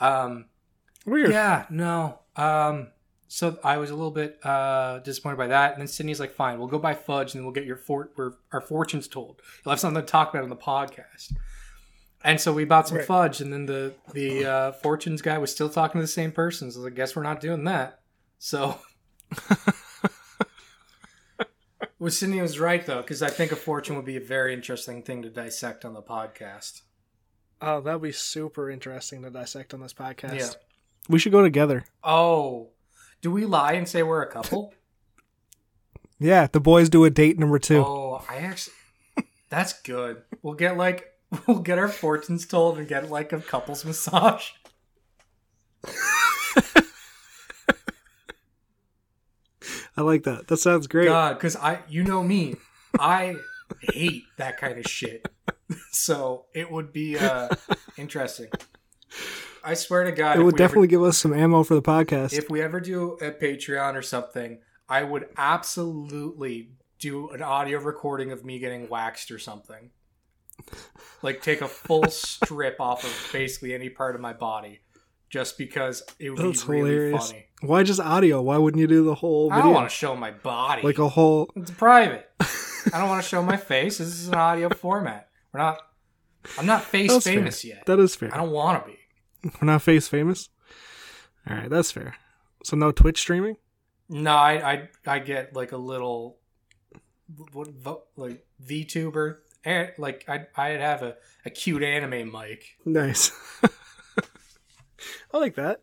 Um, 0.00 0.46
Weird. 1.06 1.30
yeah, 1.30 1.66
no. 1.70 2.18
Um, 2.36 2.88
so 3.28 3.56
I 3.64 3.78
was 3.78 3.90
a 3.90 3.94
little 3.94 4.10
bit 4.10 4.44
uh, 4.44 4.98
disappointed 5.00 5.36
by 5.36 5.46
that. 5.48 5.72
And 5.72 5.80
then 5.80 5.86
Sydney's 5.86 6.18
like, 6.20 6.32
"Fine, 6.34 6.58
we'll 6.58 6.66
go 6.68 6.78
buy 6.78 6.94
fudge, 6.94 7.34
and 7.34 7.44
we'll 7.44 7.54
get 7.54 7.64
your 7.64 7.76
fort, 7.76 8.12
we're, 8.16 8.32
our 8.52 8.60
fortunes 8.60 9.06
told. 9.08 9.40
You'll 9.64 9.70
have 9.72 9.80
something 9.80 10.02
to 10.02 10.06
talk 10.06 10.30
about 10.34 10.42
on 10.42 10.50
the 10.50 10.56
podcast." 10.56 11.32
And 12.22 12.40
so 12.40 12.52
we 12.52 12.64
bought 12.64 12.88
some 12.88 12.98
Right. 12.98 13.06
fudge, 13.06 13.40
and 13.40 13.52
then 13.52 13.66
the 13.66 13.94
the 14.12 14.44
uh, 14.46 14.72
fortunes 14.72 15.22
guy 15.22 15.38
was 15.38 15.52
still 15.52 15.68
talking 15.68 16.00
to 16.00 16.02
the 16.02 16.08
same 16.08 16.32
person. 16.32 16.70
So 16.72 16.84
I 16.86 16.90
guess 16.90 17.14
we're 17.14 17.22
not 17.22 17.40
doing 17.40 17.64
that. 17.64 18.00
So. 18.44 18.78
Well, 22.00 22.10
Sydney 22.10 22.42
was 22.42 22.58
right 22.60 22.84
though, 22.84 23.00
because 23.00 23.22
I 23.22 23.30
think 23.30 23.50
a 23.50 23.56
fortune 23.56 23.96
would 23.96 24.04
be 24.04 24.16
a 24.16 24.20
very 24.20 24.52
interesting 24.52 25.02
thing 25.02 25.22
to 25.22 25.30
dissect 25.30 25.86
on 25.86 25.94
the 25.94 26.02
podcast. 26.02 26.82
Oh, 27.62 27.80
that'd 27.80 28.02
be 28.02 28.12
super 28.12 28.68
interesting 28.68 29.22
to 29.22 29.30
dissect 29.30 29.72
on 29.72 29.80
this 29.80 29.94
podcast. 29.94 30.38
Yeah. 30.38 30.50
We 31.08 31.18
should 31.18 31.32
go 31.32 31.40
together. 31.40 31.86
Oh, 32.02 32.72
do 33.22 33.30
we 33.30 33.46
lie 33.46 33.72
and 33.72 33.88
say 33.88 34.02
we're 34.02 34.20
a 34.22 34.30
couple? 34.30 34.74
Yeah, 36.18 36.46
the 36.46 36.60
boys 36.60 36.90
do 36.90 37.04
a 37.04 37.10
date 37.10 37.38
number 37.38 37.58
two. 37.58 37.82
Oh, 37.82 38.22
I 38.28 38.36
actually. 38.36 38.74
That's 39.48 39.72
good. 39.80 40.22
We'll 40.42 40.54
get 40.54 40.76
like 40.76 41.06
we'll 41.46 41.60
get 41.60 41.78
our 41.78 41.88
fortunes 41.88 42.44
told 42.44 42.76
and 42.78 42.86
get 42.86 43.08
like 43.08 43.32
a 43.32 43.40
couples 43.40 43.84
massage. 43.84 44.50
I 49.96 50.02
like 50.02 50.24
that. 50.24 50.48
That 50.48 50.56
sounds 50.56 50.86
great. 50.86 51.06
God, 51.06 51.34
because 51.34 51.56
I, 51.56 51.80
you 51.88 52.02
know 52.02 52.22
me, 52.22 52.56
I 52.98 53.36
hate 53.80 54.24
that 54.36 54.58
kind 54.58 54.78
of 54.78 54.86
shit. 54.86 55.28
So 55.90 56.44
it 56.54 56.70
would 56.70 56.92
be 56.92 57.16
uh 57.18 57.48
interesting. 57.96 58.48
I 59.64 59.72
swear 59.74 60.04
to 60.04 60.12
God, 60.12 60.38
it 60.38 60.42
would 60.42 60.56
definitely 60.56 60.88
give 60.88 61.02
us 61.02 61.16
some 61.16 61.32
ammo 61.32 61.62
for 61.62 61.74
the 61.74 61.82
podcast. 61.82 62.34
If 62.36 62.50
we 62.50 62.60
ever 62.60 62.80
do 62.80 63.12
a 63.12 63.30
Patreon 63.30 63.94
or 63.94 64.02
something, 64.02 64.58
I 64.88 65.02
would 65.04 65.28
absolutely 65.38 66.72
do 66.98 67.30
an 67.30 67.42
audio 67.42 67.78
recording 67.78 68.30
of 68.30 68.44
me 68.44 68.58
getting 68.58 68.88
waxed 68.90 69.30
or 69.30 69.38
something. 69.38 69.90
Like 71.22 71.40
take 71.40 71.62
a 71.62 71.68
full 71.68 72.04
strip 72.10 72.78
off 72.80 73.04
of 73.04 73.32
basically 73.32 73.72
any 73.72 73.88
part 73.88 74.14
of 74.14 74.20
my 74.20 74.34
body, 74.34 74.80
just 75.30 75.58
because 75.58 76.02
it 76.18 76.30
would 76.30 76.38
That's 76.38 76.64
be 76.64 76.72
really 76.72 76.90
hilarious. 76.90 77.28
funny. 77.30 77.46
Why 77.62 77.82
just 77.82 78.00
audio? 78.00 78.42
Why 78.42 78.58
wouldn't 78.58 78.80
you 78.80 78.86
do 78.86 79.04
the 79.04 79.14
whole 79.14 79.48
video? 79.50 79.60
I 79.62 79.64
don't 79.64 79.74
want 79.74 79.88
to 79.90 79.94
show 79.94 80.14
my 80.14 80.30
body. 80.30 80.82
like 80.82 80.98
a 80.98 81.08
whole. 81.08 81.50
It's 81.56 81.70
private. 81.70 82.30
I 82.40 82.98
don't 82.98 83.08
want 83.08 83.22
to 83.22 83.28
show 83.28 83.42
my 83.42 83.56
face. 83.56 83.98
This 83.98 84.08
is 84.08 84.28
an 84.28 84.34
audio 84.34 84.68
format. 84.74 85.28
We're 85.52 85.60
not. 85.60 85.78
I'm 86.58 86.66
not 86.66 86.84
face 86.84 87.10
That's 87.10 87.24
famous 87.24 87.62
fair. 87.62 87.76
yet. 87.76 87.86
That 87.86 87.98
is 88.00 88.14
fair. 88.14 88.32
I 88.32 88.36
don't 88.36 88.50
want 88.50 88.84
to 88.84 88.90
be. 88.92 88.98
We're 89.60 89.66
not 89.66 89.82
face 89.82 90.08
famous. 90.08 90.50
All 91.48 91.56
right, 91.56 91.70
that's 91.70 91.90
fair. 91.90 92.16
So 92.64 92.76
no 92.76 92.92
Twitch 92.92 93.18
streaming. 93.18 93.56
No, 94.08 94.32
I 94.34 94.72
I, 94.72 94.88
I 95.06 95.18
get 95.20 95.54
like 95.56 95.72
a 95.72 95.76
little 95.78 96.38
what 97.52 97.68
like 98.16 98.46
VTuber 98.64 99.38
and 99.64 99.90
like 99.96 100.24
I 100.28 100.46
I'd 100.56 100.80
have 100.80 101.02
a, 101.02 101.16
a 101.46 101.50
cute 101.50 101.82
anime 101.82 102.30
mic. 102.30 102.76
Nice. 102.84 103.32
I 105.32 105.38
like 105.38 105.54
that. 105.56 105.82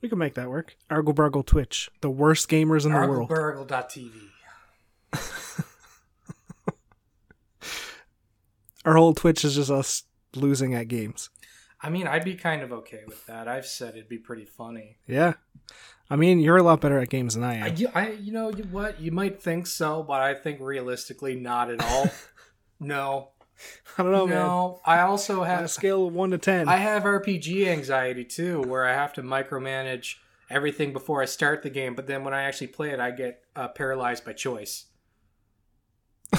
We 0.00 0.08
can 0.08 0.18
make 0.18 0.34
that 0.34 0.48
work. 0.48 0.76
Argle 0.88 1.12
Bargle 1.12 1.42
Twitch, 1.42 1.90
the 2.00 2.10
worst 2.10 2.48
gamers 2.48 2.86
in 2.86 2.92
the 2.92 2.98
world. 2.98 3.28
Arglebargle.tv. 3.28 4.10
Our 8.84 8.96
whole 8.96 9.12
Twitch 9.14 9.44
is 9.44 9.56
just 9.56 9.70
us 9.70 10.04
losing 10.34 10.74
at 10.74 10.88
games. 10.88 11.28
I 11.82 11.90
mean, 11.90 12.06
I'd 12.06 12.24
be 12.24 12.34
kind 12.34 12.62
of 12.62 12.72
okay 12.72 13.02
with 13.06 13.26
that. 13.26 13.46
I've 13.48 13.66
said 13.66 13.90
it'd 13.94 14.08
be 14.08 14.18
pretty 14.18 14.44
funny. 14.46 14.96
Yeah. 15.06 15.34
I 16.08 16.16
mean, 16.16 16.40
you're 16.40 16.56
a 16.56 16.62
lot 16.62 16.80
better 16.80 16.98
at 16.98 17.08
games 17.10 17.34
than 17.34 17.44
I 17.44 17.54
am. 17.54 17.62
I, 17.64 17.66
you- 17.68 17.90
I, 17.94 18.10
you 18.12 18.32
know 18.32 18.50
you- 18.50 18.64
what? 18.64 19.00
You 19.00 19.12
might 19.12 19.40
think 19.42 19.66
so, 19.66 20.02
but 20.02 20.20
I 20.20 20.34
think 20.34 20.60
realistically, 20.60 21.36
not 21.36 21.70
at 21.70 21.82
all. 21.84 22.10
no, 22.80 23.28
I 23.98 24.02
don't 24.02 24.12
know, 24.12 24.26
man. 24.26 24.36
no. 24.36 24.80
I 24.84 25.00
also 25.00 25.42
On 25.42 25.64
a 25.64 25.68
scale 25.68 26.06
of 26.06 26.14
one 26.14 26.30
to 26.30 26.38
ten. 26.38 26.68
I 26.68 26.76
have 26.76 27.02
RPG 27.04 27.66
anxiety 27.66 28.24
too, 28.24 28.62
where 28.62 28.86
I 28.86 28.92
have 28.92 29.12
to 29.14 29.22
micromanage 29.22 30.16
everything 30.48 30.92
before 30.92 31.22
I 31.22 31.26
start 31.26 31.62
the 31.62 31.70
game. 31.70 31.94
But 31.94 32.06
then 32.06 32.24
when 32.24 32.34
I 32.34 32.42
actually 32.42 32.68
play 32.68 32.90
it, 32.90 33.00
I 33.00 33.10
get 33.10 33.42
uh, 33.54 33.68
paralyzed 33.68 34.24
by 34.24 34.32
choice. 34.32 34.86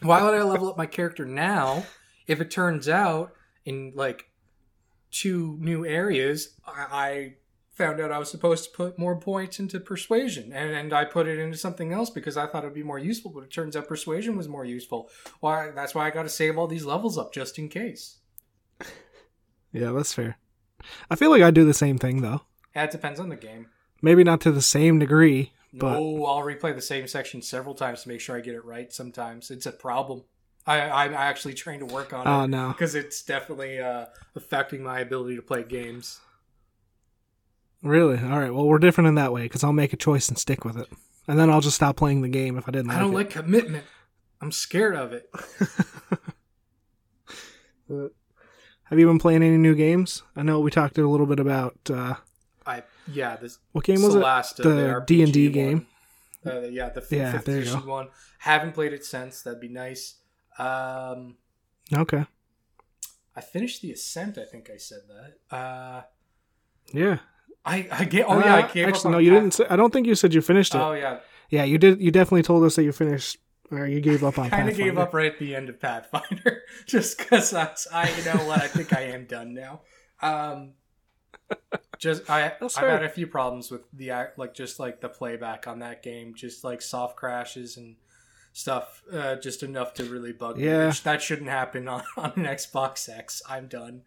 Why 0.00 0.22
would 0.22 0.34
I 0.34 0.42
level 0.42 0.68
up 0.68 0.76
my 0.76 0.86
character 0.86 1.24
now 1.24 1.84
if 2.26 2.40
it 2.40 2.50
turns 2.50 2.88
out 2.88 3.32
in 3.64 3.92
like 3.94 4.26
two 5.10 5.58
new 5.60 5.84
areas 5.84 6.56
I 6.66 7.34
found 7.72 8.00
out 8.00 8.12
I 8.12 8.18
was 8.18 8.30
supposed 8.30 8.64
to 8.64 8.70
put 8.70 8.98
more 8.98 9.16
points 9.16 9.58
into 9.58 9.80
persuasion 9.80 10.52
and, 10.52 10.70
and 10.70 10.92
I 10.92 11.04
put 11.04 11.26
it 11.26 11.38
into 11.38 11.56
something 11.56 11.92
else 11.92 12.10
because 12.10 12.36
I 12.36 12.46
thought 12.46 12.64
it 12.64 12.66
would 12.66 12.74
be 12.74 12.82
more 12.82 12.98
useful, 12.98 13.30
but 13.30 13.44
it 13.44 13.50
turns 13.50 13.76
out 13.76 13.88
persuasion 13.88 14.36
was 14.36 14.48
more 14.48 14.64
useful. 14.64 15.10
Why 15.40 15.70
that's 15.70 15.94
why 15.94 16.06
I 16.06 16.10
gotta 16.10 16.28
save 16.28 16.58
all 16.58 16.66
these 16.66 16.84
levels 16.84 17.16
up 17.16 17.32
just 17.32 17.58
in 17.58 17.68
case. 17.68 18.18
yeah, 19.72 19.92
that's 19.92 20.12
fair. 20.12 20.38
I 21.10 21.16
feel 21.16 21.30
like 21.30 21.42
I 21.42 21.50
do 21.50 21.64
the 21.64 21.74
same 21.74 21.98
thing 21.98 22.20
though. 22.20 22.42
Yeah, 22.76 22.84
it 22.84 22.90
depends 22.90 23.20
on 23.20 23.28
the 23.28 23.36
game. 23.36 23.66
Maybe 24.02 24.24
not 24.24 24.40
to 24.42 24.52
the 24.52 24.62
same 24.62 24.98
degree, 24.98 25.52
but 25.72 25.92
No, 25.92 26.26
I'll 26.26 26.42
replay 26.42 26.74
the 26.74 26.82
same 26.82 27.06
section 27.06 27.40
several 27.40 27.74
times 27.74 28.02
to 28.02 28.08
make 28.08 28.20
sure 28.20 28.36
I 28.36 28.40
get 28.40 28.54
it 28.54 28.64
right. 28.64 28.92
Sometimes 28.92 29.50
it's 29.50 29.66
a 29.66 29.72
problem. 29.72 30.24
I, 30.66 30.80
I'm 30.90 31.14
actually 31.14 31.54
trying 31.54 31.80
to 31.80 31.86
work 31.86 32.12
on 32.12 32.26
oh 32.28 32.44
it 32.44 32.48
no. 32.48 32.68
because 32.68 32.94
it's 32.94 33.22
definitely 33.22 33.80
uh, 33.80 34.06
affecting 34.36 34.82
my 34.82 35.00
ability 35.00 35.36
to 35.36 35.42
play 35.42 35.64
games. 35.64 36.20
Really? 37.82 38.18
All 38.18 38.38
right. 38.38 38.52
Well, 38.54 38.66
we're 38.66 38.78
different 38.78 39.08
in 39.08 39.14
that 39.16 39.32
way 39.32 39.42
because 39.42 39.64
I'll 39.64 39.72
make 39.72 39.92
a 39.92 39.96
choice 39.96 40.28
and 40.28 40.38
stick 40.38 40.64
with 40.64 40.76
it, 40.76 40.88
and 41.26 41.38
then 41.38 41.50
I'll 41.50 41.60
just 41.60 41.76
stop 41.76 41.96
playing 41.96 42.22
the 42.22 42.28
game 42.28 42.56
if 42.56 42.68
I 42.68 42.72
didn't 42.72 42.88
like 42.88 42.96
I 42.96 43.00
don't 43.00 43.10
it. 43.12 43.14
like 43.16 43.30
commitment. 43.30 43.84
I'm 44.40 44.52
scared 44.52 44.94
of 44.96 45.12
it. 45.12 45.28
Have 48.84 48.98
you 48.98 49.06
been 49.06 49.18
playing 49.18 49.42
any 49.42 49.56
new 49.56 49.74
games? 49.74 50.22
I 50.36 50.42
know 50.42 50.60
we 50.60 50.70
talked 50.70 50.98
a 50.98 51.06
little 51.08 51.26
bit 51.26 51.40
about 51.40 51.76
uh, 51.90 52.14
I 52.66 52.82
yeah, 53.10 53.36
this 53.36 53.58
what 53.72 53.84
game 53.84 54.02
was 54.02 54.14
it? 54.14 54.18
last 54.20 54.60
uh, 54.60 54.62
The 54.64 55.02
D&D 55.06 55.50
game. 55.50 55.86
Uh, 56.44 56.60
yeah, 56.62 56.88
the 56.90 57.00
f- 57.00 57.12
Yeah, 57.12 57.32
fifth 57.32 57.48
edition 57.48 57.80
go. 57.80 57.88
one. 57.90 58.08
Haven't 58.40 58.72
played 58.72 58.92
it 58.92 59.04
since. 59.04 59.42
That'd 59.42 59.60
be 59.60 59.68
nice. 59.68 60.16
Um, 60.58 61.36
Okay. 61.94 62.24
I 63.34 63.40
finished 63.40 63.80
the 63.82 63.92
Ascent. 63.92 64.36
I 64.38 64.44
think 64.44 64.68
I 64.72 64.76
said 64.76 64.98
that. 65.08 65.56
Uh, 65.56 66.02
Yeah. 66.92 67.18
I 67.64 67.86
I 67.90 68.04
get. 68.04 68.26
Oh 68.28 68.38
yeah, 68.38 68.56
I 68.56 68.62
Uh, 68.62 68.72
gave 68.72 68.88
actually, 68.88 69.12
no, 69.12 69.18
you 69.18 69.30
didn't. 69.30 69.54
Say, 69.54 69.66
I 69.70 69.76
don't 69.76 69.92
think 69.92 70.06
you 70.06 70.14
said 70.14 70.34
you 70.34 70.40
finished 70.42 70.74
it. 70.74 70.78
Oh 70.78 70.92
yeah, 70.92 71.18
yeah, 71.50 71.64
you 71.64 71.78
did. 71.78 72.00
You 72.00 72.10
definitely 72.10 72.42
told 72.42 72.64
us 72.64 72.76
that 72.76 72.82
you 72.84 72.92
finished, 72.92 73.38
or 73.70 73.86
you 73.86 74.00
gave 74.00 74.24
up 74.24 74.38
on. 74.38 74.50
kind 74.50 74.68
of 74.68 74.76
gave 74.76 74.98
up 74.98 75.14
right 75.14 75.32
at 75.32 75.38
the 75.38 75.54
end 75.54 75.68
of 75.68 75.80
Pathfinder, 75.80 76.62
just 76.86 77.18
because 77.18 77.54
I, 77.54 77.70
I, 77.92 78.10
you 78.18 78.24
know 78.24 78.44
what, 78.46 78.60
I 78.62 78.68
think 78.68 78.92
I 78.92 79.02
am 79.02 79.26
done 79.26 79.54
now. 79.54 79.82
Um, 80.20 80.72
just 81.98 82.28
I, 82.30 82.46
I've 82.60 82.72
had 82.76 83.04
a 83.04 83.08
few 83.08 83.26
problems 83.26 83.70
with 83.70 83.82
the 83.92 84.10
like 84.36 84.54
just 84.54 84.80
like 84.80 85.00
the 85.00 85.08
playback 85.08 85.66
on 85.68 85.78
that 85.80 86.02
game, 86.02 86.34
just 86.34 86.64
like 86.64 86.82
soft 86.82 87.16
crashes 87.16 87.76
and 87.76 87.96
stuff, 88.52 89.02
uh, 89.12 89.36
just 89.36 89.62
enough 89.62 89.94
to 89.94 90.04
really 90.04 90.32
bug 90.32 90.56
me. 90.58 90.64
Yeah. 90.66 90.88
which 90.88 91.02
that 91.04 91.22
shouldn't 91.22 91.48
happen 91.48 91.86
on, 91.94 92.02
on 92.16 92.32
an 92.36 92.44
Xbox 92.44 93.08
X. 93.08 93.40
I'm 93.48 93.66
done. 93.68 94.02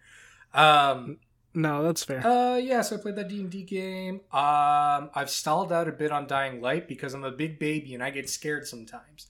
Um, 0.54 1.18
No, 1.56 1.82
that's 1.84 2.04
fair. 2.04 2.26
uh, 2.28 2.58
yeah, 2.58 2.82
so 2.82 2.98
I 2.98 3.00
played 3.00 3.15
that 3.15 3.30
D 3.30 3.39
and 3.39 3.50
D 3.50 3.63
game. 3.63 4.15
Um, 4.32 5.10
I've 5.15 5.30
stalled 5.30 5.72
out 5.72 5.88
a 5.88 5.91
bit 5.91 6.12
on 6.12 6.28
Dying 6.28 6.62
Light 6.62 6.88
because 6.88 7.13
I'm 7.13 7.24
a 7.24 7.32
big 7.32 7.58
baby 7.60 7.94
and 7.94 8.04
I 8.04 8.10
get 8.10 8.30
scared 8.30 8.68
sometimes. 8.68 9.28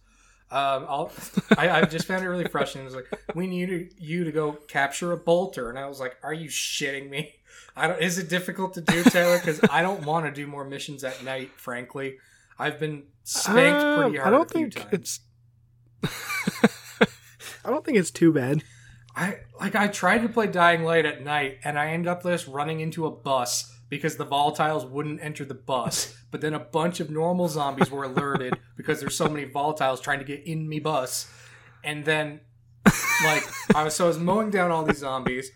Um, 0.52 0.86
I'll, 0.88 1.12
I, 1.58 1.70
I 1.70 1.82
just 1.86 2.08
found 2.08 2.24
it 2.24 2.28
really 2.30 2.46
frustrating. 2.48 2.84
It 2.90 2.94
was 2.94 2.96
like, 2.96 3.36
we 3.36 3.48
need 3.48 3.94
you 4.00 4.24
to 4.24 4.32
go 4.32 4.54
capture 4.68 5.12
a 5.12 5.18
bolter, 5.18 5.70
and 5.70 5.78
I 5.80 5.88
was 5.88 6.00
like, 6.00 6.18
are 6.24 6.34
you 6.34 6.50
shitting 6.50 7.10
me? 7.10 7.34
I 7.76 7.88
don't. 7.88 8.02
Is 8.02 8.18
it 8.18 8.30
difficult 8.30 8.74
to 8.76 8.82
do, 8.82 9.04
Tyler? 9.04 9.38
Because 9.38 9.60
I 9.70 9.82
don't 9.82 10.06
want 10.06 10.26
to 10.26 10.32
do 10.32 10.48
more 10.48 10.64
missions 10.64 11.04
at 11.04 11.24
night. 11.24 11.52
Frankly, 11.58 12.18
I've 12.58 12.80
been 12.80 13.04
spanked 13.24 13.84
Uh, 13.84 13.98
pretty 14.02 14.18
hard. 14.18 14.28
I 14.28 14.38
don't 14.38 14.50
a 14.50 14.54
few 14.58 14.70
think 14.70 14.90
times. 14.92 15.20
it's. 16.04 16.12
I 17.66 17.70
don't 17.70 17.84
think 17.84 17.98
it's 17.98 18.12
too 18.12 18.32
bad. 18.32 18.64
I 19.16 19.38
like 19.60 19.76
I 19.76 19.88
tried 19.88 20.24
to 20.24 20.30
play 20.30 20.48
Dying 20.48 20.84
Light 20.84 21.06
at 21.06 21.24
night 21.24 21.60
and 21.64 21.80
I 21.80 21.92
ended 21.92 22.08
up 22.08 22.24
just 22.24 22.48
running 22.48 22.82
into 22.82 23.06
a 23.06 23.12
bus 23.12 23.72
because 23.88 24.18
the 24.18 24.26
volatiles 24.26 24.90
wouldn't 24.90 25.24
enter 25.24 25.46
the 25.46 25.54
bus. 25.54 26.14
But 26.32 26.42
then 26.42 26.54
a 26.54 26.60
bunch 26.60 27.00
of 27.00 27.10
normal 27.10 27.48
zombies 27.48 27.90
were 27.90 28.04
alerted 28.04 28.60
because 28.76 29.00
there's 29.00 29.16
so 29.16 29.30
many 29.30 29.46
volatiles 29.46 30.02
trying 30.02 30.20
to 30.20 30.26
get 30.26 30.46
in 30.46 30.68
me 30.68 30.82
bus. 30.82 31.32
And 31.82 32.04
then 32.04 32.42
like 33.24 33.44
I 33.74 33.86
was 33.86 33.96
so 33.96 34.04
I 34.04 34.08
was 34.10 34.20
mowing 34.20 34.50
down 34.50 34.70
all 34.70 34.84
these 34.84 34.98
zombies 34.98 35.50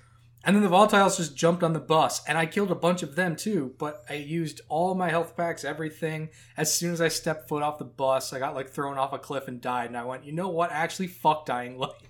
and 0.45 0.55
then 0.55 0.63
the 0.63 0.69
volatiles 0.69 1.17
just 1.17 1.35
jumped 1.35 1.63
on 1.63 1.73
the 1.73 1.81
bus 1.81 2.21
and 2.29 2.37
I 2.37 2.45
killed 2.45 2.71
a 2.71 2.75
bunch 2.75 3.03
of 3.03 3.15
them 3.15 3.35
too, 3.35 3.75
but 3.77 4.05
I 4.09 4.13
used 4.13 4.61
all 4.69 4.95
my 4.95 5.09
health 5.09 5.35
packs, 5.35 5.65
everything. 5.65 6.29
As 6.55 6.73
soon 6.73 6.93
as 6.93 7.01
I 7.01 7.09
stepped 7.09 7.49
foot 7.49 7.61
off 7.61 7.77
the 7.77 7.83
bus, 7.83 8.31
I 8.31 8.39
got 8.39 8.55
like 8.55 8.69
thrown 8.69 8.97
off 8.97 9.11
a 9.11 9.19
cliff 9.19 9.49
and 9.49 9.59
died 9.59 9.89
and 9.89 9.97
I 9.97 10.05
went, 10.05 10.23
"You 10.23 10.31
know 10.31 10.47
what? 10.47 10.71
Actually 10.71 11.07
fuck 11.07 11.45
Dying 11.45 11.77
Light." 11.77 12.07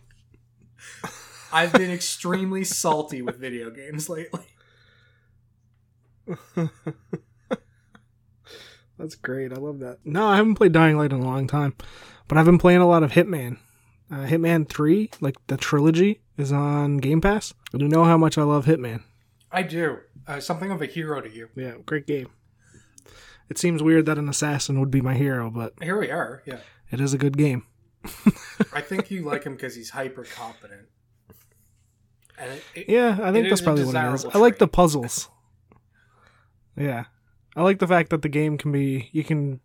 I've 1.52 1.74
been 1.74 1.92
extremely 1.92 2.64
salty 2.64 3.22
with 3.22 3.38
video 3.38 3.70
games 3.70 4.10
lately. 4.10 4.42
That's 8.98 9.16
great. 9.16 9.54
I 9.54 9.56
love 9.56 9.80
that. 9.80 10.00
No, 10.04 10.28
I 10.28 10.36
haven't 10.36 10.56
played 10.56 10.74
Dying 10.74 10.98
Light 10.98 11.14
in 11.14 11.22
a 11.22 11.26
long 11.26 11.48
time, 11.48 11.74
but 12.28 12.38
I've 12.38 12.46
been 12.46 12.58
playing 12.58 12.82
a 12.82 12.88
lot 12.88 13.04
of 13.04 13.12
Hitman. 13.14 13.58
Uh, 14.12 14.26
Hitman 14.26 14.68
Three, 14.68 15.10
like 15.22 15.36
the 15.48 15.56
trilogy, 15.56 16.22
is 16.38 16.52
on 16.52 16.98
Game 16.98 17.22
Pass. 17.22 17.54
You 17.74 17.88
know 17.88 18.04
how 18.04 18.18
much 18.18 18.38
I 18.38 18.44
love 18.44 18.66
Hitman. 18.66 19.04
I 19.52 19.64
do. 19.64 20.00
Uh, 20.28 20.40
something 20.40 20.70
of 20.72 20.82
a 20.82 20.86
hero 20.86 21.22
to 21.22 21.30
you. 21.30 21.50
Yeah, 21.56 21.76
great 21.86 22.06
game. 22.08 22.30
It 23.50 23.58
seems 23.58 23.82
weird 23.82 24.06
that 24.06 24.18
an 24.18 24.30
assassin 24.30 24.80
would 24.80 24.92
be 24.92 25.02
my 25.02 25.16
hero, 25.16 25.50
but 25.50 25.74
Here 25.82 25.98
we 25.98 26.12
are. 26.12 26.44
Yeah. 26.46 26.60
it 26.92 27.00
is 27.00 27.14
a 27.14 27.18
good 27.18 27.38
game. 27.38 27.64
I 28.74 28.82
think 28.82 29.10
you 29.10 29.24
like 29.24 29.44
him 29.44 29.56
because 29.56 29.76
he's 29.76 29.90
hyper 29.90 30.24
competent. 30.24 30.88
It, 32.76 32.90
Yeah, 32.90 33.18
I 33.22 33.32
think 33.32 33.50
that's 33.50 33.62
probably 33.62 33.84
what 33.86 33.96
it 33.96 34.14
is. 34.14 34.24
desirable 34.24 34.38
I 34.38 34.42
like 34.42 34.58
the 34.58 34.68
puzzles. 34.68 35.30
Yeah. 36.76 37.06
I 37.56 37.64
like 37.64 37.80
the 37.80 37.88
fact 37.88 38.10
that 38.12 38.22
the 38.22 38.30
game 38.30 38.58
can 38.58 38.72
be 38.72 39.10
you 39.12 39.24
can 39.24 39.60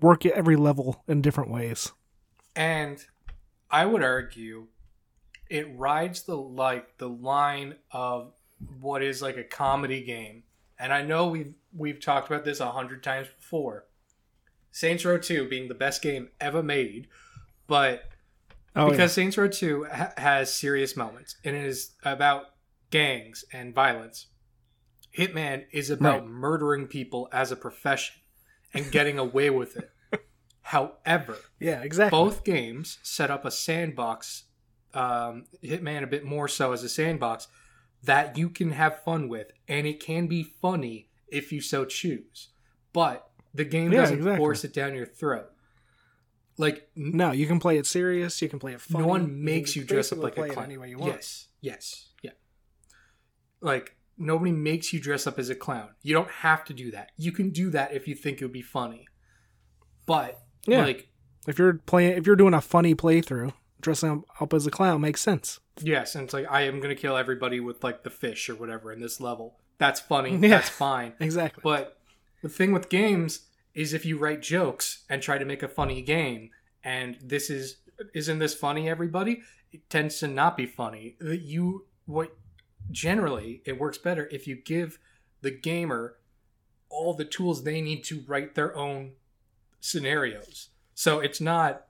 work 0.00 0.24
at 0.24 0.32
every 0.32 0.56
level 0.56 1.02
in 1.08 1.20
different 1.22 1.50
ways. 1.50 1.92
and 2.56 3.04
I 3.70 3.86
would 3.86 4.02
argue 4.02 4.68
it 5.50 5.66
rides 5.76 6.22
the 6.22 6.36
like 6.36 6.98
the 6.98 7.08
line 7.08 7.74
of 7.90 8.32
what 8.80 9.02
is 9.02 9.20
like 9.20 9.36
a 9.36 9.44
comedy 9.44 10.02
game. 10.02 10.44
And 10.78 10.92
I 10.92 11.02
know 11.02 11.26
we've 11.26 11.54
we've 11.76 12.00
talked 12.00 12.28
about 12.30 12.44
this 12.44 12.60
a 12.60 12.70
hundred 12.70 13.02
times 13.02 13.28
before. 13.36 13.84
Saints 14.70 15.04
Row 15.04 15.18
2 15.18 15.48
being 15.48 15.68
the 15.68 15.74
best 15.74 16.02
game 16.02 16.28
ever 16.40 16.62
made, 16.62 17.06
but 17.66 18.08
Oh, 18.76 18.90
because 18.90 19.12
Saints 19.12 19.36
Row 19.38 19.48
2 19.48 19.84
ha- 19.84 20.12
has 20.16 20.52
serious 20.54 20.96
moments 20.96 21.36
and 21.44 21.54
it 21.54 21.64
is 21.64 21.92
about 22.02 22.46
gangs 22.90 23.44
and 23.52 23.74
violence. 23.74 24.26
Hitman 25.16 25.64
is 25.72 25.90
about 25.90 26.22
Right. 26.22 26.28
murdering 26.30 26.86
people 26.88 27.28
as 27.32 27.52
a 27.52 27.56
profession 27.56 28.16
and 28.72 28.90
getting 28.90 29.18
away 29.18 29.48
with 29.50 29.76
it. 29.76 29.90
However, 30.62 31.36
yeah. 31.60 31.78
yeah, 31.78 31.82
exactly. 31.82 32.18
both 32.18 32.42
games 32.44 32.98
set 33.02 33.30
up 33.30 33.44
a 33.44 33.50
sandbox, 33.50 34.44
um, 34.92 35.44
Hitman 35.62 36.02
a 36.02 36.06
bit 36.08 36.24
more 36.24 36.48
so 36.48 36.72
as 36.72 36.82
a 36.82 36.88
sandbox 36.88 37.46
that 38.02 38.36
you 38.36 38.48
can 38.50 38.72
have 38.72 39.02
fun 39.04 39.28
with, 39.28 39.52
and 39.68 39.86
it 39.86 40.00
can 40.00 40.26
be 40.26 40.42
funny 40.42 41.08
if 41.28 41.52
you 41.52 41.60
so 41.60 41.84
choose. 41.84 42.48
But 42.92 43.28
the 43.54 43.64
game 43.64 43.92
Yeah, 43.92 44.00
doesn't 44.00 44.18
exactly. 44.18 44.38
force 44.38 44.64
it 44.64 44.72
down 44.74 44.94
your 44.94 45.06
throat. 45.06 45.50
Like 46.56 46.88
No, 46.94 47.32
you 47.32 47.46
can 47.46 47.58
play 47.60 47.78
it 47.78 47.86
serious. 47.86 48.40
You 48.40 48.48
can 48.48 48.58
play 48.58 48.72
it 48.74 48.80
funny. 48.80 49.02
no 49.04 49.08
one 49.08 49.44
makes 49.44 49.74
you 49.76 49.84
dress 49.84 50.12
up 50.12 50.18
like 50.18 50.38
a 50.38 50.48
clown. 50.48 50.64
any 50.66 50.76
way 50.78 50.90
you 50.90 50.98
want. 50.98 51.12
Yes, 51.14 51.48
yes, 51.60 52.08
yeah. 52.22 52.30
Like 53.60 53.96
nobody 54.16 54.52
makes 54.52 54.92
you 54.92 55.00
dress 55.00 55.26
up 55.26 55.38
as 55.38 55.50
a 55.50 55.54
clown. 55.54 55.88
You 56.02 56.14
don't 56.14 56.30
have 56.30 56.64
to 56.66 56.72
do 56.72 56.90
that. 56.92 57.10
You 57.16 57.32
can 57.32 57.50
do 57.50 57.70
that 57.70 57.92
if 57.92 58.06
you 58.06 58.14
think 58.14 58.40
it 58.40 58.44
would 58.44 58.52
be 58.52 58.62
funny. 58.62 59.06
But 60.06 60.38
Yeah. 60.66 60.84
like 60.84 61.08
If 61.46 61.58
you're 61.58 61.74
playing, 61.74 62.16
if 62.16 62.26
you're 62.26 62.36
doing 62.36 62.54
a 62.54 62.60
funny 62.60 62.94
playthrough, 62.94 63.52
dressing 63.80 64.24
up 64.40 64.54
as 64.54 64.66
a 64.66 64.70
clown 64.70 65.00
makes 65.00 65.20
sense. 65.20 65.60
yes, 65.82 66.14
and 66.14 66.24
it's 66.24 66.32
like 66.34 66.46
I 66.50 66.62
am 66.62 66.80
gonna 66.80 66.94
kill 66.94 67.16
everybody 67.16 67.58
with 67.60 67.82
like 67.82 68.02
the 68.04 68.10
fish 68.10 68.48
or 68.48 68.54
whatever 68.54 68.92
in 68.92 69.00
this 69.00 69.20
level. 69.20 69.58
That's 69.78 70.00
funny. 70.00 70.36
Yeah. 70.40 70.48
That's 70.50 70.68
fine. 70.68 71.14
Exactly. 71.20 71.60
But 71.64 71.98
the 72.42 72.48
thing 72.48 72.72
with 72.72 72.88
games 72.88 73.40
is 73.74 73.92
if 73.92 74.04
you 74.04 74.18
write 74.18 74.42
jokes 74.42 75.04
and 75.08 75.20
try 75.20 75.38
to 75.38 75.44
make 75.44 75.62
a 75.62 75.68
funny 75.68 76.02
game, 76.02 76.50
and 76.82 77.16
this 77.22 77.50
is 77.50 77.78
isn't 78.14 78.38
this 78.38 78.54
funny, 78.54 78.88
everybody? 78.88 79.42
It 79.72 79.88
tends 79.88 80.18
to 80.20 80.28
not 80.28 80.56
be 80.56 80.66
funny. 80.66 81.16
Uh, 81.24 81.30
you 81.30 81.86
what 82.06 82.36
generally 82.90 83.62
it 83.64 83.78
works 83.78 83.98
better 83.98 84.28
if 84.30 84.46
you 84.46 84.56
give 84.56 84.98
the 85.40 85.50
gamer 85.50 86.16
all 86.90 87.14
the 87.14 87.24
tools 87.24 87.64
they 87.64 87.80
need 87.80 88.04
to 88.04 88.22
write 88.26 88.54
their 88.54 88.76
own 88.76 89.12
scenarios. 89.80 90.68
So 90.94 91.20
it's 91.20 91.40
not 91.40 91.86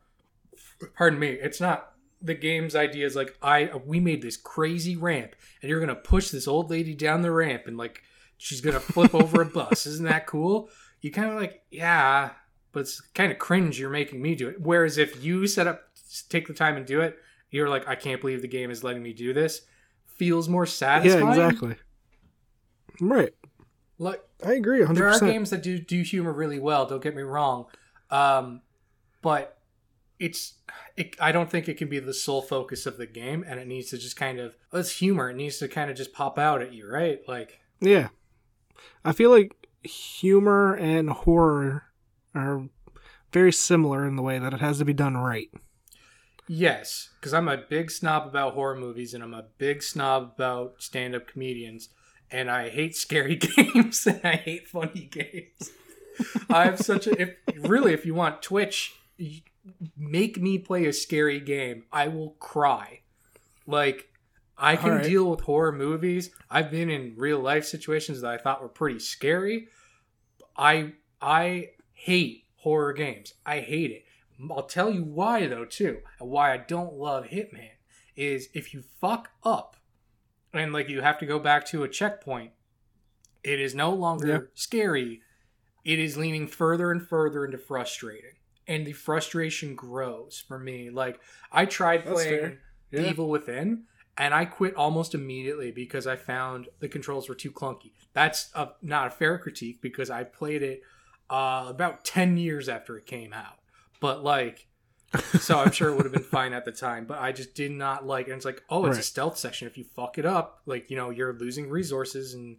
pardon 0.95 1.19
me, 1.19 1.29
it's 1.29 1.61
not 1.61 1.93
the 2.23 2.35
game's 2.35 2.75
idea 2.75 3.05
is 3.05 3.15
like 3.15 3.37
I 3.43 3.71
we 3.85 4.01
made 4.01 4.23
this 4.23 4.37
crazy 4.37 4.97
ramp 4.97 5.35
and 5.61 5.69
you're 5.69 5.81
gonna 5.81 5.95
push 5.95 6.31
this 6.31 6.49
old 6.49 6.71
lady 6.71 6.95
down 6.95 7.23
the 7.23 7.31
ramp 7.31 7.65
and 7.67 7.77
like 7.77 8.03
she's 8.39 8.61
gonna 8.61 8.81
flip 8.81 9.15
over 9.15 9.43
a 9.43 9.47
bus. 9.47 9.87
Isn't 9.87 10.07
that 10.07 10.27
cool? 10.27 10.71
You 11.05 11.13
kind 11.13 11.29
of 11.29 11.37
like 11.37 11.61
yeah, 11.71 12.31
but 12.73 12.81
it's 12.81 12.99
kind 12.99 13.31
of 13.31 13.39
cringe. 13.39 13.79
You're 13.79 13.91
making 13.91 14.23
me 14.23 14.35
do 14.35 14.49
it. 14.49 14.63
Whereas 14.63 14.97
if 14.97 15.23
you 15.23 15.47
set 15.47 15.67
up, 15.67 15.83
take 16.31 16.47
the 16.47 16.55
time 16.55 16.79
and 16.79 16.87
do 16.87 17.03
it, 17.03 17.19
you're 17.51 17.69
like 17.69 17.87
I 17.87 17.95
can't 17.95 18.23
believe 18.23 18.41
the 18.41 18.49
game 18.49 18.71
is 18.71 18.83
letting 18.83 19.03
me 19.03 19.13
do 19.13 19.35
this. 19.35 19.61
Feels 20.07 20.49
more 20.49 20.65
satisfying. 20.65 21.27
Yeah, 21.27 21.49
exactly. 21.49 21.77
Right. 23.03 23.35
Like 23.99 24.23
I 24.43 24.55
agree 24.55 24.81
100%. 24.81 24.95
there 24.95 25.11
are 25.11 25.21
games 25.21 25.51
that 25.51 25.63
do 25.63 25.79
do 25.79 26.01
humor 26.01 26.33
really 26.33 26.59
well. 26.59 26.87
Don't 26.87 27.03
get 27.03 27.15
me 27.15 27.21
wrong, 27.21 27.67
um, 28.09 28.63
but 29.21 29.59
it's 30.19 30.55
it, 30.97 31.17
I 31.21 31.33
don't 31.33 31.51
think 31.51 31.69
it 31.69 31.77
can 31.77 31.91
be 31.91 31.99
the 31.99 32.15
sole 32.15 32.41
focus 32.41 32.87
of 32.87 32.97
the 32.97 33.07
game, 33.07 33.45
and 33.47 33.61
it 33.61 33.67
needs 33.67 33.91
to 33.91 33.99
just 33.99 34.17
kind 34.17 34.39
of 34.39 34.55
it's 34.73 34.93
humor. 34.93 35.29
It 35.29 35.37
needs 35.37 35.59
to 35.59 35.69
kind 35.69 35.91
of 35.91 35.99
just 35.99 36.15
pop 36.15 36.39
out 36.39 36.63
at 36.63 36.73
you, 36.73 36.91
right? 36.91 37.21
Like 37.29 37.61
Yeah. 37.83 38.09
I 39.05 39.13
feel 39.13 39.29
like 39.29 39.64
humor 39.85 40.75
and 40.75 41.11
horror 41.11 41.85
are 42.35 42.69
very 43.33 43.53
similar 43.53 44.07
in 44.07 44.17
the 44.17 44.23
way 44.23 44.39
that 44.39 44.53
it 44.55 44.61
has 44.61 44.79
to 44.79 44.85
be 44.85 44.93
done 44.93 45.17
right. 45.17 45.51
yes, 46.49 47.11
because 47.19 47.35
I'm 47.35 47.49
a 47.49 47.57
big 47.57 47.91
snob 47.91 48.27
about 48.27 48.55
horror 48.55 48.77
movies, 48.77 49.15
and 49.15 49.23
I'm 49.23 49.35
a 49.35 49.47
big 49.59 49.83
snob 49.83 50.33
about 50.35 50.83
stand 50.83 51.15
up 51.15 51.27
comedians, 51.27 51.89
and 52.31 52.51
I 52.51 52.69
hate 52.69 52.97
scary 52.97 53.37
games 53.57 54.07
and 54.07 54.21
I 54.25 54.37
hate 54.37 54.69
funny 54.69 55.09
games. 55.11 55.71
I 56.49 56.65
have 56.65 56.81
such 56.81 57.07
a 57.07 57.21
if 57.21 57.31
really 57.59 57.93
if 57.93 58.07
you 58.07 58.15
want 58.15 58.43
Twitch, 58.43 58.95
make 59.97 60.41
me 60.41 60.59
play 60.59 60.87
a 60.87 60.93
scary 60.93 61.41
game. 61.41 61.85
I 61.93 62.09
will 62.09 62.31
cry. 62.39 63.01
Like 63.67 64.09
I 64.57 64.77
can 64.77 64.91
Alright. 64.91 65.05
deal 65.05 65.31
with 65.31 65.41
horror 65.41 65.73
movies. 65.73 66.31
I've 66.51 66.71
been 66.71 66.89
in 66.91 67.15
real 67.17 67.41
life 67.41 67.65
situations 67.65 68.21
that 68.21 68.31
I 68.31 68.39
thought 68.39 68.63
were 68.63 68.69
pretty 68.69 69.01
scary. 69.01 69.69
I 70.57 70.93
I 71.21 71.71
hate 71.93 72.45
horror 72.57 72.93
games. 72.93 73.35
I 73.45 73.61
hate 73.61 73.91
it. 73.91 74.05
I'll 74.51 74.63
tell 74.67 74.91
you 74.91 75.03
why 75.05 75.47
though 75.47 75.65
too, 75.65 75.99
and 76.21 76.29
why 76.31 76.53
I 76.53 76.59
don't 76.59 76.95
love 76.95 77.27
Hitman 77.27 77.71
is 78.17 78.49
if 78.55 78.73
you 78.73 78.83
fuck 79.01 79.31
up 79.43 79.77
and 80.53 80.73
like 80.73 80.89
you 80.89 81.01
have 81.01 81.19
to 81.19 81.27
go 81.27 81.39
back 81.41 81.65
to 81.67 81.83
a 81.83 81.89
checkpoint, 81.89 82.53
it 83.43 83.59
is 83.61 83.75
no 83.75 83.93
longer 83.93 84.27
Yeah. 84.29 84.39
scary. 84.55 85.21
It 85.85 85.99
is 85.99 86.17
leaning 86.17 86.47
further 86.47 86.91
and 86.93 87.07
further 87.07 87.45
into 87.45 87.59
frustrating. 87.59 88.31
And 88.67 88.87
the 88.87 88.93
frustration 88.93 89.75
grows 89.75 90.43
for 90.47 90.59
me. 90.59 90.91
Like 90.91 91.21
I 91.53 91.67
tried 91.67 92.05
That's 92.05 92.13
playing 92.23 92.59
Yeah. 92.91 93.11
Evil 93.11 93.29
Within, 93.29 93.85
and 94.17 94.33
I 94.35 94.45
quit 94.45 94.75
almost 94.77 95.15
immediately 95.15 95.71
because 95.73 96.07
I 96.07 96.17
found 96.17 96.69
the 96.81 96.89
controls 96.89 97.29
were 97.29 97.35
too 97.35 97.51
clunky. 97.51 97.93
That's 98.13 98.51
a, 98.55 98.71
not 98.83 99.09
a 99.09 99.11
fair 99.11 99.39
critique 99.39 99.81
because 99.83 100.11
I 100.11 100.25
played 100.25 100.63
it 100.63 100.83
uh, 101.31 101.67
about 101.69 102.05
10 102.05 102.37
years 102.37 102.69
after 102.69 102.97
it 102.97 103.07
came 103.07 103.33
out. 103.33 103.59
But 104.01 104.23
like, 104.23 104.67
so 105.41 105.59
I'm 105.59 105.71
sure 105.73 105.89
it 105.91 105.97
would 105.97 106.05
have 106.05 106.13
been 106.13 106.23
fine 106.39 106.53
at 106.53 106.65
the 106.65 106.73
time, 106.73 107.07
but 107.07 107.19
I 107.19 107.33
just 107.33 107.55
did 107.55 107.71
not 107.73 108.07
like. 108.07 108.27
And 108.27 108.37
it's 108.37 108.45
like, 108.45 108.63
oh, 108.69 108.87
it's 108.87 108.99
a 108.99 109.03
stealth 109.03 109.39
section. 109.39 109.67
If 109.67 109.79
you 109.79 109.85
fuck 109.85 110.19
it 110.19 110.27
up, 110.27 110.61
like 110.67 110.91
you 110.91 110.97
know, 110.97 111.11
you're 111.11 111.33
losing 111.33 111.69
resources 111.71 112.35
and 112.35 112.57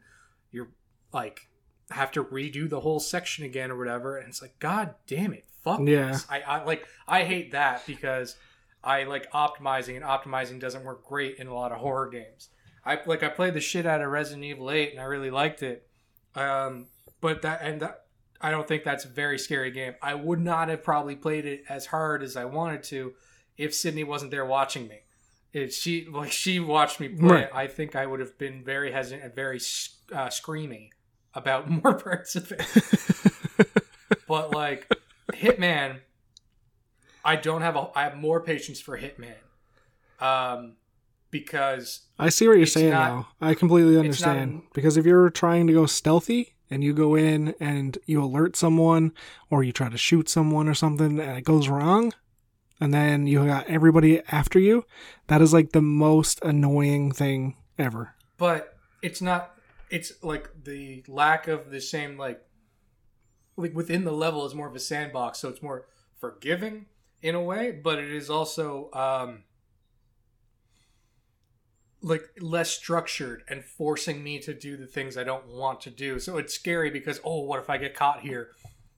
you're 0.52 0.70
like 1.14 1.48
have 1.92 2.12
to 2.14 2.24
redo 2.24 2.68
the 2.70 2.80
whole 2.80 3.00
section 3.00 3.46
again 3.46 3.72
or 3.72 3.78
whatever. 3.78 4.18
And 4.18 4.28
it's 4.28 4.42
like, 4.42 4.58
god 4.60 4.96
damn 5.06 5.34
it, 5.34 5.46
fuck 5.64 5.80
Yeah. 5.82 6.12
this. 6.14 6.26
I, 6.30 6.42
I 6.42 6.64
like 6.64 6.86
I 7.08 7.24
hate 7.24 7.52
that 7.52 7.86
because 7.86 8.36
I 8.86 9.04
like 9.04 9.32
optimizing, 9.32 9.96
and 9.96 10.06
optimizing 10.06 10.60
doesn't 10.60 10.84
work 10.84 11.06
great 11.06 11.38
in 11.38 11.48
a 11.48 11.54
lot 11.54 11.72
of 11.72 11.80
horror 11.80 12.08
games. 12.10 12.50
I 12.86 13.00
like 13.06 13.24
I 13.24 13.30
played 13.30 13.56
the 13.56 13.62
shit 13.62 13.86
out 13.86 14.02
of 14.02 14.10
Resident 14.12 14.44
Evil 14.46 14.70
8 14.70 14.92
and 14.92 15.02
I 15.02 15.06
really 15.06 15.32
liked 15.32 15.64
it. 15.64 15.88
Um, 16.36 16.88
but 17.20 17.42
that 17.42 17.62
and 17.64 17.82
that 17.82 18.02
I 18.40 18.52
don't 18.52 18.68
think 18.68 18.84
that's 18.84 19.06
a 19.06 19.08
very 19.08 19.40
scary 19.40 19.72
game. 19.72 19.96
I 20.04 20.14
would 20.14 20.40
not 20.40 20.70
have 20.70 20.84
probably 20.84 21.16
played 21.16 21.46
it 21.46 21.64
as 21.68 21.88
hard 21.88 22.22
as 22.22 22.36
I 22.38 22.46
wanted 22.46 22.84
to 22.84 23.14
if 23.58 23.74
Sydney 23.74 24.04
wasn't 24.04 24.30
there 24.32 24.46
watching 24.46 24.88
me. 24.88 25.00
If 25.52 25.74
she 25.74 26.06
like 26.12 26.32
she 26.32 26.60
watched 26.60 27.00
me 27.00 27.08
play, 27.10 27.28
Right. 27.28 27.50
I 27.54 27.66
think 27.68 27.96
I 27.96 28.06
would 28.06 28.20
have 28.20 28.38
been 28.38 28.64
very 28.64 28.92
hesitant 28.92 29.24
and 29.24 29.34
very 29.34 29.58
uh, 30.14 30.28
screamy 30.28 30.90
about 31.34 31.68
more 31.84 31.96
parts 31.96 32.36
of 32.36 32.52
it. 32.52 32.62
but 34.28 34.52
like 34.52 34.88
Hitman, 35.34 36.02
I 37.26 37.36
don't 37.36 37.62
have 37.64 37.76
a. 37.76 37.90
I 37.96 38.04
have 38.04 38.16
more 38.16 38.40
patience 38.40 38.80
for 38.80 38.98
Hitman, 38.98 39.34
um, 40.20 40.76
because 41.32 42.02
I 42.20 42.30
see 42.30 42.48
what 42.48 42.58
you're 42.58 42.66
saying 42.68 42.92
not- 42.92 43.10
now. 43.10 43.28
I 43.42 43.56
completely 43.56 43.96
it's 44.08 44.22
not- 44.22 44.38
understand. 44.38 44.62
because 44.74 44.96
if 44.96 45.06
you're 45.06 45.30
trying 45.32 45.66
to 45.68 45.74
go 45.74 45.86
stealthy 45.88 46.54
and 46.70 46.84
you 46.84 46.94
go 46.94 47.16
in 47.16 47.56
and 47.60 47.98
you 48.06 48.24
alert 48.24 48.56
someone 48.56 49.12
or 49.50 49.64
you 49.64 49.72
try 49.72 49.90
to 49.90 49.98
shoot 49.98 50.30
someone 50.30 50.68
or 50.68 50.74
something 50.76 51.20
and 51.20 51.38
it 51.38 51.44
goes 51.44 51.68
wrong, 51.68 52.14
and 52.80 52.94
then 52.94 53.26
you 53.28 53.46
got 53.46 53.68
everybody 53.68 54.22
after 54.32 54.60
you, 54.60 54.86
that 55.28 55.42
is 55.42 55.52
like 55.52 55.72
the 55.72 55.82
most 55.82 56.40
annoying 56.44 57.12
thing 57.12 57.56
ever. 57.78 58.14
but 58.38 58.78
it's 59.02 59.22
not. 59.22 59.52
It's 59.90 60.12
like 60.24 60.50
the 60.64 61.04
lack 61.08 61.48
of 61.48 61.70
the 61.70 61.80
same 61.82 62.18
like, 62.18 62.42
like 63.56 63.74
within 63.76 64.04
the 64.04 64.12
level 64.12 64.46
is 64.46 64.54
more 64.56 64.68
of 64.68 64.76
a 64.76 64.80
sandbox, 64.80 65.40
so 65.40 65.50
it's 65.50 65.62
more 65.62 65.86
forgiving 66.20 66.86
in 67.26 67.34
a 67.34 67.42
way, 67.42 67.72
but 67.72 67.98
it 67.98 68.12
is 68.12 68.30
also 68.30 68.92
um, 68.94 69.46
like 72.04 72.22
less 72.40 72.70
structured 72.70 73.42
and 73.50 73.66
forcing 73.66 74.24
me 74.24 74.38
to 74.38 74.54
do 74.54 74.78
the 74.78 74.86
things 74.86 75.18
I 75.18 75.24
don't 75.24 75.48
want 75.48 75.82
to 75.82 75.90
do. 75.90 76.20
So 76.20 76.38
it's 76.38 76.54
scary 76.54 76.92
because 76.92 77.20
oh, 77.26 77.42
what 77.42 77.60
if 77.60 77.68
I 77.68 77.80
get 77.80 77.96
caught 77.96 78.22
here? 78.22 78.52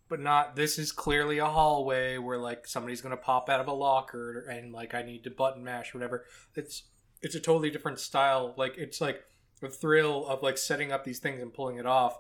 But 0.10 0.20
not. 0.20 0.58
This 0.58 0.78
is 0.78 0.92
clearly 0.92 1.38
a 1.38 1.46
hallway 1.46 2.18
where 2.18 2.38
like 2.38 2.68
somebody's 2.68 3.00
gonna 3.00 3.16
pop 3.16 3.50
out 3.50 3.62
of 3.62 3.68
a 3.70 3.74
locker 3.74 4.46
and 4.52 4.74
like 4.74 4.94
I 4.94 5.04
need 5.04 5.24
to 5.24 5.32
button 5.32 5.64
mash 5.64 5.96
or 5.96 6.00
whatever. 6.00 6.26
It's 6.54 6.84
it's 7.22 7.36
a 7.36 7.40
totally 7.40 7.70
different 7.70 7.98
style. 7.98 8.54
Like 8.58 8.78
it's 8.78 9.00
like 9.00 9.24
the 9.62 9.70
thrill 9.70 10.28
of 10.28 10.44
like 10.44 10.58
setting 10.58 10.92
up 10.92 11.06
these 11.06 11.20
things 11.20 11.42
and 11.42 11.54
pulling 11.54 11.78
it 11.78 11.86
off. 11.86 12.20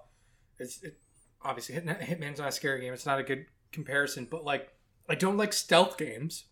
It's 0.58 0.82
it, 0.84 1.00
obviously 1.42 1.76
Hit, 1.76 1.86
Hitman's 1.86 2.40
not 2.40 2.48
a 2.48 2.54
scary 2.54 2.80
game. 2.80 2.94
It's 2.94 3.06
not 3.06 3.20
a 3.20 3.24
good 3.24 3.48
comparison, 3.74 4.26
but 4.32 4.46
like 4.46 4.70
I 5.10 5.16
don't 5.16 5.38
like 5.38 5.54
stealth 5.54 5.98
games 5.98 6.46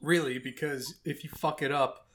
really 0.00 0.38
because 0.38 0.94
if 1.04 1.24
you 1.24 1.30
fuck 1.30 1.62
it 1.62 1.72
up, 1.72 2.06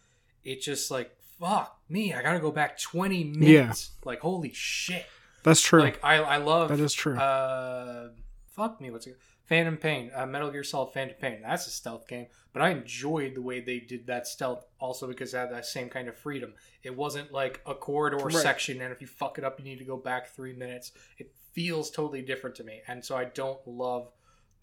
it's 0.43 0.65
just 0.65 0.89
like 0.91 1.12
fuck 1.39 1.80
me. 1.89 2.13
I 2.13 2.21
gotta 2.21 2.39
go 2.39 2.51
back 2.51 2.80
twenty 2.80 3.23
minutes. 3.23 3.91
Like 4.03 4.19
holy 4.21 4.51
shit. 4.53 5.06
That's 5.43 5.62
true. 5.62 5.82
Like 5.82 6.03
I 6.03 6.15
I 6.17 6.38
love 6.38 6.69
that 6.69 6.80
is 6.80 6.93
true. 6.93 7.17
uh, 7.17 8.10
fuck 8.56 8.82
me, 8.82 8.91
what's 8.91 9.08
it? 9.08 9.17
Phantom 9.45 9.77
Pain, 9.77 10.12
uh, 10.13 10.25
Metal 10.25 10.51
Gear 10.51 10.63
Solid 10.63 10.91
Phantom 10.93 11.15
Pain. 11.21 11.39
That's 11.41 11.67
a 11.67 11.69
stealth 11.69 12.06
game, 12.06 12.25
but 12.51 12.62
I 12.62 12.69
enjoyed 12.71 13.34
the 13.34 13.41
way 13.41 13.62
they 13.62 13.80
did 13.80 14.08
that 14.08 14.27
stealth 14.27 14.65
also 14.77 15.08
because 15.08 15.34
it 15.34 15.38
had 15.38 15.51
that 15.53 15.65
same 15.65 15.88
kind 15.88 16.10
of 16.10 16.17
freedom. 16.17 16.53
It 16.84 16.93
wasn't 16.97 17.32
like 17.32 17.62
a 17.65 17.73
corridor 17.73 18.17
Right. 18.17 18.34
section, 18.34 18.82
and 18.82 18.91
if 18.91 18.99
you 18.99 19.08
fuck 19.08 19.38
it 19.38 19.45
up, 19.45 19.58
you 19.58 19.63
need 19.63 19.77
to 19.80 19.86
go 19.86 19.95
back 19.95 20.27
three 20.36 20.51
minutes. 20.51 20.91
It 21.17 21.32
feels 21.53 21.89
totally 21.89 22.21
different 22.21 22.58
to 22.58 22.65
me, 22.65 22.82
and 22.89 23.06
so 23.06 23.15
I 23.15 23.23
don't 23.25 23.65
love 23.65 24.10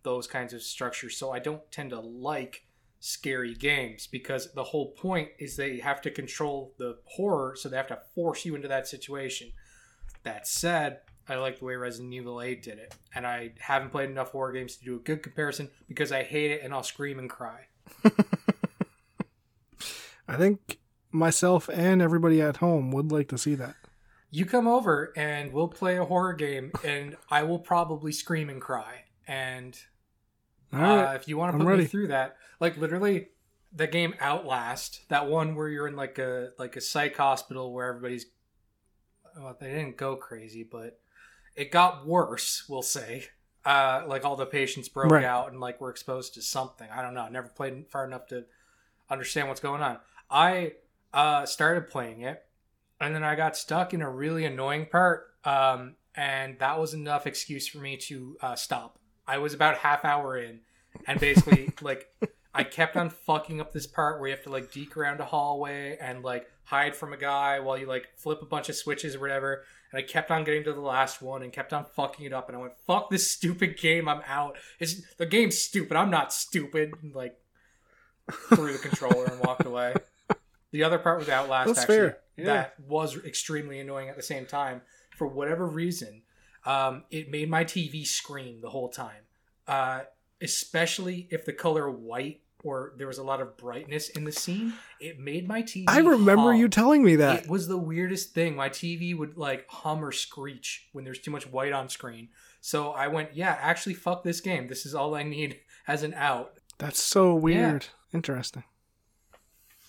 those 0.05 0.27
kinds 0.27 0.53
of 0.53 0.62
structures. 0.62 1.17
So 1.17 1.33
I 1.33 1.40
don't 1.40 1.69
tend 1.73 1.90
to 1.90 2.01
like 2.01 2.62
scary 3.01 3.55
games 3.55 4.07
because 4.07 4.53
the 4.53 4.64
whole 4.64 4.93
point 4.93 5.29
is 5.38 5.57
they 5.57 5.79
have 5.79 6.01
to 6.03 6.11
control 6.11 6.73
the 6.79 6.99
horror, 7.05 7.57
so 7.57 7.69
they 7.69 7.77
have 7.77 7.88
to 7.88 8.01
force 8.14 8.45
you 8.45 8.55
into 8.55 8.69
that 8.69 8.87
situation. 8.87 9.51
That 10.23 10.47
said, 10.47 11.01
I 11.29 11.35
like 11.37 11.59
the 11.59 11.67
way 11.67 11.75
Resident 11.75 12.14
Evil 12.14 12.40
8 12.40 12.62
did 12.62 12.79
it, 12.79 12.95
and 13.14 13.27
I 13.27 13.53
haven't 13.59 13.90
played 13.90 14.09
enough 14.09 14.31
horror 14.31 14.53
games 14.53 14.77
to 14.77 14.85
do 14.85 14.97
a 14.97 15.01
good 15.01 15.23
comparison 15.23 15.71
because 15.88 16.12
I 16.12 16.23
hate 16.23 16.51
it 16.51 16.62
and 16.62 16.73
I'll 16.73 16.83
scream 16.83 17.19
and 17.19 17.29
cry. 17.29 17.67
I 20.27 20.37
think 20.37 20.79
myself 21.11 21.69
and 21.69 22.01
everybody 22.01 22.40
at 22.40 22.57
home 22.59 22.90
would 22.93 23.12
like 23.12 23.29
to 23.29 23.38
see 23.38 23.55
that. 23.55 23.77
You 24.31 24.47
come 24.47 24.67
over 24.67 25.12
and 25.17 25.53
we'll 25.53 25.69
play 25.69 25.97
a 25.97 26.05
horror 26.05 26.33
game, 26.33 26.73
and 26.83 27.17
I 27.31 27.43
will 27.43 27.59
probably 27.59 28.12
scream 28.12 28.49
and 28.49 28.61
cry. 28.61 29.05
And 29.27 29.79
All 30.77 30.99
uh, 30.99 31.15
if 31.15 31.29
you 31.29 31.37
want 31.37 31.53
to 31.57 31.65
put 31.65 31.79
me 31.79 31.87
through 31.87 32.09
that, 32.09 32.37
like 32.61 32.77
literally, 32.77 33.29
the 33.73 33.87
game 33.87 34.15
Outlast, 34.21 35.09
that 35.09 35.29
one 35.29 35.55
where 35.55 35.69
you're 35.69 35.89
in 35.89 35.97
like 35.97 36.19
a 36.19 36.51
like 36.59 36.77
a 36.77 36.81
psych 36.81 37.17
hospital 37.17 37.73
where 37.73 37.89
everybody's 37.89 38.27
well, 39.37 39.57
they 39.61 39.71
didn't 39.71 39.97
go 39.97 40.17
crazy, 40.17 40.63
but 40.63 40.99
it 41.57 41.71
got 41.73 42.07
worse. 42.07 42.65
We'll 42.69 42.83
say, 42.83 43.27
uh, 43.65 44.05
like 44.07 44.25
all 44.25 44.37
the 44.37 44.47
patients 44.47 44.89
broke 44.89 45.11
Right. 45.13 45.25
out 45.25 45.51
and 45.51 45.61
like 45.61 45.81
were 45.81 45.91
exposed 45.91 46.35
to 46.35 46.43
something. 46.43 46.89
I 46.91 47.03
don't 47.03 47.15
know. 47.15 47.23
I 47.23 47.31
never 47.31 47.49
played 47.49 47.87
far 47.91 48.05
enough 48.05 48.27
to 48.29 48.45
understand 49.11 49.49
what's 49.49 49.61
going 49.61 49.83
on. 49.83 49.99
I 50.31 50.75
uh, 51.13 51.47
started 51.47 51.91
playing 51.91 52.23
it, 52.23 52.45
and 53.01 53.15
then 53.15 53.23
I 53.25 53.35
got 53.35 53.57
stuck 53.57 53.93
in 53.93 54.03
a 54.03 54.11
really 54.11 54.45
annoying 54.45 54.87
part, 54.87 55.35
um, 55.45 55.97
and 56.15 56.59
that 56.61 56.79
was 56.79 56.95
enough 56.95 57.27
excuse 57.27 57.67
for 57.67 57.79
me 57.79 57.97
to 57.99 58.37
uh, 58.41 58.55
stop. 58.55 58.99
I 59.27 59.39
was 59.39 59.55
about 59.55 59.79
half 59.79 60.05
hour 60.05 60.37
in, 60.37 60.61
and 61.07 61.21
basically 61.21 61.73
like 61.81 62.09
I 62.55 62.65
kept 62.65 62.97
on 62.97 63.11
fucking 63.11 63.61
up 63.61 63.73
this 63.73 63.87
part 63.87 64.21
where 64.21 64.29
you 64.29 64.35
have 64.35 64.45
to 64.45 64.51
like 64.51 64.73
deke 64.73 64.97
around 64.97 65.21
a 65.21 65.25
hallway 65.25 65.97
and 66.01 66.23
like 66.23 66.49
hide 66.65 66.95
from 66.95 67.13
a 67.13 67.17
guy 67.17 67.61
while 67.61 67.77
you 67.77 67.87
like 67.87 68.09
flip 68.17 68.41
a 68.43 68.47
bunch 68.47 68.69
of 68.69 68.77
switches 68.77 69.17
or 69.17 69.21
whatever. 69.21 69.65
And 69.91 69.99
I 69.99 70.03
kept 70.03 70.31
on 70.31 70.45
getting 70.45 70.65
to 70.65 70.73
the 70.73 70.81
last 70.81 71.21
one 71.23 71.43
and 71.43 71.53
kept 71.53 71.73
on 71.73 71.85
fucking 71.85 72.25
it 72.25 72.33
up. 72.33 72.49
And 72.49 72.57
I 72.57 72.61
went, 72.61 72.79
"Fuck 72.87 73.11
this 73.11 73.31
stupid 73.31 73.79
game! 73.79 74.09
I'm 74.09 74.23
out. 74.27 74.57
It's 74.79 75.03
the 75.17 75.27
game's 75.27 75.59
stupid. 75.59 75.97
I'm 75.97 76.11
not 76.11 76.33
stupid." 76.33 76.93
And, 77.03 77.15
like 77.15 77.39
threw 78.55 78.73
the 78.73 78.79
controller 78.79 79.27
and 79.27 79.41
walked 79.41 79.67
away. 79.67 79.95
The 80.71 80.83
other 80.83 80.99
part 80.99 81.19
was 81.19 81.29
Outlast 81.29 81.69
That's 81.69 81.79
actually 81.81 81.97
fair. 81.97 82.19
Yeah. 82.37 82.45
that 82.45 82.81
was 82.81 83.17
extremely 83.25 83.79
annoying 83.79 84.09
at 84.09 84.17
the 84.17 84.23
same 84.23 84.47
time. 84.47 84.83
For 85.17 85.27
whatever 85.27 85.67
reason, 85.67 86.23
um, 86.64 87.05
it 87.11 87.31
made 87.31 87.50
my 87.50 87.64
TV 87.64 88.07
scream 88.07 88.61
the 88.61 88.70
whole 88.70 88.88
time. 88.88 89.22
Uh, 89.66 90.00
especially 90.42 91.27
if 91.31 91.44
the 91.44 91.53
color 91.53 91.90
white 91.90 92.40
or 92.62 92.94
there 92.96 93.07
was 93.07 93.18
a 93.18 93.22
lot 93.22 93.40
of 93.40 93.57
brightness 93.57 94.09
in 94.09 94.24
the 94.24 94.33
scene, 94.33 94.72
it 94.98 95.18
made 95.18 95.46
my 95.46 95.62
TV. 95.62 95.85
I 95.87 95.98
remember 95.98 96.53
hum. 96.53 96.57
you 96.57 96.68
telling 96.68 97.05
me 97.05 97.16
that. 97.16 97.44
It 97.44 97.50
was 97.50 97.68
the 97.68 97.77
weirdest 97.77 98.33
thing. 98.33 98.57
My 98.57 98.70
TV 98.70 99.16
would 99.16 99.37
like 99.37 99.66
hum 99.68 100.03
or 100.03 100.12
screech 100.12 100.88
when 100.92 101.05
there's 101.05 101.18
too 101.18 101.31
much 101.31 101.46
white 101.46 101.72
on 101.72 101.88
screen. 101.90 102.29
So 102.62 102.92
I 102.92 103.09
went, 103.09 103.37
yeah, 103.37 103.59
actually, 103.61 103.94
fuck 103.94 104.24
this 104.24 104.40
game. 104.40 104.66
This 104.66 104.87
is 104.87 104.94
all 104.94 105.14
I 105.14 105.22
need 105.22 105.61
as 105.87 106.03
an 106.03 106.14
out. 106.14 106.55
That's 106.79 107.03
so 107.03 107.35
weird. 107.35 107.87
Interesting. 108.12 108.64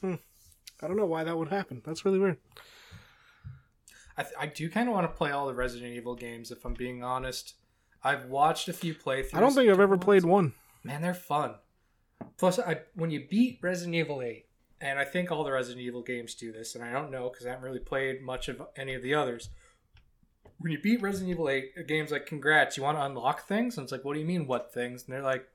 Hmm. 0.02 0.16
I 0.82 0.88
don't 0.88 0.98
know 0.98 1.06
why 1.06 1.24
that 1.24 1.38
would 1.38 1.48
happen. 1.48 1.82
That's 1.86 2.04
really 2.04 2.20
weird. 2.20 2.38
I, 4.18 4.24
th- 4.24 4.36
I 4.40 4.48
do 4.48 4.70
kind 4.70 4.88
of 4.88 4.96
want 4.96 5.10
to 5.10 5.18
play 5.18 5.32
all 5.32 5.48
the 5.48 5.54
Resident 5.54 5.94
Evil 5.94 6.16
games, 6.16 6.52
if 6.52 6.64
I'm 6.66 6.74
being 6.74 7.04
honest. 7.04 7.56
I've 8.04 8.26
watched 8.26 8.70
a 8.70 8.74
few 8.74 8.94
playthroughs. 8.94 9.36
I 9.36 9.40
don't 9.40 9.54
think 9.54 9.70
I've 9.70 9.80
ever 9.80 9.98
played 9.98 10.24
one. 10.24 10.54
Man, 10.84 11.02
they're 11.02 11.14
fun. 11.14 11.56
Plus, 12.38 12.60
I, 12.60 12.82
when 12.94 13.12
you 13.12 13.26
beat 13.28 13.60
Resident 13.62 13.96
Evil 13.96 14.22
8, 14.22 14.46
and 14.82 15.00
I 15.00 15.06
think 15.06 15.32
all 15.32 15.44
the 15.44 15.52
Resident 15.52 15.82
Evil 15.82 16.04
games 16.04 16.36
do 16.36 16.52
this, 16.52 16.76
and 16.76 16.84
I 16.84 16.92
don't 16.92 17.12
know 17.12 17.30
because 17.30 17.46
I 17.46 17.50
haven't 17.50 17.66
really 17.66 17.80
played 17.80 18.22
much 18.22 18.48
of 18.48 18.62
any 18.76 18.94
of 18.94 19.02
the 19.02 19.16
others. 19.16 19.50
When 20.60 20.72
you 20.72 20.80
beat 20.80 21.02
Resident 21.02 21.32
Evil 21.32 21.50
8, 21.50 21.72
a 21.78 21.84
game's 21.84 22.12
like, 22.12 22.26
congrats, 22.26 22.78
you 22.78 22.84
want 22.84 22.98
to 22.98 23.04
unlock 23.04 23.48
things? 23.48 23.78
And 23.78 23.86
it's 23.86 23.92
like, 23.92 24.06
what 24.06 24.14
do 24.14 24.20
you 24.20 24.26
mean, 24.26 24.48
what 24.48 24.74
things? 24.74 25.04
And 25.04 25.14
they're 25.14 25.22
like, 25.22 25.48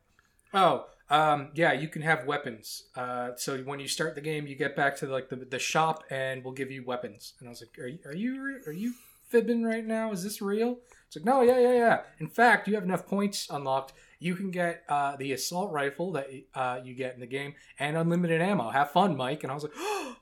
oh, 0.52 0.86
um, 1.10 1.50
yeah, 1.54 1.72
you 1.72 1.88
can 1.88 2.02
have 2.02 2.24
weapons. 2.24 2.84
Uh, 2.94 3.30
so 3.36 3.58
when 3.58 3.80
you 3.80 3.88
start 3.88 4.14
the 4.14 4.20
game, 4.20 4.46
you 4.46 4.54
get 4.54 4.76
back 4.76 4.96
to 4.98 5.06
like 5.06 5.28
the, 5.28 5.36
the 5.36 5.58
shop, 5.58 6.04
and 6.08 6.44
we'll 6.44 6.54
give 6.54 6.70
you 6.70 6.84
weapons. 6.84 7.34
And 7.40 7.48
I 7.48 7.50
was 7.50 7.60
like, 7.60 7.76
are 7.78 7.88
you 7.88 7.98
are 8.06 8.14
you 8.14 8.60
are 8.66 8.72
you 8.72 8.94
fibbing 9.28 9.64
right 9.64 9.84
now? 9.84 10.12
Is 10.12 10.22
this 10.22 10.40
real? 10.40 10.78
It's 11.06 11.16
like, 11.16 11.24
no, 11.24 11.42
yeah, 11.42 11.58
yeah, 11.58 11.72
yeah. 11.72 12.00
In 12.20 12.28
fact, 12.28 12.68
you 12.68 12.74
have 12.74 12.84
enough 12.84 13.06
points 13.06 13.48
unlocked. 13.50 13.92
You 14.20 14.36
can 14.36 14.52
get 14.52 14.84
uh, 14.88 15.16
the 15.16 15.32
assault 15.32 15.72
rifle 15.72 16.12
that 16.12 16.28
uh, 16.54 16.78
you 16.84 16.94
get 16.94 17.14
in 17.14 17.20
the 17.20 17.26
game 17.26 17.54
and 17.80 17.96
unlimited 17.96 18.40
ammo. 18.40 18.70
Have 18.70 18.92
fun, 18.92 19.16
Mike. 19.16 19.42
And 19.42 19.50
I 19.50 19.54
was 19.54 19.64
like, 19.64 19.72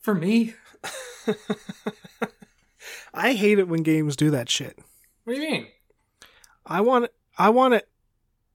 for 0.00 0.14
me? 0.14 0.54
I 3.12 3.34
hate 3.34 3.58
it 3.58 3.68
when 3.68 3.82
games 3.82 4.16
do 4.16 4.30
that 4.30 4.48
shit. 4.48 4.78
What 5.24 5.34
do 5.34 5.40
you 5.40 5.50
mean? 5.50 5.66
I 6.64 6.80
want 6.80 7.06
it. 7.06 7.14
I 7.36 7.50
want 7.50 7.74
it 7.74 7.88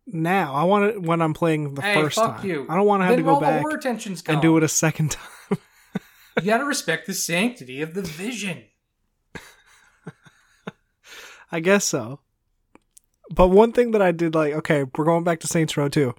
now. 0.07 0.53
I 0.55 0.63
want 0.63 0.85
it 0.85 1.01
when 1.01 1.21
I'm 1.21 1.33
playing 1.33 1.75
the 1.75 1.81
hey, 1.81 1.95
first 1.95 2.17
time. 2.17 2.45
you. 2.45 2.65
I 2.69 2.75
don't 2.75 2.85
want 2.85 3.01
to 3.01 3.05
have 3.05 3.15
then 3.15 3.25
to 3.25 3.31
go 3.31 3.39
back 3.39 3.61
horror 3.61 3.77
tensions 3.77 4.21
come. 4.21 4.35
and 4.35 4.41
do 4.41 4.57
it 4.57 4.63
a 4.63 4.67
second 4.67 5.11
time. 5.11 5.29
You 6.41 6.47
gotta 6.47 6.65
respect 6.65 7.05
the 7.05 7.13
sanctity 7.13 7.83
of 7.83 7.93
the 7.93 8.01
vision. 8.01 8.63
I 11.51 11.59
guess 11.59 11.85
so. 11.85 12.21
But 13.29 13.49
one 13.49 13.71
thing 13.71 13.91
that 13.91 14.01
I 14.01 14.11
did 14.11 14.33
like, 14.33 14.53
okay, 14.55 14.83
we're 14.97 15.05
going 15.05 15.23
back 15.23 15.39
to 15.41 15.47
Saints 15.47 15.77
Row 15.77 15.89
2. 15.89 16.15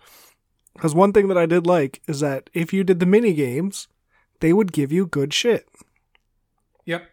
Because 0.75 0.94
one 0.94 1.12
thing 1.12 1.27
that 1.27 1.37
I 1.37 1.47
did 1.47 1.66
like 1.66 2.01
is 2.07 2.20
that 2.20 2.49
if 2.55 2.73
you 2.73 2.85
did 2.85 3.01
the 3.01 3.07
mini 3.07 3.33
games, 3.33 3.88
they 4.38 4.53
would 4.53 4.73
give 4.73 4.92
you 4.92 5.07
good 5.07 5.35
shit. 5.35 5.68
Yep. 6.85 7.09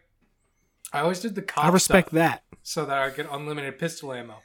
I 0.92 1.00
always 1.00 1.20
did 1.20 1.34
the 1.34 1.42
cop 1.42 1.64
I 1.64 1.68
respect 1.70 2.10
that. 2.12 2.44
so 2.62 2.84
that 2.84 2.96
I 2.96 3.10
get 3.10 3.26
unlimited 3.30 3.78
pistol 3.78 4.12
ammo, 4.12 4.36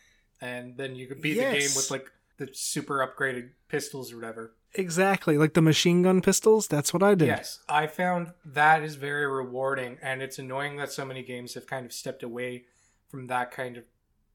and 0.42 0.78
then 0.78 0.96
you 0.96 1.06
could 1.06 1.22
beat 1.22 1.36
the 1.36 1.42
game 1.42 1.70
with 1.76 1.92
like 1.92 2.10
the 2.38 2.50
super 2.54 3.06
upgraded 3.06 3.50
pistols 3.68 4.12
or 4.14 4.18
whatever. 4.18 4.54
Exactly. 4.74 5.38
Like 5.38 5.54
the 5.54 5.62
machine 5.62 6.04
gun 6.04 6.22
pistols, 6.22 6.68
that's 6.68 6.94
what 6.94 7.02
I 7.02 7.16
did. 7.16 7.28
Yes, 7.28 7.60
I 7.68 7.88
found 7.88 8.34
that 8.46 8.84
is 8.84 8.96
very 8.96 9.26
rewarding, 9.26 9.98
and 10.02 10.22
it's 10.22 10.38
annoying 10.40 10.78
that 10.78 10.92
so 10.92 11.06
many 11.06 11.24
games 11.24 11.54
have 11.56 11.66
kind 11.68 11.86
of 11.86 11.94
stepped 11.94 12.22
away 12.24 12.66
from 13.10 13.28
that 13.28 13.52
kind 13.52 13.78
of 13.78 13.84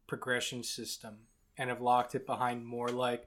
progression 0.07 0.63
system 0.63 1.19
and 1.57 1.69
have 1.71 1.81
locked 1.81 2.15
it 2.15 2.27
behind 2.27 2.65
more 2.65 2.89
like, 2.89 3.27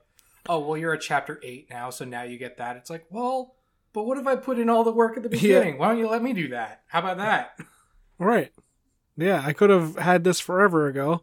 oh, 0.50 0.60
well, 0.60 0.78
you're 0.78 0.94
at 0.94 1.02
chapter 1.02 1.40
eight 1.44 1.70
now, 1.70 1.90
so 1.90 2.06
now 2.06 2.24
you 2.24 2.38
get 2.38 2.58
that. 2.58 2.76
It's 2.76 2.90
like, 2.90 3.06
well, 3.10 3.56
but 3.94 4.04
what 4.04 4.18
if 4.18 4.28
I 4.28 4.36
put 4.36 4.60
in 4.60 4.70
all 4.70 4.84
the 4.84 4.92
work 4.92 5.16
at 5.16 5.24
the 5.24 5.30
Yeah. 5.38 5.60
beginning? 5.60 5.78
Why 5.78 5.90
don't 5.90 6.00
you 6.00 6.10
let 6.10 6.24
me 6.24 6.34
do 6.34 6.50
that? 6.50 6.82
How 6.88 7.00
about 7.00 7.18
that? 7.18 7.58
Right. 8.18 8.54
Yeah, 9.18 9.44
I 9.46 9.52
could 9.52 9.70
have 9.70 9.98
had 9.98 10.24
this 10.24 10.40
forever 10.40 10.88
ago 10.88 11.22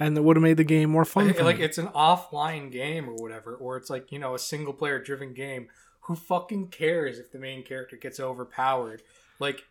and 0.00 0.16
that 0.16 0.22
would 0.22 0.36
have 0.36 0.42
made 0.42 0.56
the 0.56 0.64
game 0.64 0.90
more 0.90 1.04
fun. 1.04 1.32
like 1.38 1.60
it's 1.60 1.78
an 1.78 1.88
offline 1.88 2.72
game 2.72 3.08
or 3.08 3.14
whatever, 3.14 3.54
or 3.54 3.76
it's 3.76 3.90
like 3.90 4.10
you 4.10 4.18
know 4.18 4.34
a 4.34 4.38
single 4.38 4.72
player 4.72 4.98
driven 4.98 5.34
game. 5.34 5.68
Who 6.04 6.16
fucking 6.16 6.68
cares 6.68 7.18
if 7.18 7.30
the 7.30 7.38
main 7.38 7.62
character 7.62 7.96
gets 7.96 8.18
overpowered? 8.18 9.02
Like 9.38 9.64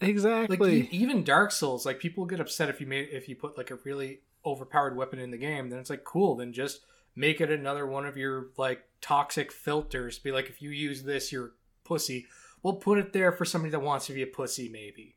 exactly. 0.00 0.58
like 0.58 0.92
even 0.92 1.24
Dark 1.24 1.50
Souls, 1.50 1.86
like 1.86 1.98
people 1.98 2.26
get 2.26 2.38
upset 2.38 2.68
if 2.68 2.80
you 2.80 2.86
made 2.86 3.08
if 3.10 3.28
you 3.28 3.34
put 3.34 3.56
like 3.56 3.70
a 3.70 3.76
really 3.76 4.20
overpowered 4.44 4.94
weapon 4.94 5.18
in 5.18 5.30
the 5.30 5.38
game. 5.38 5.70
Then 5.70 5.78
it's 5.80 5.90
like 5.90 6.04
cool. 6.04 6.36
Then 6.36 6.52
just 6.52 6.82
make 7.16 7.40
it 7.40 7.50
another 7.50 7.86
one 7.86 8.04
of 8.04 8.18
your 8.18 8.48
like 8.58 8.84
toxic 9.00 9.50
filters. 9.50 10.18
Be 10.18 10.30
like 10.32 10.50
if 10.50 10.60
you 10.60 10.70
use 10.70 11.02
this, 11.02 11.32
you're 11.32 11.52
pussy. 11.82 12.26
We'll 12.62 12.74
put 12.74 12.98
it 12.98 13.14
there 13.14 13.32
for 13.32 13.46
somebody 13.46 13.70
that 13.70 13.80
wants 13.80 14.06
to 14.06 14.12
be 14.12 14.22
a 14.22 14.26
pussy, 14.26 14.68
maybe. 14.68 15.16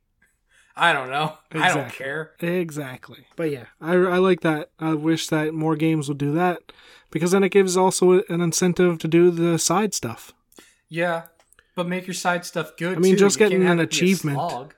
I 0.79 0.93
don't 0.93 1.09
know. 1.09 1.37
I 1.51 1.69
don't 1.69 1.79
Exactly. 1.85 1.97
care. 2.05 2.31
Exactly. 2.39 3.25
But 3.35 3.51
yeah, 3.51 3.65
I, 3.81 3.93
I 3.93 4.17
like 4.17 4.41
that. 4.41 4.71
I 4.79 4.93
wish 4.93 5.27
that 5.27 5.53
more 5.53 5.75
games 5.75 6.07
would 6.07 6.17
do 6.17 6.31
that 6.33 6.71
because 7.11 7.31
then 7.31 7.43
it 7.43 7.49
gives 7.51 7.75
also 7.77 8.21
an 8.23 8.41
incentive 8.41 8.97
to 8.99 9.07
do 9.07 9.29
the 9.31 9.59
side 9.59 9.93
stuff. 9.93 10.33
Yeah, 10.87 11.23
but 11.75 11.87
make 11.87 12.07
your 12.07 12.13
side 12.13 12.45
stuff 12.45 12.75
good. 12.77 12.97
I 12.97 12.99
mean, 12.99 13.13
too. 13.13 13.19
just 13.19 13.39
You 13.39 13.45
getting 13.45 13.61
an 13.63 13.73
it 13.73 13.75
be 13.77 13.81
a 13.81 13.83
achievement. 13.83 14.71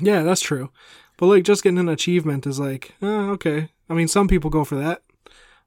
Yeah, 0.00 0.22
that's 0.22 0.40
true. 0.40 0.70
But 1.18 1.26
like 1.26 1.44
just 1.44 1.62
getting 1.62 1.78
an 1.78 1.88
achievement 1.88 2.46
is 2.46 2.58
like, 2.58 2.94
uh, 3.02 3.30
okay. 3.32 3.68
I 3.88 3.94
mean, 3.94 4.08
some 4.08 4.26
people 4.28 4.50
go 4.50 4.64
for 4.64 4.76
that, 4.76 5.02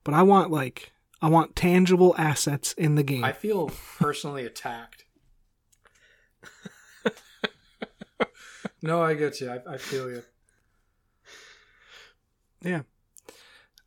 but 0.03 0.13
I 0.13 0.23
want 0.23 0.51
like 0.51 0.91
I 1.21 1.29
want 1.29 1.55
tangible 1.55 2.13
assets 2.17 2.73
in 2.73 2.95
the 2.95 3.03
game. 3.03 3.23
I 3.23 3.31
feel 3.31 3.71
personally 3.97 4.45
attacked. 4.45 5.05
no, 8.81 9.01
I 9.01 9.13
get 9.13 9.39
you. 9.41 9.49
I, 9.51 9.73
I 9.73 9.77
feel 9.77 10.09
you. 10.09 10.23
yeah. 12.63 12.81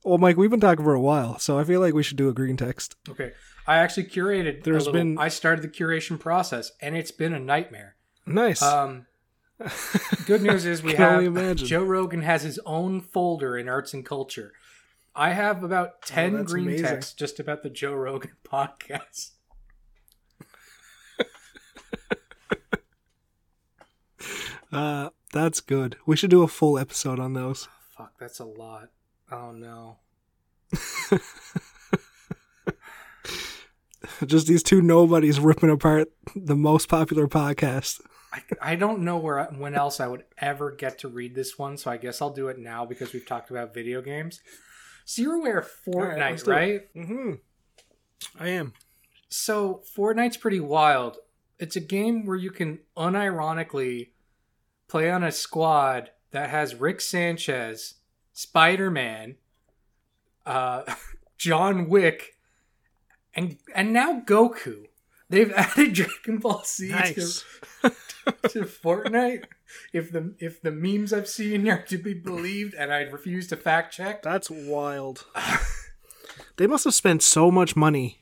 Well, 0.05 0.18
Mike, 0.18 0.36
we've 0.36 0.51
been 0.51 0.61
talking 0.61 0.84
for 0.84 0.95
a 0.95 1.01
while, 1.01 1.39
so 1.39 1.59
I 1.59 1.64
feel 1.64 1.80
like 1.80 1.93
we 1.95 2.03
should 2.03 2.16
do 2.16 2.28
a 2.28 2.32
green 2.32 2.57
text. 2.57 2.97
Okay, 3.09 3.32
I 3.66 3.78
actually 3.78 4.05
curated. 4.05 4.62
There's 4.64 4.86
little, 4.86 4.93
been- 4.93 5.18
I 5.18 5.28
started 5.28 5.62
the 5.62 5.68
curation 5.68 6.18
process, 6.18 6.72
and 6.80 6.97
it's 6.97 7.11
been 7.11 7.34
a 7.34 7.41
nightmare. 7.41 7.97
Nice. 8.24 8.62
Um, 8.62 9.07
good 10.26 10.43
news 10.43 10.64
is 10.64 10.82
we 10.82 10.95
have 10.95 11.22
imagine. 11.22 11.66
Joe 11.66 11.82
Rogan 11.82 12.22
has 12.22 12.43
his 12.43 12.61
own 12.64 13.01
folder 13.01 13.59
in 13.59 13.68
arts 13.68 13.93
and 13.93 14.07
culture. 14.07 14.53
I 15.16 15.30
have 15.30 15.64
about 15.64 16.03
ten 16.03 16.34
Oh, 16.34 16.39
that's 16.39 16.53
green 16.53 16.68
amazing. 16.68 16.86
texts 16.86 17.12
just 17.12 17.41
about 17.41 17.64
the 17.64 17.70
Joe 17.70 17.95
Rogan 17.95 18.32
podcast. 18.47 19.30
Uh, 24.73 25.11
that's 25.33 25.61
good. 25.61 25.97
We 26.07 26.16
should 26.16 26.31
do 26.31 26.43
a 26.43 26.49
full 26.49 26.79
episode 26.79 27.21
on 27.21 27.35
those. 27.35 27.69
Fuck, 27.97 28.12
that's 28.19 28.39
a 28.39 28.45
lot. 28.45 28.89
Oh 29.31 29.53
no. 29.53 29.99
Just 34.27 34.47
these 34.47 34.62
two 34.62 34.81
nobodies 34.83 35.41
ripping 35.41 35.71
apart 35.71 36.09
the 36.35 36.57
most 36.57 36.89
popular 36.89 37.27
podcast. 37.27 38.01
I, 38.33 38.43
I 38.61 38.75
don't 38.75 39.01
know 39.01 39.19
where 39.19 39.45
when 39.57 39.75
else 39.75 40.01
I 40.01 40.07
would 40.07 40.25
ever 40.39 40.71
get 40.73 40.99
to 41.01 41.09
read 41.09 41.35
this 41.35 41.59
one, 41.59 41.77
so 41.77 41.91
I 41.91 41.97
guess 41.97 42.21
I'll 42.21 42.33
do 42.33 42.49
it 42.49 42.59
now 42.59 42.85
because 42.85 43.12
we've 43.12 43.27
talked 43.27 43.51
about 43.51 43.75
video 43.75 44.03
games. 44.03 44.41
So 45.05 45.23
you're 45.23 45.37
aware 45.37 45.59
of 45.59 45.71
Fortnite, 45.87 46.43
it. 46.43 46.47
right? 46.47 46.95
Mm-hmm. 46.95 47.33
I 48.39 48.49
am. 48.49 48.75
So 49.29 49.83
Fortnite's 49.97 50.37
pretty 50.37 50.61
wild. 50.61 51.16
It's 51.59 51.77
a 51.77 51.81
game 51.81 52.27
where 52.27 52.37
you 52.37 52.51
can 52.51 52.81
unironically 52.97 54.11
play 54.89 55.11
on 55.11 55.22
a 55.22 55.30
squad 55.32 56.11
that 56.30 56.51
has 56.51 56.74
Rick 56.74 57.01
Sanchez, 57.01 57.95
Spider 58.32 58.91
Man, 58.91 59.36
uh, 60.47 60.82
John 61.39 61.89
Wick, 61.89 62.36
and 63.34 63.57
and 63.74 63.93
now 63.93 64.20
Goku. 64.20 64.86
they've 65.28 65.53
added 65.57 65.93
Dragon 65.95 66.39
Ball 66.39 66.62
Z 66.64 66.89
Nice. 66.89 67.45
to, 67.82 67.91
to 68.49 68.61
Fortnite. 68.62 69.45
If 69.93 70.11
the 70.12 70.34
if 70.39 70.62
the 70.62 70.70
memes 70.72 71.12
I've 71.12 71.28
seen 71.28 71.68
are 71.68 71.82
to 71.82 71.99
be 71.99 72.14
believed, 72.14 72.74
and 72.74 72.93
I 72.93 73.03
refuse 73.03 73.47
to 73.49 73.57
fact 73.57 73.95
check, 73.95 74.22
That's 74.22 74.51
wild. 74.51 75.26
they 76.57 76.66
must 76.66 76.84
have 76.84 76.95
spent 76.95 77.22
so 77.22 77.51
much 77.51 77.76
money. 77.76 78.18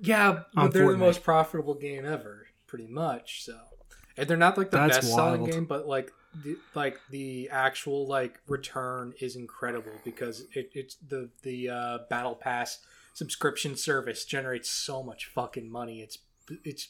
yeah, 0.00 0.42
but 0.54 0.72
they're 0.72 0.92
the 0.92 0.96
most 0.98 1.22
profitable 1.24 1.74
game 1.74 2.06
ever, 2.06 2.46
pretty 2.66 2.86
much. 2.86 3.44
So, 3.44 3.58
and 4.16 4.28
they're 4.28 4.36
not 4.36 4.56
like 4.56 4.70
the 4.70 4.78
That's 4.78 4.98
best 4.98 5.14
selling 5.14 5.44
game, 5.44 5.64
but 5.64 5.86
like 5.86 6.12
the, 6.42 6.56
like 6.74 7.00
the 7.10 7.48
actual 7.50 8.06
like 8.06 8.40
return 8.46 9.14
is 9.20 9.36
incredible 9.36 9.92
because 10.04 10.46
it, 10.54 10.70
it's 10.72 10.96
the 10.96 11.30
the 11.42 11.70
uh, 11.70 11.98
battle 12.08 12.34
pass 12.34 12.78
subscription 13.12 13.76
service 13.76 14.24
generates 14.24 14.68
so 14.68 15.02
much 15.02 15.26
fucking 15.26 15.70
money. 15.70 16.00
It's 16.00 16.18
it's 16.64 16.88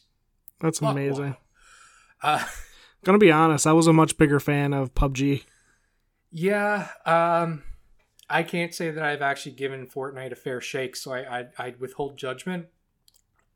That's 0.61 0.81
amazing. 0.81 1.37
Uh, 2.23 2.45
Gonna 3.05 3.19
be 3.19 3.31
honest, 3.31 3.67
I 3.67 3.73
was 3.73 3.87
a 3.87 3.93
much 3.93 4.17
bigger 4.17 4.41
fan 4.41 4.73
of 4.73 4.95
PUBG. 4.95 5.45
Yeah, 6.31 6.89
um, 7.05 7.63
I 8.31 8.43
can't 8.43 8.75
say 8.75 8.91
that 8.91 9.05
I've 9.05 9.21
actually 9.21 9.53
given 9.53 9.87
Fortnite 9.87 10.33
a 10.33 10.37
fair 10.37 10.61
shake, 10.61 10.97
so 10.97 11.13
I 11.13 11.41
I 11.41 11.47
I'd 11.59 11.81
withhold 11.81 12.17
judgment. 12.17 12.67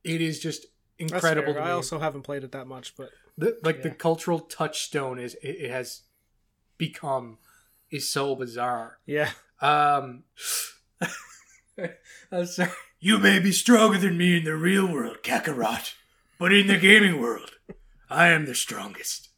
It 0.04 0.20
is 0.20 0.38
just 0.38 0.66
incredible. 0.98 1.54
To 1.54 1.60
I 1.60 1.70
also 1.72 1.98
haven't 1.98 2.22
played 2.22 2.44
it 2.44 2.52
that 2.52 2.66
much, 2.66 2.96
but 2.96 3.10
the, 3.36 3.58
like 3.62 3.82
the 3.82 3.90
cultural 3.90 4.40
touchstone 4.40 5.18
is 5.18 5.34
it, 5.34 5.48
it 5.48 5.70
has 5.70 6.02
become 6.76 7.38
is 7.90 8.10
so 8.10 8.34
bizarre. 8.34 8.98
yeah. 9.06 9.30
Um, 9.60 10.24
I'm 12.32 12.46
sorry. 12.46 12.70
You 13.00 13.18
may 13.18 13.38
be 13.38 13.52
stronger 13.52 13.98
than 13.98 14.18
me 14.18 14.36
in 14.36 14.44
the 14.44 14.56
real 14.56 14.86
world, 14.86 15.18
Kakarot, 15.22 15.94
but 16.38 16.52
in 16.52 16.66
the 16.66 16.76
gaming 16.76 17.20
world, 17.20 17.52
I 18.10 18.28
am 18.28 18.46
the 18.46 18.54
strongest. 18.54 19.28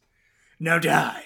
Now 0.59 0.79
die. 0.79 1.25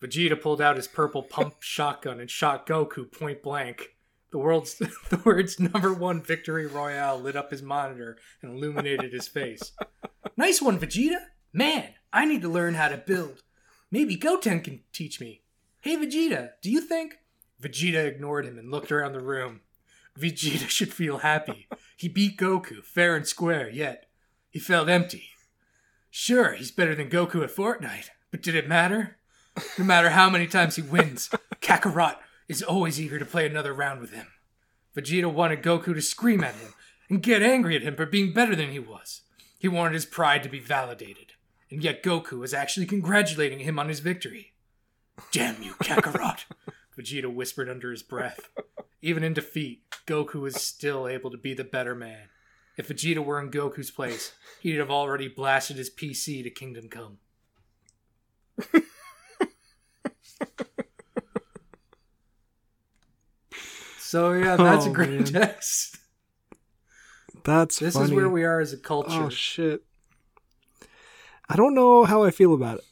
Vegeta 0.00 0.40
pulled 0.40 0.60
out 0.60 0.76
his 0.76 0.86
purple 0.88 1.22
pump 1.22 1.56
shotgun 1.60 2.20
and 2.20 2.30
shot 2.30 2.66
Goku 2.66 3.10
point 3.10 3.42
blank. 3.42 3.96
The 4.30 4.38
world's 4.38 4.74
the 5.10 5.22
words 5.24 5.58
number 5.58 5.92
one 5.92 6.22
victory 6.22 6.66
royale 6.66 7.18
lit 7.18 7.36
up 7.36 7.50
his 7.50 7.62
monitor 7.62 8.18
and 8.42 8.52
illuminated 8.52 9.12
his 9.12 9.28
face. 9.28 9.72
Nice 10.36 10.60
one, 10.60 10.78
Vegeta. 10.78 11.18
Man, 11.52 11.94
I 12.12 12.24
need 12.24 12.42
to 12.42 12.48
learn 12.48 12.74
how 12.74 12.88
to 12.88 12.98
build. 12.98 13.42
Maybe 13.90 14.16
Goten 14.16 14.60
can 14.60 14.80
teach 14.92 15.20
me. 15.20 15.42
Hey, 15.80 15.96
Vegeta, 15.96 16.50
do 16.62 16.70
you 16.70 16.80
think? 16.80 17.18
Vegeta 17.60 18.06
ignored 18.06 18.44
him 18.44 18.58
and 18.58 18.70
looked 18.70 18.92
around 18.92 19.12
the 19.12 19.20
room. 19.20 19.60
Vegeta 20.18 20.68
should 20.68 20.92
feel 20.92 21.18
happy. 21.18 21.68
He 21.96 22.08
beat 22.08 22.36
Goku 22.36 22.84
fair 22.84 23.16
and 23.16 23.26
square, 23.26 23.68
yet 23.68 24.06
he 24.50 24.58
felt 24.58 24.88
empty. 24.88 25.30
Sure, 26.10 26.52
he's 26.52 26.70
better 26.70 26.94
than 26.94 27.10
Goku 27.10 27.42
at 27.42 27.54
Fortnite, 27.54 28.10
but 28.30 28.42
did 28.42 28.54
it 28.54 28.68
matter? 28.68 29.16
No 29.78 29.84
matter 29.84 30.10
how 30.10 30.30
many 30.30 30.46
times 30.46 30.76
he 30.76 30.82
wins, 30.82 31.28
Kakarot 31.60 32.16
is 32.48 32.62
always 32.62 33.00
eager 33.00 33.18
to 33.18 33.24
play 33.24 33.46
another 33.46 33.72
round 33.72 34.00
with 34.00 34.12
him. 34.12 34.26
Vegeta 34.96 35.32
wanted 35.32 35.62
Goku 35.62 35.94
to 35.94 36.02
scream 36.02 36.42
at 36.42 36.54
him 36.54 36.74
and 37.08 37.22
get 37.22 37.42
angry 37.42 37.76
at 37.76 37.82
him 37.82 37.94
for 37.94 38.06
being 38.06 38.32
better 38.32 38.56
than 38.56 38.70
he 38.70 38.78
was. 38.78 39.22
He 39.58 39.68
wanted 39.68 39.94
his 39.94 40.06
pride 40.06 40.42
to 40.42 40.48
be 40.48 40.60
validated, 40.60 41.34
and 41.70 41.82
yet 41.82 42.02
Goku 42.02 42.38
was 42.38 42.54
actually 42.54 42.86
congratulating 42.86 43.60
him 43.60 43.78
on 43.78 43.88
his 43.88 44.00
victory. 44.00 44.52
Damn 45.32 45.62
you, 45.62 45.74
Kakarot! 45.74 46.44
Vegeta 46.98 47.32
whispered 47.32 47.68
under 47.68 47.90
his 47.90 48.02
breath. 48.02 48.50
Even 49.02 49.22
in 49.22 49.34
defeat, 49.34 49.82
Goku 50.06 50.40
was 50.40 50.56
still 50.56 51.06
able 51.06 51.30
to 51.30 51.36
be 51.36 51.54
the 51.54 51.64
better 51.64 51.94
man. 51.94 52.28
If 52.76 52.88
Vegeta 52.88 53.24
were 53.24 53.40
in 53.40 53.50
Goku's 53.50 53.90
place, 53.90 54.32
he'd 54.60 54.78
have 54.78 54.90
already 54.90 55.28
blasted 55.28 55.76
his 55.76 55.90
PC 55.90 56.42
to 56.42 56.50
Kingdom 56.50 56.88
Come. 56.88 57.18
so 64.08 64.32
yeah, 64.32 64.56
oh, 64.58 64.64
that's 64.64 64.86
a 64.86 64.88
Oh, 64.88 64.92
great 64.92 65.10
man. 65.10 65.24
text. 65.24 65.98
That's 67.44 67.78
This 67.78 67.94
funny. 67.94 68.06
is 68.06 68.12
where 68.12 68.28
we 68.28 68.44
are 68.44 68.60
as 68.60 68.72
a 68.72 68.76
culture. 68.78 69.24
Oh 69.24 69.28
shit. 69.28 69.82
I 71.48 71.56
don't 71.56 71.74
know 71.74 72.04
how 72.04 72.24
I 72.24 72.30
feel 72.30 72.52
about 72.54 72.78
it. 72.78 72.84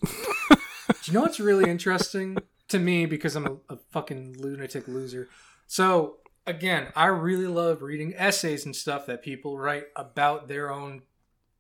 Do 0.88 0.94
you 1.06 1.12
know 1.12 1.22
what's 1.22 1.40
really 1.40 1.68
interesting 1.70 2.38
to 2.68 2.78
me 2.78 3.06
because 3.06 3.36
I'm 3.36 3.46
a, 3.46 3.74
a 3.74 3.76
fucking 3.90 4.36
lunatic 4.38 4.88
loser? 4.88 5.28
So 5.66 6.18
again, 6.46 6.88
I 6.94 7.06
really 7.06 7.46
love 7.48 7.82
reading 7.82 8.14
essays 8.16 8.64
and 8.64 8.74
stuff 8.74 9.06
that 9.06 9.22
people 9.22 9.58
write 9.58 9.84
about 9.96 10.48
their 10.48 10.70
own 10.70 11.02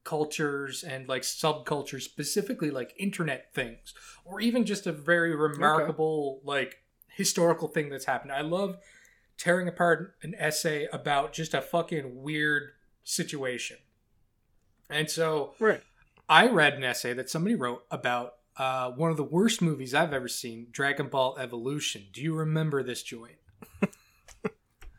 cultures 0.04 0.84
and 0.84 1.08
like 1.08 1.22
subcultures, 1.22 2.02
specifically 2.02 2.70
like 2.70 2.94
internet 2.98 3.52
things, 3.52 3.92
or 4.24 4.40
even 4.40 4.64
just 4.64 4.86
a 4.86 4.92
very 4.92 5.34
remarkable 5.34 6.40
like 6.44 6.78
historical 7.08 7.68
thing 7.68 7.88
that's 7.90 8.04
happened. 8.04 8.32
I 8.32 8.42
love 8.42 8.78
tearing 9.38 9.68
apart 9.68 10.14
an 10.22 10.34
essay 10.38 10.88
about 10.92 11.32
just 11.32 11.54
a 11.54 11.60
fucking 11.60 12.22
weird 12.22 12.70
situation. 13.04 13.76
And 14.90 15.10
so 15.10 15.54
Right. 15.58 15.82
I 16.28 16.46
read 16.48 16.74
an 16.74 16.84
essay 16.84 17.12
that 17.14 17.28
somebody 17.30 17.54
wrote 17.54 17.84
about 17.90 18.34
uh, 18.56 18.90
one 18.92 19.10
of 19.10 19.16
the 19.16 19.24
worst 19.24 19.60
movies 19.60 19.94
I've 19.94 20.12
ever 20.14 20.28
seen, 20.28 20.68
Dragon 20.70 21.08
Ball 21.08 21.36
Evolution. 21.38 22.06
Do 22.12 22.22
you 22.22 22.34
remember 22.34 22.82
this 22.82 23.02
joint? 23.02 23.36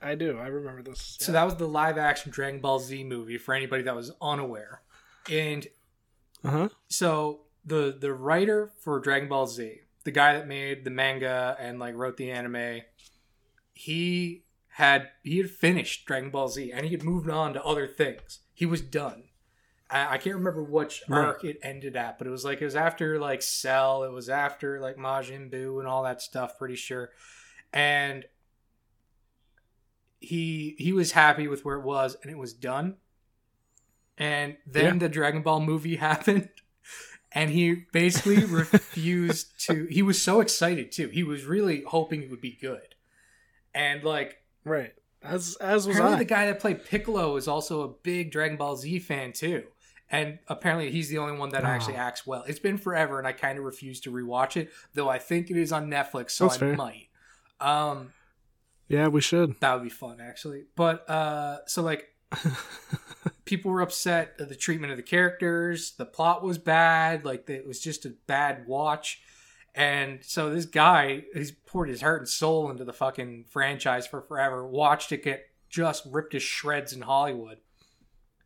I 0.02 0.14
do. 0.16 0.38
I 0.38 0.48
remember 0.48 0.84
this. 0.84 1.18
So 1.20 1.32
that 1.32 1.44
was 1.44 1.56
the 1.56 1.68
live 1.68 1.98
action 1.98 2.32
Dragon 2.32 2.62
Ball 2.62 2.80
Z 2.80 3.04
movie 3.04 3.38
for 3.40 3.54
anybody 3.56 3.84
that 3.84 3.96
was 3.96 4.12
unaware. 4.22 4.82
And 5.30 5.68
Uh 6.44 6.50
huh. 6.52 6.70
so 6.88 7.42
the 7.66 7.98
the 8.00 8.14
writer 8.14 8.72
for 8.80 9.00
Dragon 9.00 9.28
Ball 9.28 9.48
Z, 9.48 9.80
the 10.04 10.12
guy 10.12 10.34
that 10.34 10.48
made 10.48 10.84
the 10.86 10.92
manga 10.92 11.58
and 11.60 11.80
like 11.80 11.96
wrote 11.96 12.16
the 12.18 12.30
anime, 12.32 12.82
he 13.78 14.44
had 14.70 15.10
he 15.24 15.38
had 15.38 15.50
finished 15.50 16.06
Dragon 16.06 16.30
Ball 16.30 16.48
Z 16.50 16.72
and 16.72 16.86
he 16.86 16.92
had 16.92 17.04
moved 17.04 17.30
on 17.30 17.54
to 17.54 17.64
other 17.64 17.88
things. 17.88 18.40
He 18.54 18.66
was 18.66 18.82
done. 18.82 19.24
I, 19.90 20.16
I 20.16 20.18
can't 20.18 20.36
remember 20.36 20.64
which 20.64 21.04
Right. 21.08 21.26
arc 21.26 21.44
it 21.44 21.58
ended 21.64 21.96
at, 21.96 22.18
but 22.18 22.28
it 22.28 22.32
was 22.32 22.44
like 22.46 22.62
it 22.62 22.66
was 22.66 22.76
after 22.76 23.20
like 23.20 23.42
Cell, 23.42 24.04
it 24.04 24.12
was 24.12 24.30
after 24.30 24.80
like 24.80 24.98
Majin 24.98 25.52
Buu 25.52 25.80
and 25.80 25.88
all 25.88 26.04
that 26.04 26.22
stuff. 26.22 26.58
Pretty 26.58 26.76
sure, 26.76 27.12
and 27.74 28.26
he 30.20 30.76
he 30.80 30.94
was 30.94 31.12
happy 31.12 31.48
with 31.48 31.64
where 31.64 31.78
it 31.78 31.86
was 31.86 32.18
and 32.22 32.32
it 32.32 32.38
was 32.38 32.54
done. 32.54 32.98
And 34.18 34.58
then 34.66 34.96
Yeah. 34.96 35.00
the 35.00 35.10
Dragon 35.10 35.44
Ball 35.44 35.60
movie 35.60 35.96
happened 36.10 36.50
and 37.32 37.52
he 37.52 37.86
basically 37.94 38.44
refused 38.46 39.60
to 39.68 39.86
he 39.86 40.02
was 40.02 40.22
so 40.22 40.40
excited 40.40 40.92
too 40.92 41.10
he 41.10 41.24
was 41.24 41.46
really 41.46 41.84
hoping 41.86 42.24
it 42.24 42.30
would 42.32 42.42
be 42.42 42.58
good 42.60 42.96
and 43.78 44.04
like 44.04 44.38
Right. 44.66 44.94
As 45.24 45.56
as 45.62 45.88
was 45.88 45.96
apparently 45.96 46.16
I. 46.16 46.20
the 46.20 46.26
guy 46.26 46.46
that 46.48 46.60
played 46.60 46.84
piccolo 46.86 47.36
is 47.38 47.48
also 47.48 47.82
a 47.82 47.88
big 47.88 48.32
dragon 48.32 48.58
ball 48.58 48.76
z 48.76 49.00
fan 49.00 49.32
too 49.34 49.64
and 50.10 50.40
apparently 50.48 50.90
he's 50.92 51.10
the 51.10 51.18
only 51.18 51.38
one 51.38 51.50
that 51.50 51.64
actually 51.64 51.96
Oh. 51.96 52.08
acts 52.08 52.26
well 52.28 52.44
it's 52.48 52.60
been 52.60 52.78
forever 52.78 53.18
and 53.20 53.28
i 53.28 53.32
kind 53.34 53.58
of 53.58 53.64
refuse 53.66 54.00
to 54.02 54.12
rewatch 54.12 54.56
it 54.58 54.70
though 54.94 55.10
i 55.10 55.18
think 55.20 55.50
it 55.50 55.58
is 55.58 55.72
on 55.72 55.90
netflix 55.90 56.32
so 56.32 56.46
That's 56.46 56.58
i 56.58 56.60
fair. 56.60 56.76
might 56.76 57.08
um 57.60 58.14
yeah, 58.90 59.08
we 59.10 59.20
should. 59.20 59.60
that 59.60 59.74
would 59.74 59.84
be 59.84 59.90
fun 59.90 60.22
actually 60.22 60.64
but 60.76 61.10
uh 61.10 61.58
so 61.66 61.82
like 61.82 62.06
people 63.46 63.72
were 63.72 63.82
upset 63.82 64.34
at 64.40 64.50
the 64.50 64.56
treatment 64.56 64.92
of 64.92 64.98
the 64.98 65.04
characters 65.04 65.92
the 65.98 66.06
plot 66.06 66.44
was 66.44 66.58
bad 66.58 67.26
like 67.26 67.50
it 67.50 67.66
was 67.68 67.80
just 67.80 68.06
a 68.06 68.14
bad 68.28 68.66
watch 68.68 69.22
and 69.78 70.20
so 70.24 70.50
this 70.50 70.66
guy 70.66 71.24
he's 71.34 71.52
poured 71.52 71.88
his 71.88 72.02
heart 72.02 72.22
and 72.22 72.30
soul 72.30 72.70
into 72.70 72.84
the 72.84 72.92
fucking 72.92 73.46
franchise 73.50 74.06
for 74.06 74.22
forever 74.22 74.68
watched 74.68 75.12
it 75.12 75.24
get 75.24 75.46
just 75.70 76.06
ripped 76.06 76.32
to 76.32 76.40
shreds 76.40 76.92
in 76.92 77.02
hollywood. 77.02 77.60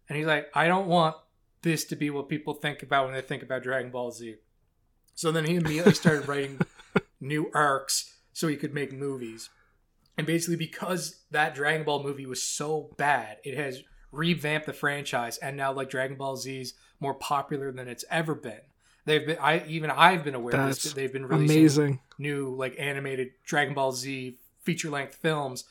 And 0.07 0.17
he's 0.17 0.27
like 0.27 0.47
i 0.53 0.67
don't 0.67 0.87
want 0.87 1.15
this 1.63 1.85
to 1.85 1.95
be 1.95 2.09
what 2.09 2.29
people 2.29 2.53
think 2.53 2.83
about 2.83 3.05
when 3.05 3.13
they 3.15 3.21
think 3.21 3.41
about 3.41 3.63
dragon 3.63 3.91
ball 3.91 4.11
z. 4.11 4.35
So 5.15 5.31
then 5.31 5.45
he 5.45 5.55
immediately 5.55 5.93
started 5.93 6.27
writing 6.27 6.59
new 7.21 7.49
arcs 7.53 8.17
so 8.33 8.47
he 8.47 8.55
could 8.55 8.73
make 8.73 8.91
movies. 8.91 9.49
And 10.17 10.27
basically, 10.27 10.55
because 10.55 11.21
that 11.31 11.55
Dragon 11.55 11.85
Ball 11.85 12.03
movie 12.03 12.25
was 12.25 12.43
so 12.43 12.91
bad, 12.97 13.37
it 13.43 13.57
has 13.57 13.81
revamped 14.11 14.67
the 14.67 14.73
franchise, 14.73 15.37
and 15.37 15.55
now 15.55 15.71
like 15.71 15.89
Dragon 15.89 16.17
Ball 16.17 16.35
Z's 16.35 16.73
more 16.99 17.13
popular 17.13 17.71
than 17.71 17.87
it's 17.87 18.05
ever 18.09 18.35
been. 18.35 18.61
They've 19.05 19.25
been, 19.25 19.37
I 19.41 19.65
even 19.67 19.89
I've 19.89 20.23
been 20.23 20.35
aware 20.35 20.55
of 20.55 20.67
this. 20.67 20.93
They've 20.93 21.11
been 21.11 21.25
releasing 21.25 21.57
Amazing. 21.59 21.99
new 22.19 22.53
like 22.55 22.75
animated 22.79 23.29
Dragon 23.45 23.73
Ball 23.73 23.91
Z 23.93 24.37
feature 24.63 24.89
length 24.89 25.15
films. 25.15 25.63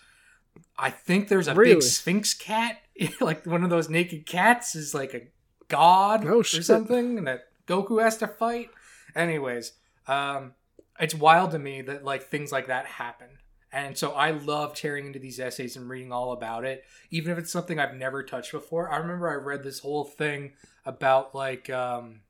I 0.77 0.91
think 0.91 1.29
there's 1.29 1.47
a 1.49 1.55
Really? 1.55 1.75
big 1.75 1.83
Sphinx 1.83 2.35
cat, 2.35 2.79
like 3.21 3.47
one 3.47 3.63
of 3.63 3.71
those 3.71 3.89
naked 3.89 4.27
cats 4.27 4.75
is 4.75 4.95
like 4.95 5.15
a 5.15 5.23
god 5.69 6.27
Oh, 6.27 6.41
or 6.41 6.45
shit. 6.45 6.65
something, 6.65 7.19
and 7.19 7.27
that 7.29 7.45
Goku 7.69 8.03
has 8.03 8.17
to 8.19 8.27
fight. 8.27 8.71
Anyways, 9.15 9.73
um, 10.09 10.55
it's 10.99 11.15
wild 11.15 11.53
to 11.53 11.59
me 11.61 11.83
that 11.83 12.05
like 12.05 12.25
things 12.25 12.51
like 12.51 12.67
that 12.67 12.87
happen, 12.87 13.29
And 13.73 13.97
so 13.97 14.11
I 14.13 14.33
love 14.33 14.75
tearing 14.75 15.07
into 15.07 15.21
these 15.21 15.39
essays 15.39 15.77
and 15.77 15.89
reading 15.89 16.11
all 16.13 16.33
about 16.33 16.65
it, 16.65 16.85
even 17.13 17.31
if 17.31 17.39
it's 17.39 17.53
something 17.53 17.79
I've 17.79 17.95
never 17.95 18.25
touched 18.25 18.51
before. 18.51 18.91
I 18.91 18.97
remember 18.97 19.29
I 19.31 19.35
read 19.35 19.63
this 19.63 19.79
whole 19.79 20.05
thing 20.05 20.55
about 20.85 21.33
like 21.35 21.71
um, 21.71 22.23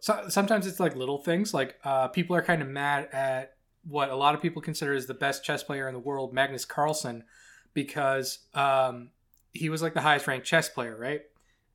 so 0.00 0.28
sometimes 0.28 0.66
it's 0.66 0.80
like 0.80 0.96
little 0.96 1.18
things 1.18 1.52
like 1.52 1.76
uh, 1.84 2.08
people 2.08 2.34
are 2.34 2.42
kind 2.42 2.62
of 2.62 2.68
mad 2.68 3.08
at 3.12 3.54
what 3.86 4.10
a 4.10 4.16
lot 4.16 4.34
of 4.34 4.42
people 4.42 4.60
consider 4.60 4.92
as 4.94 5.06
the 5.06 5.14
best 5.14 5.44
chess 5.44 5.62
player 5.62 5.88
in 5.88 5.94
the 5.94 6.00
world, 6.00 6.32
Magnus 6.32 6.64
Carlsen, 6.64 7.24
because 7.72 8.40
um, 8.54 9.10
he 9.52 9.68
was 9.68 9.82
like 9.82 9.94
the 9.94 10.00
highest 10.00 10.26
ranked 10.26 10.46
chess 10.46 10.68
player, 10.68 10.96
right? 10.96 11.22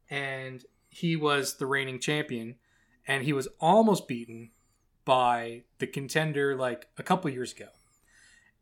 And 0.10 0.64
he 0.90 1.16
was 1.16 1.56
the 1.56 1.66
reigning 1.66 2.00
champion, 2.00 2.56
and 3.08 3.24
he 3.24 3.34
was 3.34 3.48
almost 3.60 4.08
beaten 4.08 4.52
by 5.04 5.64
the 5.80 5.88
contender 5.88 6.56
like 6.56 6.88
a 6.98 7.04
couple 7.04 7.30
years 7.30 7.54
ago. 7.54 7.68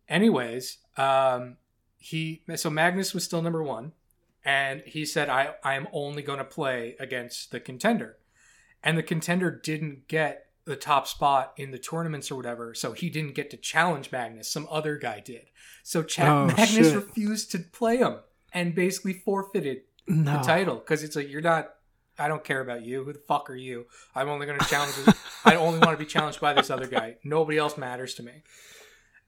Anyways, 0.10 0.80
um, 0.98 1.58
he 1.98 2.44
so 2.56 2.70
Magnus 2.70 3.14
was 3.14 3.24
still 3.24 3.42
number 3.42 3.64
one, 3.64 3.94
and 4.44 4.82
he 4.86 5.06
said, 5.06 5.30
"I 5.30 5.56
I 5.64 5.76
am 5.76 5.88
only 5.94 6.22
going 6.22 6.40
to 6.40 6.46
play 6.46 6.96
against 7.00 7.52
the 7.52 7.60
contender." 7.60 8.18
And 8.84 8.98
the 8.98 9.04
contender 9.04 9.50
didn't 9.52 10.08
get 10.08 10.48
the 10.66 10.76
top 10.76 11.08
spot 11.08 11.54
in 11.58 11.72
the 11.72 11.78
tournaments 11.78 12.32
or 12.32 12.36
whatever, 12.36 12.74
so 12.74 12.94
he 12.94 13.10
didn't 13.10 13.36
get 13.36 13.50
to 13.52 13.58
challenge 13.58 14.12
Magnus. 14.12 14.50
Some 14.50 14.68
other 14.72 14.98
guy 14.98 15.20
did. 15.20 15.48
So 15.84 16.04
Ch- 16.04 16.22
Oh, 16.22 16.46
Magnus 16.48 16.70
shit. 16.70 16.96
refused 16.96 17.52
to 17.52 17.60
play 17.60 17.98
him 17.98 18.18
and 18.54 18.74
basically 18.74 19.14
forfeited 19.14 19.82
No. 20.08 20.38
the 20.38 20.44
title 20.44 20.76
because 20.76 21.04
it's 21.04 21.16
like 21.16 21.30
you're 21.30 21.42
not. 21.42 21.70
I 22.18 22.28
don't 22.28 22.44
care 22.44 22.62
about 22.62 22.84
you. 22.86 23.04
Who 23.04 23.12
the 23.12 23.20
fuck 23.28 23.50
are 23.50 23.56
you? 23.56 23.88
I'm 24.16 24.30
only 24.30 24.46
going 24.46 24.60
to 24.60 24.66
challenge. 24.66 24.96
this- 24.98 25.16
I 25.46 25.56
only 25.56 25.80
want 25.80 25.92
to 25.92 25.98
be 25.98 26.06
challenged 26.06 26.40
by 26.40 26.54
this 26.54 26.70
other 26.70 26.86
guy. 26.88 27.16
Nobody 27.24 27.58
else 27.58 27.78
matters 27.78 28.14
to 28.16 28.24
me. 28.24 28.44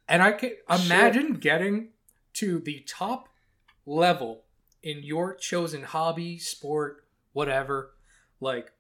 And 0.08 0.22
I 0.22 0.32
can 0.34 0.52
imagine 0.70 1.34
getting 1.34 1.90
to 2.34 2.60
the 2.60 2.82
top 2.88 3.28
level 3.88 4.44
in 4.84 5.02
your 5.04 5.34
chosen 5.36 5.82
hobby, 5.84 6.38
sport, 6.38 7.04
whatever. 7.34 7.96
Like 8.40 8.72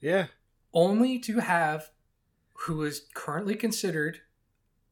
Yeah. 0.00 0.26
only 0.72 1.18
to 1.20 1.38
have 1.40 1.90
who 2.66 2.82
is 2.84 3.06
currently 3.14 3.54
considered 3.54 4.20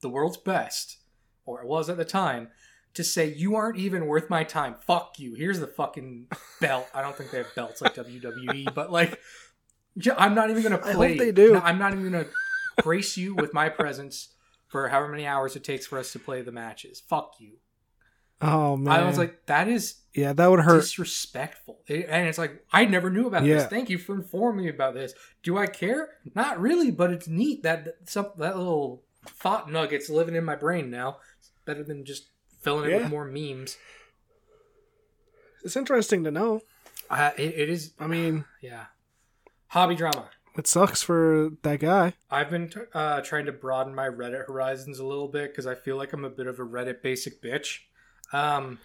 the 0.01 0.09
world's 0.09 0.37
best, 0.37 0.99
or 1.47 1.63
it 1.63 1.67
was 1.67 1.89
at 1.89 1.97
the 1.97 2.05
time, 2.05 2.49
to 2.95 3.03
say 3.03 3.27
you 3.33 3.57
aren't 3.57 3.79
even 3.79 4.07
worth 4.07 4.29
my 4.31 4.45
time. 4.45 4.77
Fuck 4.87 5.19
you. 5.19 5.35
Here's 5.35 5.61
the 5.61 5.67
fucking 5.67 6.27
belt. 6.61 6.87
I 6.95 7.03
don't 7.03 7.17
think 7.17 7.31
they 7.31 7.39
have 7.39 7.55
belts 7.57 7.81
like 7.83 7.95
WWE, 7.95 8.73
but 8.75 8.93
like, 8.93 9.19
I'm 10.17 10.35
not 10.35 10.51
even 10.51 10.63
gonna 10.63 10.81
I 10.83 10.89
hope 10.89 10.97
play. 10.97 11.19
they 11.19 11.33
do. 11.33 11.55
No, 11.55 11.61
I'm 11.61 11.79
not 11.79 11.93
even 11.93 12.05
gonna 12.11 12.27
grace 12.83 13.17
you 13.17 13.35
with 13.35 13.53
my 13.55 13.69
presence 13.69 14.29
for 14.69 14.89
however 14.89 15.09
many 15.09 15.27
hours 15.27 15.57
it 15.57 15.65
takes 15.65 15.87
for 15.87 15.99
us 15.99 16.13
to 16.13 16.19
play 16.19 16.43
the 16.43 16.53
matches. 16.53 17.01
Fuck 17.01 17.35
you. 17.39 17.53
Oh 18.41 18.77
man. 18.77 18.93
I 18.93 19.05
was 19.07 19.17
like, 19.19 19.47
that 19.47 19.69
is 19.69 19.97
yeah, 20.15 20.33
that 20.33 20.47
would 20.51 20.61
hurt. 20.61 20.81
disrespectful. 20.83 21.81
And 21.89 22.29
it's 22.29 22.39
like, 22.39 22.65
I 22.73 22.85
never 22.85 23.11
knew 23.11 23.27
about 23.27 23.45
Yeah. 23.45 23.55
this. 23.57 23.67
Thank 23.67 23.91
you 23.91 23.99
for 23.99 24.15
informing 24.15 24.65
me 24.65 24.71
about 24.71 24.95
this. 24.95 25.13
Do 25.43 25.59
I 25.59 25.67
care? 25.67 26.11
Not 26.35 26.61
really, 26.61 26.91
but 26.91 27.11
it's 27.13 27.27
neat 27.29 27.63
that 27.65 27.89
some 28.05 28.29
that 28.39 28.57
little 28.57 29.03
thought 29.27 29.71
nuggets 29.71 30.09
living 30.11 30.35
in 30.37 30.45
my 30.45 30.55
brain 30.57 30.91
now. 30.91 31.19
It's 31.39 31.51
better 31.65 31.83
than 31.83 32.05
just 32.05 32.29
filling 32.63 32.91
it 32.91 32.97
with 33.03 33.11
more 33.11 33.25
memes. 33.25 33.77
It's 35.65 35.77
interesting 35.77 36.25
to 36.25 36.31
know. 36.31 36.61
Uh, 37.11 37.31
it, 37.37 37.55
it 37.57 37.69
is, 37.69 37.93
I 37.99 38.07
mean, 38.07 38.45
yeah. 38.61 38.87
Hobby 39.69 39.97
drama. 39.97 40.29
it 40.57 40.67
sucks 40.69 41.03
for 41.03 41.51
that 41.63 41.81
guy. 41.81 42.13
I've 42.31 42.49
been 42.51 42.69
t- 42.69 42.81
uh, 42.95 43.21
trying 43.23 43.47
to 43.47 43.53
broaden 43.53 43.93
my 43.95 44.07
Reddit 44.07 44.47
horizons 44.47 45.01
a 45.01 45.05
little 45.05 45.27
bit 45.29 45.51
because 45.51 45.67
I 45.67 45.75
feel 45.75 45.97
like 45.97 46.13
I'm 46.13 46.25
a 46.25 46.31
bit 46.31 46.47
of 46.47 46.61
a 46.61 46.65
Reddit 46.65 47.03
basic 47.03 47.43
bitch. 47.43 47.79
Um, 48.33 48.79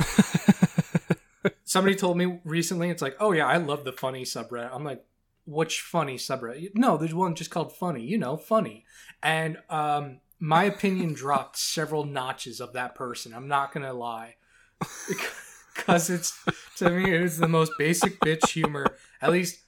somebody 1.64 1.94
told 1.94 2.16
me 2.16 2.40
recently, 2.44 2.90
it's 2.90 3.02
like, 3.02 3.16
oh 3.20 3.32
yeah, 3.32 3.46
I 3.46 3.56
love 3.56 3.84
the 3.84 3.92
funny 3.92 4.24
subreddit. 4.24 4.70
I'm 4.72 4.84
like, 4.84 5.04
which 5.46 5.80
funny 5.80 6.16
subreddit? 6.16 6.72
No, 6.74 6.96
there's 6.96 7.14
one 7.14 7.34
just 7.34 7.50
called 7.50 7.72
funny. 7.72 8.02
You 8.02 8.18
know, 8.18 8.36
funny. 8.36 8.84
And 9.22 9.58
um, 9.68 10.20
my 10.38 10.64
opinion 10.64 11.12
dropped 11.12 11.58
several 11.58 12.04
notches 12.04 12.60
of 12.60 12.72
that 12.72 12.94
person. 12.94 13.34
I'm 13.34 13.48
not 13.48 13.72
gonna 13.72 13.92
lie, 13.92 14.36
because 15.76 16.10
it's 16.10 16.38
to 16.76 16.90
me 16.90 17.14
it 17.14 17.20
is 17.22 17.38
the 17.38 17.48
most 17.48 17.72
basic 17.78 18.18
bitch 18.20 18.48
humor. 18.48 18.86
At 19.20 19.30
least 19.30 19.60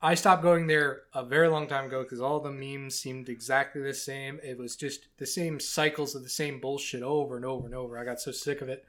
I 0.00 0.14
stopped 0.14 0.42
going 0.42 0.66
there 0.66 1.04
a 1.14 1.24
very 1.24 1.48
long 1.48 1.66
time 1.66 1.86
ago 1.86 2.02
because 2.02 2.20
all 2.20 2.38
the 2.38 2.50
memes 2.50 2.94
seemed 2.94 3.28
exactly 3.28 3.82
the 3.82 3.94
same. 3.94 4.38
It 4.42 4.58
was 4.58 4.76
just 4.76 5.08
the 5.16 5.26
same 5.26 5.58
cycles 5.58 6.14
of 6.14 6.22
the 6.22 6.28
same 6.28 6.60
bullshit 6.60 7.02
over 7.02 7.36
and 7.36 7.44
over 7.44 7.66
and 7.66 7.74
over. 7.74 7.98
I 7.98 8.04
got 8.04 8.20
so 8.20 8.30
sick 8.30 8.60
of 8.60 8.68
it. 8.68 8.84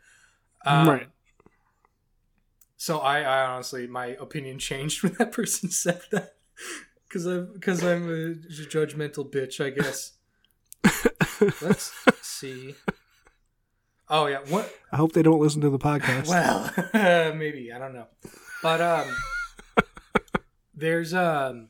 Um, 0.66 0.90
Right. 0.90 1.08
So 2.78 3.00
I, 3.00 3.22
I 3.22 3.46
honestly, 3.48 3.88
my 3.88 4.08
opinion 4.08 4.60
changed 4.70 5.04
when 5.04 5.14
that 5.14 5.32
person 5.32 5.70
said 5.70 6.02
that 6.12 6.36
because 7.08 7.26
I'm 7.26 7.54
because 7.54 7.84
I'm 7.84 8.10
a 8.10 8.36
judgmental 8.36 9.32
bitch, 9.32 9.64
I 9.64 9.70
guess. 9.72 10.14
Let's 11.62 11.92
see. 12.22 12.76
Oh 14.08 14.28
yeah, 14.28 14.40
what? 14.50 14.72
I 14.92 14.98
hope 14.98 15.14
they 15.14 15.24
don't 15.24 15.40
listen 15.40 15.62
to 15.62 15.70
the 15.70 15.80
podcast. 15.80 16.28
Well, 16.28 17.34
maybe 17.36 17.72
I 17.72 17.80
don't 17.80 17.96
know, 17.96 18.08
but 18.62 18.82
um, 18.82 19.08
there's 20.76 21.14
um, 21.14 21.70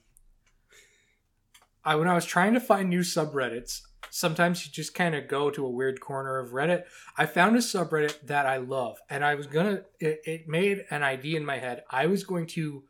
I 1.84 1.96
when 1.96 2.10
I 2.10 2.14
was 2.14 2.26
trying 2.26 2.56
to 2.56 2.60
find 2.60 2.90
new 2.90 3.02
subreddits, 3.02 3.82
sometimes 4.10 4.66
you 4.66 4.72
just 4.72 4.94
kind 4.94 5.16
of 5.16 5.28
go 5.28 5.50
to 5.50 5.66
a 5.66 5.70
weird 5.70 6.00
corner 6.00 6.40
of 6.40 6.52
Reddit. 6.52 6.84
I 7.18 7.26
found 7.26 7.56
a 7.56 7.60
subreddit 7.60 8.22
that 8.28 8.46
I 8.46 8.58
love, 8.58 8.98
and 9.10 9.24
I 9.24 9.36
was 9.36 9.48
gonna. 9.48 9.84
It, 10.00 10.22
it 10.26 10.48
made 10.48 10.86
an 10.90 11.04
idea 11.04 11.38
in 11.38 11.46
my 11.46 11.58
head. 11.58 11.84
I 11.90 12.08
was 12.08 12.24
going 12.24 12.48
to 12.48 12.84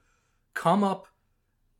come 0.53 0.83
up 0.83 1.07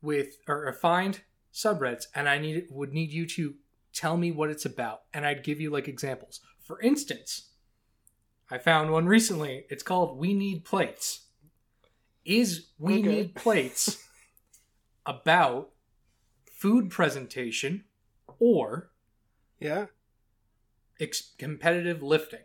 with 0.02 0.36
or, 0.46 0.66
or 0.66 0.72
find 0.72 1.20
subreddits, 1.52 2.06
and 2.14 2.28
I 2.28 2.38
need 2.38 2.66
would 2.70 2.92
need 2.92 3.10
you 3.12 3.26
to 3.26 3.54
tell 3.92 4.16
me 4.16 4.30
what 4.30 4.50
it's 4.50 4.64
about, 4.66 5.02
and 5.14 5.26
I'd 5.26 5.44
give 5.44 5.60
you 5.60 5.70
like 5.70 5.88
examples. 5.88 6.40
For 6.60 6.80
instance, 6.80 7.50
I 8.50 8.58
found 8.58 8.90
one 8.90 9.06
recently. 9.06 9.64
It's 9.70 9.82
called 9.82 10.18
"We 10.18 10.34
Need 10.34 10.64
Plates." 10.64 11.26
Is 12.24 12.68
"We 12.78 12.94
Okay. 13.00 13.08
Need 13.08 13.34
Plates" 13.34 14.02
about 15.06 15.70
food 16.52 16.90
presentation 16.90 17.84
or 18.38 18.90
yeah. 19.60 19.86
ex- 21.00 21.32
competitive 21.38 22.02
lifting? 22.02 22.40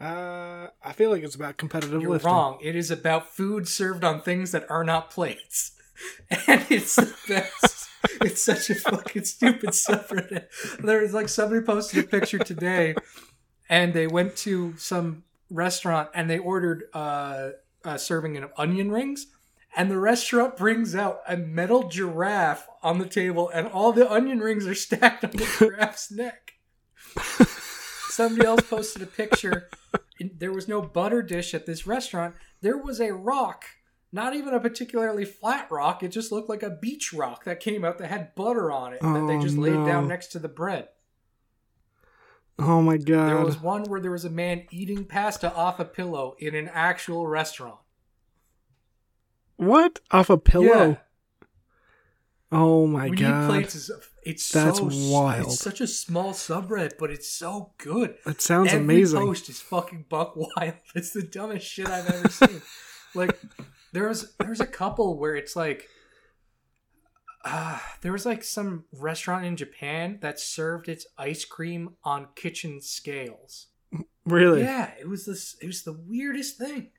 Uh, 0.00 0.66
I 0.84 0.92
feel 0.92 1.10
like 1.10 1.22
it's 1.22 1.34
about 1.34 1.56
competitive 1.56 2.02
You're 2.02 2.12
lifting. 2.12 2.30
wrong. 2.30 2.58
It 2.62 2.76
is 2.76 2.90
about 2.90 3.34
food 3.34 3.66
served 3.66 4.04
on 4.04 4.20
things 4.20 4.52
that 4.52 4.70
are 4.70 4.84
not 4.84 5.10
plates. 5.10 5.72
And 6.46 6.66
it's 6.68 6.94
the 6.96 7.14
best. 7.26 7.88
it's 8.20 8.42
such 8.42 8.68
a 8.68 8.74
fucking 8.74 9.24
stupid 9.24 9.70
subreddit. 9.70 10.48
There 10.78 11.00
was 11.00 11.14
like 11.14 11.30
somebody 11.30 11.62
posted 11.62 12.04
a 12.04 12.06
picture 12.06 12.38
today 12.38 12.94
and 13.70 13.94
they 13.94 14.06
went 14.06 14.36
to 14.38 14.76
some 14.76 15.24
restaurant 15.48 16.10
and 16.14 16.28
they 16.28 16.38
ordered 16.38 16.84
uh, 16.92 17.50
a 17.82 17.98
serving 17.98 18.36
of 18.36 18.50
onion 18.58 18.90
rings. 18.90 19.28
And 19.78 19.90
the 19.90 19.98
restaurant 19.98 20.56
brings 20.56 20.94
out 20.94 21.20
a 21.28 21.36
metal 21.36 21.88
giraffe 21.88 22.66
on 22.82 22.98
the 22.98 23.06
table, 23.06 23.50
and 23.50 23.66
all 23.68 23.92
the 23.92 24.10
onion 24.10 24.40
rings 24.40 24.66
are 24.66 24.74
stacked 24.86 25.22
on 25.22 25.32
the 25.32 25.46
giraffe's 25.58 26.10
neck. 26.10 26.54
Somebody 28.08 28.46
else 28.46 28.62
posted 28.62 29.02
a 29.02 29.06
picture. 29.06 29.68
There 30.18 30.52
was 30.52 30.66
no 30.66 30.80
butter 30.80 31.20
dish 31.22 31.52
at 31.52 31.66
this 31.66 31.86
restaurant. 31.86 32.34
There 32.62 32.78
was 32.78 33.00
a 33.00 33.12
rock, 33.12 33.66
not 34.10 34.34
even 34.34 34.54
a 34.54 34.60
particularly 34.60 35.26
flat 35.26 35.70
rock. 35.70 36.02
It 36.02 36.08
just 36.08 36.32
looked 36.32 36.48
like 36.48 36.62
a 36.62 36.70
beach 36.70 37.12
rock 37.12 37.44
that 37.44 37.60
came 37.60 37.84
out 37.84 37.98
that 37.98 38.08
had 38.08 38.34
butter 38.34 38.72
on 38.72 38.94
it 38.94 39.02
and 39.02 39.14
that 39.14 39.26
they 39.26 39.36
Oh, 39.36 39.42
just 39.42 39.58
laid 39.58 39.84
down 39.84 40.08
next 40.08 40.28
to 40.28 40.38
the 40.38 40.48
bread. 40.48 40.88
Oh 42.58 42.80
my 42.80 42.96
god. 42.96 43.28
There 43.28 43.44
was 43.44 43.60
one 43.60 43.82
where 43.84 44.00
there 44.00 44.10
was 44.10 44.24
a 44.24 44.30
man 44.30 44.66
eating 44.70 45.04
pasta 45.04 45.52
off 45.52 45.78
a 45.78 45.84
pillow 45.84 46.34
in 46.38 46.54
an 46.54 46.70
actual 46.72 47.26
restaurant. 47.26 47.76
What? 49.56 50.00
Off 50.10 50.30
a 50.30 50.38
pillow? 50.38 50.88
Yeah. 50.90 50.96
Oh 52.52 52.86
my 52.86 53.08
we 53.08 53.16
god. 53.16 53.50
plates. 53.50 53.90
It's 54.22 54.50
That's 54.50 54.78
so, 54.78 54.88
wild. 54.92 55.46
It's 55.46 55.60
such 55.60 55.80
a 55.80 55.86
small 55.86 56.32
subreddit, 56.32 56.92
but 56.98 57.10
it's 57.10 57.28
so 57.28 57.72
good. 57.78 58.16
That 58.24 58.40
sounds 58.40 58.72
Every 58.72 58.80
amazing. 58.80 59.20
post 59.20 59.48
is 59.48 59.60
fucking 59.60 60.06
buck 60.08 60.34
wild. 60.36 60.74
It's 60.94 61.12
the 61.12 61.22
dumbest 61.22 61.66
shit 61.66 61.88
I've 61.88 62.08
ever 62.08 62.28
seen. 62.28 62.62
like 63.14 63.38
there 63.92 64.08
was 64.08 64.34
there's 64.38 64.60
a 64.60 64.66
couple 64.66 65.18
where 65.18 65.36
it's 65.36 65.56
like 65.56 65.88
uh, 67.44 67.78
there 68.02 68.12
was 68.12 68.26
like 68.26 68.42
some 68.42 68.84
restaurant 68.92 69.44
in 69.44 69.56
Japan 69.56 70.18
that 70.20 70.40
served 70.40 70.88
its 70.88 71.06
ice 71.16 71.44
cream 71.44 71.90
on 72.02 72.28
kitchen 72.34 72.80
scales. 72.80 73.68
Really? 74.24 74.62
Yeah, 74.62 74.90
it 75.00 75.08
was 75.08 75.26
this 75.26 75.56
it 75.62 75.66
was 75.66 75.82
the 75.84 75.92
weirdest 75.92 76.58
thing. 76.58 76.90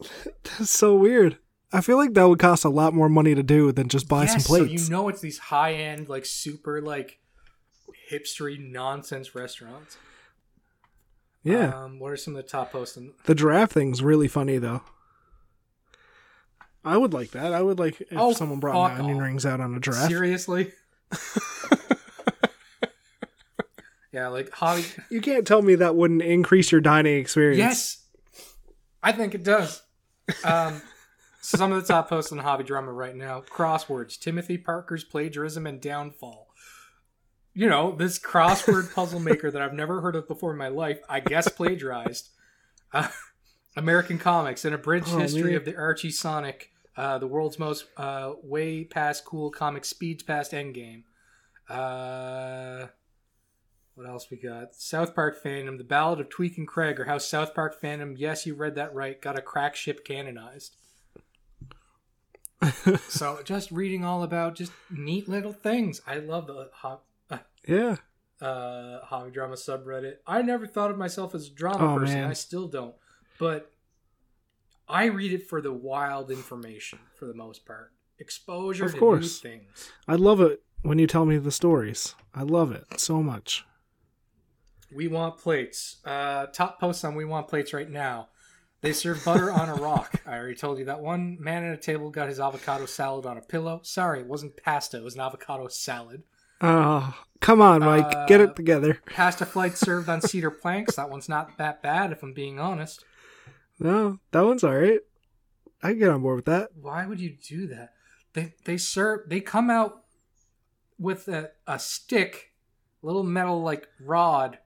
That's 0.44 0.70
so 0.70 0.96
weird. 0.96 1.38
I 1.72 1.80
feel 1.80 1.96
like 1.96 2.12
that 2.14 2.28
would 2.28 2.38
cost 2.38 2.64
a 2.64 2.68
lot 2.68 2.92
more 2.94 3.08
money 3.08 3.34
to 3.34 3.42
do 3.42 3.72
than 3.72 3.88
just 3.88 4.08
buy 4.08 4.26
some 4.26 4.36
Yes, 4.38 4.46
plates. 4.46 4.66
So 4.82 4.84
you 4.84 4.90
know 4.90 5.08
it's 5.08 5.20
these 5.20 5.38
high 5.38 5.72
end, 5.74 6.08
like 6.08 6.26
super 6.26 6.80
like 6.82 7.18
hipstery 8.10 8.58
nonsense 8.60 9.34
restaurants. 9.34 9.96
yeah. 11.42 11.84
Um, 11.84 11.98
what 11.98 12.12
are 12.12 12.16
some 12.16 12.36
of 12.36 12.42
the 12.42 12.48
top 12.48 12.72
posts? 12.72 12.96
And 12.96 13.12
the 13.24 13.34
giraffe 13.34 13.70
thing's 13.72 14.02
really 14.02 14.28
funny 14.28 14.58
though. 14.58 14.82
I 16.84 16.96
would 16.96 17.14
like 17.14 17.30
that. 17.30 17.52
I 17.54 17.62
would 17.62 17.78
like 17.78 18.00
if 18.00 18.08
Oh, 18.18 18.32
someone 18.32 18.58
brought 18.60 18.74
fuck 18.88 18.98
my 18.98 19.04
onion 19.04 19.18
rings 19.22 19.46
out 19.46 19.60
on 19.60 19.74
a 19.74 19.80
giraffe. 19.80 20.08
seriously? 20.08 20.72
yeah, 24.12 24.28
like 24.28 24.50
hobby. 24.52 24.84
You 25.10 25.20
can't 25.20 25.46
tell 25.46 25.62
me 25.62 25.74
that 25.76 25.94
wouldn't 25.96 26.22
increase 26.22 26.70
your 26.70 26.80
dining 26.80 27.16
experience. 27.18 27.58
Yes, 27.58 28.04
I 29.02 29.12
think 29.12 29.34
it 29.34 29.42
does. 29.42 29.82
Um, 30.44 30.82
some 31.42 31.72
of 31.72 31.80
the 31.82 31.86
top 31.92 32.08
posts 32.08 32.32
on 32.32 32.38
Hobby 32.38 32.64
Drama 32.64 32.92
right 32.92 33.14
now: 33.14 33.42
crosswords, 33.42 34.18
Timothy 34.18 34.56
Parker's 34.56 35.04
plagiarism 35.04 35.66
and 35.66 35.80
downfall. 35.80 36.48
You 37.52 37.68
know, 37.68 37.94
this 37.94 38.18
crossword 38.18 38.94
puzzle 38.94 39.20
maker 39.20 39.50
that 39.50 39.60
I've 39.60 39.74
never 39.74 40.00
heard 40.00 40.16
of 40.16 40.26
before 40.26 40.52
in 40.52 40.56
my 40.58 40.68
life. 40.68 41.00
I 41.08 41.20
guess 41.20 41.48
plagiarized. 41.48 42.30
Uh, 42.94 43.08
American 43.76 44.18
comics, 44.18 44.64
an 44.64 44.72
abridged 44.72 45.08
Oh, 45.10 45.18
history 45.18 45.50
man. 45.50 45.54
of 45.56 45.64
the 45.64 45.76
Archie 45.76 46.10
Sonic, 46.10 46.70
uh, 46.96 47.18
the 47.18 47.26
world's 47.26 47.58
most 47.58 47.86
uh, 47.96 48.32
way 48.42 48.84
past 48.84 49.24
cool 49.24 49.50
comic, 49.50 49.84
speeds 49.84 50.22
past 50.22 50.52
Endgame. 50.52 51.02
Uh, 51.68 52.86
what 53.94 54.06
else 54.06 54.30
we 54.30 54.36
got? 54.36 54.74
South 54.74 55.14
Park 55.14 55.42
fandom, 55.42 55.78
The 55.78 55.84
Ballad 55.84 56.20
of 56.20 56.28
Tweek 56.28 56.58
and 56.58 56.68
Craig, 56.68 57.00
or 57.00 57.04
how 57.04 57.18
South 57.18 57.54
Park 57.54 57.80
fandom, 57.80 58.14
yes, 58.16 58.46
you 58.46 58.54
read 58.54 58.74
that 58.74 58.94
right, 58.94 59.20
got 59.20 59.38
a 59.38 59.42
crack 59.42 59.74
ship 59.76 60.04
canonized. 60.04 60.76
so 63.08 63.40
just 63.44 63.70
reading 63.70 64.04
all 64.04 64.22
about 64.22 64.54
just 64.54 64.72
neat 64.90 65.28
little 65.28 65.52
things. 65.52 66.00
I 66.06 66.16
love 66.16 66.46
the 66.46 66.70
hot, 66.72 67.02
Yeah. 67.66 67.96
uh, 68.40 69.00
hobby 69.04 69.30
drama 69.30 69.54
subreddit. 69.54 70.16
I 70.26 70.42
never 70.42 70.66
thought 70.66 70.90
of 70.90 70.98
myself 70.98 71.34
as 71.34 71.48
a 71.48 71.50
drama 71.50 71.94
Oh, 71.94 71.98
person. 71.98 72.20
man. 72.20 72.30
I 72.30 72.34
still 72.34 72.68
don't. 72.68 72.94
But 73.38 73.72
I 74.88 75.06
read 75.06 75.32
it 75.32 75.48
for 75.48 75.60
the 75.60 75.72
wild 75.72 76.30
information 76.30 76.98
for 77.18 77.26
the 77.26 77.34
most 77.34 77.64
part. 77.66 77.92
Exposure 78.18 78.84
Of 78.86 78.92
to 78.94 78.98
course. 78.98 79.42
new 79.44 79.50
things. 79.50 79.90
I 80.06 80.14
love 80.16 80.40
it 80.40 80.62
when 80.82 80.98
you 80.98 81.06
tell 81.06 81.24
me 81.24 81.38
the 81.38 81.50
stories. 81.50 82.14
I 82.34 82.42
love 82.42 82.72
it 82.72 83.00
so 83.00 83.22
much. 83.22 83.64
We 84.94 85.08
want 85.08 85.38
plates. 85.38 85.96
Uh, 86.04 86.46
top 86.46 86.78
posts 86.78 87.02
on 87.04 87.14
We 87.14 87.24
Want 87.24 87.48
Plates 87.48 87.72
right 87.72 87.88
now. 87.88 88.28
They 88.82 88.92
serve 88.92 89.24
butter 89.24 89.50
on 89.50 89.68
a 89.68 89.74
rock. 89.76 90.20
I 90.26 90.36
already 90.36 90.56
told 90.56 90.78
you 90.78 90.84
that 90.86 91.00
one 91.00 91.36
man 91.40 91.62
at 91.64 91.72
a 91.72 91.76
table 91.80 92.10
got 92.10 92.28
his 92.28 92.40
avocado 92.40 92.84
salad 92.86 93.24
on 93.26 93.38
a 93.38 93.40
pillow. 93.40 93.80
Sorry, 93.84 94.20
it 94.20 94.26
wasn't 94.26 94.56
pasta. 94.56 94.96
It 94.98 95.04
was 95.04 95.14
an 95.14 95.20
avocado 95.20 95.68
salad. 95.68 96.24
Oh, 96.60 97.14
come 97.40 97.62
on, 97.62 97.80
Mike. 97.80 98.26
Get 98.26 98.40
Uh, 98.40 98.44
it 98.44 98.56
together. 98.56 98.98
Pasta 99.06 99.46
flight 99.46 99.76
served 99.78 100.08
on 100.08 100.20
cedar 100.20 100.50
planks. 100.50 100.96
That 100.96 101.10
one's 101.10 101.28
not 101.28 101.56
that 101.58 101.80
bad, 101.82 102.10
if 102.12 102.22
I'm 102.24 102.32
being 102.32 102.58
honest. 102.58 103.04
No, 103.78 104.18
that 104.32 104.44
one's 104.44 104.64
all 104.64 104.76
right. 104.76 105.00
I 105.82 105.90
can 105.90 105.98
get 106.00 106.10
on 106.10 106.22
board 106.22 106.36
with 106.36 106.44
that. 106.46 106.70
Why 106.80 107.06
would 107.06 107.20
you 107.20 107.36
do 107.40 107.68
that? 107.68 107.92
They 108.34 108.54
they 108.64 108.76
serve. 108.76 109.28
They 109.28 109.40
come 109.40 109.70
out 109.70 110.04
with 110.98 111.28
a, 111.28 111.50
a 111.66 111.78
stick, 111.78 112.52
little 113.02 113.24
metal 113.24 113.62
like 113.62 113.88
rod, 114.00 114.58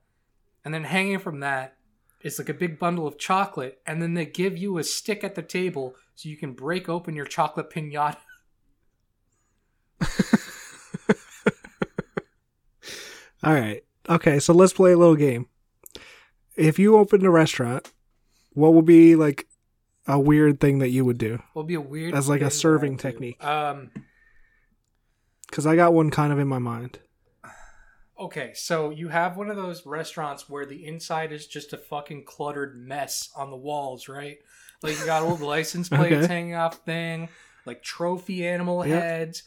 and 0.65 0.73
then 0.73 0.85
hanging 0.85 1.19
from 1.19 1.41
that 1.41 1.76
is 2.27 2.39
like 2.41 2.49
a 2.49 2.55
big 2.55 2.79
bundle 2.79 3.07
of 3.07 3.19
chocolate, 3.19 3.81
and 3.87 4.03
then 4.03 4.15
they 4.15 4.27
give 4.27 4.59
you 4.59 4.79
a 4.79 4.85
stick 4.85 5.23
at 5.23 5.37
the 5.37 5.43
table 5.43 5.95
so 6.17 6.29
you 6.29 6.37
can 6.37 6.53
break 6.53 6.89
open 6.89 7.15
your 7.15 7.25
chocolate 7.25 7.71
pinata. 7.71 8.17
All 13.45 13.53
right. 13.55 13.85
Okay, 14.09 14.41
so 14.41 14.53
let's 14.53 14.73
play 14.73 14.91
a 14.93 14.99
little 14.99 15.15
game. 15.15 15.47
If 16.57 16.81
you 16.81 16.97
opened 16.97 17.23
a 17.23 17.31
restaurant, 17.31 17.93
what 18.55 18.75
would 18.75 18.87
be 18.87 19.15
like 19.15 19.47
a 20.09 20.19
weird 20.19 20.59
thing 20.59 20.81
that 20.81 20.89
you 20.89 21.05
would 21.05 21.19
do? 21.19 21.43
What 21.53 21.63
would 21.63 21.69
be 21.69 21.75
a 21.75 21.81
weird 21.81 22.15
As 22.15 22.29
like 22.29 22.41
a 22.41 22.51
serving 22.51 22.97
technique. 22.97 23.43
Um. 23.45 23.91
Because 25.49 25.65
I 25.65 25.77
got 25.77 25.95
one 25.95 26.11
kind 26.11 26.33
of 26.33 26.41
in 26.41 26.49
my 26.49 26.59
mind. 26.59 26.99
Okay, 28.19 28.53
so 28.55 28.91
you 28.91 29.09
have 29.09 29.37
one 29.37 29.51
of 29.51 29.57
those 29.57 29.85
restaurants 29.85 30.49
where 30.49 30.65
the 30.65 30.87
inside 30.87 31.33
is 31.33 31.47
just 31.47 31.75
a 31.75 31.77
fucking 31.79 32.25
cluttered 32.25 32.75
mess 32.77 33.31
on 33.37 33.51
the 33.51 33.57
walls, 33.57 34.09
right? 34.09 34.39
Like 34.83 34.99
you 34.99 35.05
got 35.05 35.23
old 35.23 35.41
license 35.43 35.89
plates 35.91 36.27
Okay. 36.27 36.27
hanging 36.27 36.55
off 36.55 36.79
thing, 36.85 37.29
like 37.67 37.83
trophy 37.83 38.47
animal 38.47 38.83
Yep. 38.83 39.03
heads, 39.03 39.43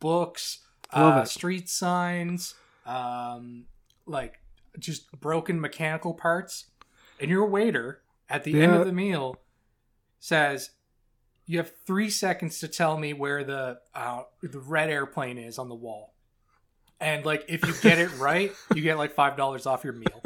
books, 0.00 0.60
uh, 0.90 1.24
street 1.24 1.68
signs, 1.68 2.54
um, 2.86 3.66
like 4.06 4.40
just 4.78 5.10
broken 5.20 5.60
mechanical 5.60 6.14
parts. 6.14 6.70
And 7.20 7.30
your 7.30 7.46
waiter 7.46 8.02
at 8.30 8.44
the 8.44 8.58
end 8.58 8.74
of 8.74 8.84
the 8.84 8.92
meal 8.92 9.36
says, 10.18 10.70
"You 11.46 11.58
have 11.58 11.72
three 11.86 12.08
seconds 12.10 12.58
to 12.60 12.68
tell 12.68 12.96
me 12.96 13.12
where 13.12 13.44
the 13.44 13.80
uh, 13.94 14.22
the 14.42 14.60
red 14.60 14.88
airplane 14.88 15.36
is 15.36 15.58
on 15.58 15.68
the 15.68 15.74
wall." 15.74 16.13
And 17.00 17.24
like, 17.24 17.44
if 17.48 17.66
you 17.66 17.74
get 17.82 17.98
it 17.98 18.16
right, 18.18 18.52
you 18.74 18.82
get 18.82 18.96
like 18.98 19.12
five 19.14 19.36
dollars 19.36 19.66
off 19.66 19.84
your 19.84 19.92
meal. 19.92 20.22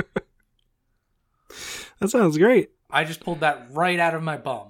That 2.01 2.09
sounds 2.09 2.39
great. 2.39 2.71
I 2.91 3.05
just 3.05 3.21
pulled 3.21 3.41
that 3.41 3.69
right 3.71 3.99
out 3.99 4.15
of 4.15 4.23
my 4.23 4.37
bum. 4.37 4.69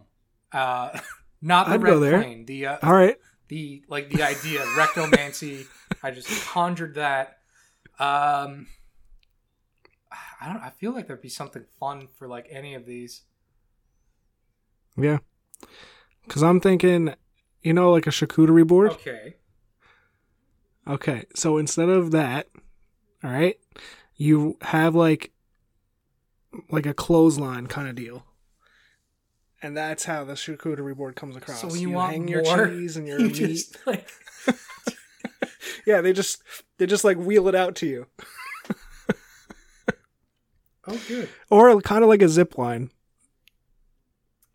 Uh, 0.53 0.99
not 1.43 1.67
the 1.67 1.75
I'd 1.75 1.83
red 1.83 1.99
plane. 2.23 2.47
The 2.47 2.67
uh, 2.67 2.79
All 2.83 2.95
right. 2.95 3.17
the 3.49 3.83
like 3.89 4.11
the 4.11 4.23
idea 4.23 4.61
rectomancy. 4.61 5.67
I 6.03 6.11
just 6.11 6.29
conjured 6.47 6.95
that. 6.95 7.39
Um, 7.99 8.69
I 10.41 10.47
don't. 10.53 10.63
I 10.63 10.71
feel 10.71 10.93
like 10.93 11.07
there'd 11.07 11.21
be 11.21 11.29
something 11.29 11.65
fun 11.79 12.09
for 12.17 12.29
like 12.29 12.47
any 12.51 12.75
of 12.75 12.87
these. 12.87 13.23
Yeah. 14.97 15.19
Because 16.25 16.43
I'm 16.43 16.61
thinking, 16.61 17.15
you 17.63 17.73
know, 17.73 17.91
like 17.93 18.07
a 18.07 18.11
charcuterie 18.11 18.67
board. 18.67 18.93
Okay. 18.93 19.37
Okay, 20.89 21.25
so 21.35 21.59
instead 21.59 21.89
of 21.89 22.13
that, 22.13 22.49
all 23.23 23.31
right, 23.31 23.59
you 24.17 24.57
have 24.63 24.95
like 24.95 25.33
like 26.71 26.87
a 26.87 26.95
clothesline 26.95 27.67
kind 27.67 27.89
of 27.89 27.95
deal. 27.95 28.25
And 29.61 29.77
that's 29.77 30.05
how 30.05 30.25
the 30.25 30.35
charcuterie 30.35 30.97
board 30.97 31.17
comes 31.17 31.37
across. 31.37 31.61
So 31.61 31.69
when 31.69 31.81
you, 31.81 31.91
want 31.91 32.13
hang 32.13 32.27
more, 32.27 32.43
your 32.43 32.69
cheese 32.69 32.97
and 32.97 33.07
your 33.09 33.21
you 33.21 33.29
meat. 33.29 33.77
like 33.87 34.09
Yeah, 35.87 36.01
they 36.01 36.13
just 36.13 36.43
they 36.79 36.87
just 36.87 37.05
like 37.05 37.17
wheel 37.17 37.49
it 37.49 37.55
out 37.55 37.75
to 37.77 37.87
you. 37.87 38.07
oh 40.87 41.01
good. 41.09 41.29
Or 41.51 41.81
kind 41.81 42.03
of 42.03 42.09
like 42.09 42.23
a 42.23 42.29
zip 42.29 42.57
line. 42.57 42.91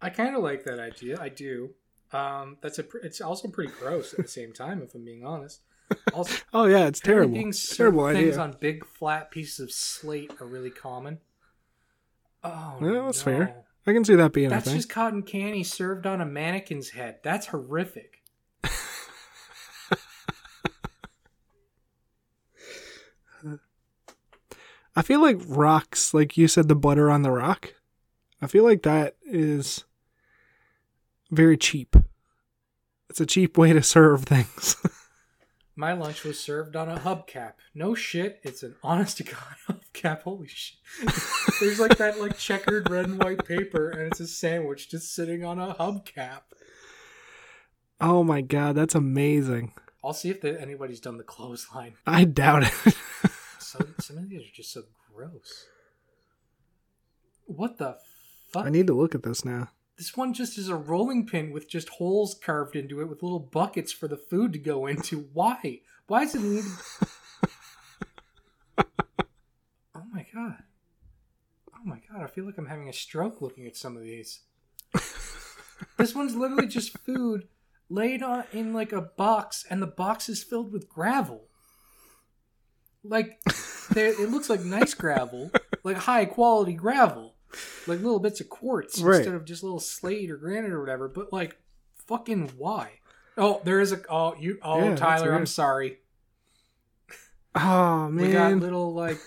I 0.01 0.09
kind 0.09 0.35
of 0.35 0.43
like 0.43 0.63
that 0.65 0.79
idea. 0.79 1.17
I 1.19 1.29
do. 1.29 1.71
Um, 2.11 2.57
that's 2.61 2.77
a. 2.79 2.83
pr- 2.83 2.97
It's 2.99 3.21
also 3.21 3.47
pretty 3.47 3.71
gross 3.79 4.13
at 4.13 4.19
the 4.19 4.27
same 4.27 4.53
time, 4.53 4.81
if 4.81 4.93
I'm 4.93 5.05
being 5.05 5.25
honest. 5.25 5.61
Also, 6.13 6.41
Oh 6.53 6.65
yeah, 6.65 6.85
it's 6.87 6.99
terrible. 6.99 7.33
Being 7.33 7.53
served 7.53 7.77
Terrible 7.77 8.07
things 8.11 8.37
idea. 8.37 8.39
on 8.41 8.55
big 8.59 8.85
flat 8.85 9.31
pieces 9.31 9.59
of 9.59 9.71
slate 9.71 10.31
are 10.39 10.47
really 10.47 10.69
common. 10.71 11.19
Oh, 12.43 12.77
Yeah, 12.81 13.01
that's 13.05 13.25
no. 13.25 13.31
fair. 13.31 13.55
I 13.85 13.93
can 13.93 14.03
see 14.05 14.15
that 14.15 14.31
being 14.33 14.49
That's 14.49 14.65
a 14.67 14.69
thing. 14.71 14.79
just 14.79 14.89
cotton 14.89 15.23
candy 15.23 15.63
served 15.63 16.05
on 16.07 16.21
a 16.21 16.25
mannequin's 16.25 16.91
head. 16.91 17.17
That's 17.23 17.47
horrific. 17.47 18.21
I 24.95 25.01
feel 25.01 25.21
like 25.21 25.37
rocks, 25.47 26.13
like 26.13 26.37
you 26.37 26.47
said, 26.47 26.67
the 26.67 26.75
butter 26.75 27.09
on 27.09 27.23
the 27.23 27.31
rock. 27.31 27.73
I 28.41 28.47
feel 28.47 28.63
like 28.63 28.83
that 28.83 29.15
is 29.25 29.85
very 31.31 31.57
cheap. 31.57 31.95
It's 33.09 33.19
a 33.21 33.25
cheap 33.25 33.57
way 33.57 33.73
to 33.73 33.81
serve 33.81 34.23
things. 34.25 34.75
My 35.75 35.93
lunch 35.93 36.23
was 36.23 36.39
served 36.39 36.75
on 36.75 36.87
a 36.87 36.99
hubcap. 36.99 37.53
No 37.73 37.95
shit, 37.95 38.39
it's 38.43 38.61
an 38.61 38.75
honest 38.83 39.17
to 39.17 39.23
god 39.23 39.55
hubcap. 39.67 40.21
Holy 40.21 40.47
shit! 40.47 40.77
There's 41.59 41.79
like 41.79 41.97
that 41.97 42.19
like 42.19 42.37
checkered 42.37 42.89
red 42.89 43.05
and 43.05 43.23
white 43.23 43.43
paper, 43.45 43.89
and 43.89 44.11
it's 44.11 44.19
a 44.19 44.27
sandwich 44.27 44.89
just 44.89 45.13
sitting 45.15 45.43
on 45.43 45.59
a 45.59 45.73
hubcap. 45.73 46.41
oh 47.99 48.23
my 48.23 48.41
god, 48.41 48.75
that's 48.75 48.95
amazing. 48.95 49.73
I'll 50.03 50.13
see 50.13 50.29
if 50.29 50.41
the, 50.41 50.59
anybody's 50.61 50.99
done 50.99 51.17
the 51.17 51.23
clothesline. 51.23 51.93
I 52.05 52.25
doubt 52.25 52.63
it. 52.63 52.95
So 53.59 53.79
some 53.99 54.19
of 54.19 54.29
these 54.29 54.41
are 54.41 54.53
just 54.53 54.71
so 54.71 54.83
gross. 55.15 55.65
What 57.45 57.79
the 57.79 57.97
fuck? 58.51 58.67
I 58.67 58.69
need 58.69 58.85
to 58.85 58.93
look 58.93 59.15
at 59.15 59.23
this 59.23 59.43
now. 59.43 59.69
This 59.97 60.17
one 60.17 60.33
just 60.33 60.57
is 60.57 60.69
a 60.69 60.75
rolling 60.75 61.27
pin 61.27 61.51
with 61.51 61.69
just 61.69 61.89
holes 61.89 62.35
carved 62.43 62.75
into 62.75 62.99
it 63.01 63.09
with 63.09 63.21
little 63.21 63.39
buckets 63.39 63.91
for 63.91 64.07
the 64.07 64.17
food 64.17 64.53
to 64.53 64.59
go 64.59 64.87
into. 64.87 65.29
Why? 65.33 65.81
Why 66.07 66.23
does 66.25 66.35
it 66.35 66.41
need? 66.41 66.63
oh 69.95 70.03
my 70.11 70.25
god! 70.33 70.63
Oh 71.73 71.85
my 71.85 71.99
god! 72.11 72.23
I 72.23 72.27
feel 72.27 72.45
like 72.45 72.57
I'm 72.57 72.65
having 72.65 72.89
a 72.89 72.93
stroke 72.93 73.39
looking 73.41 73.67
at 73.67 73.77
some 73.77 73.95
of 73.95 74.03
these. 74.03 74.41
this 75.97 76.15
one's 76.15 76.35
literally 76.35 76.67
just 76.67 76.97
food 76.99 77.47
laid 77.89 78.23
on 78.23 78.45
in 78.51 78.73
like 78.73 78.91
a 78.91 79.01
box, 79.01 79.63
and 79.69 79.81
the 79.81 79.87
box 79.87 80.27
is 80.27 80.43
filled 80.43 80.73
with 80.73 80.89
gravel. 80.89 81.49
Like, 83.03 83.39
it 83.95 84.31
looks 84.31 84.49
like 84.49 84.61
nice 84.61 84.93
gravel, 84.93 85.51
like 85.83 85.97
high 85.97 86.25
quality 86.25 86.73
gravel, 86.73 87.32
like 87.87 87.99
little 87.99 88.19
bits 88.19 88.41
of 88.41 88.49
quartz 88.49 88.99
Right. 89.01 89.17
instead 89.17 89.35
of 89.35 89.45
just 89.45 89.63
little 89.63 89.79
slate 89.79 90.29
or 90.31 90.37
granite 90.37 90.71
or 90.71 90.79
whatever. 90.79 91.07
But 91.07 91.31
like, 91.33 91.57
fucking 92.07 92.51
why? 92.57 92.99
Oh, 93.37 93.61
there 93.63 93.79
is 93.79 93.91
a 93.91 94.01
oh 94.09 94.35
you 94.39 94.57
oh 94.61 94.89
Yeah, 94.89 94.95
Tyler, 94.95 95.33
I'm 95.33 95.45
sorry. 95.45 95.99
Oh 97.55 98.09
man, 98.09 98.15
We 98.27 98.31
got 98.33 98.53
little 98.55 98.93
like 98.93 99.19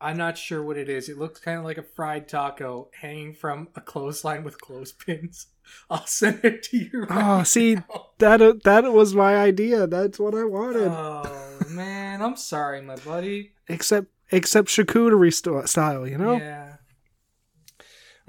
I'm 0.00 0.16
not 0.18 0.36
sure 0.36 0.62
what 0.62 0.76
it 0.76 0.88
is. 0.90 1.08
It 1.08 1.18
looks 1.18 1.40
kind 1.40 1.58
of 1.58 1.64
like 1.64 1.78
a 1.78 1.82
fried 1.82 2.28
taco 2.28 2.90
hanging 3.00 3.32
from 3.32 3.68
a 3.74 3.80
clothesline 3.80 4.44
with 4.44 4.60
clothespins. 4.60 5.46
I'll 5.90 6.04
send 6.06 6.44
it 6.44 6.62
to 6.64 6.76
you. 6.76 7.06
Right 7.08 7.40
Oh, 7.40 7.42
see 7.42 7.76
now. 7.76 8.06
that 8.18 8.62
that 8.64 8.92
was 8.92 9.14
my 9.14 9.36
idea. 9.36 9.86
That's 9.86 10.18
what 10.18 10.34
I 10.34 10.44
wanted. 10.44 10.88
Oh 10.88 11.58
man, 11.70 12.20
I'm 12.22 12.36
sorry, 12.36 12.82
my 12.82 12.96
buddy. 12.96 13.52
except 13.68 14.08
except 14.34 14.68
charcuterie 14.68 15.32
st- 15.32 15.68
style, 15.68 16.06
you 16.06 16.18
know. 16.18 16.36
Yeah. 16.36 16.76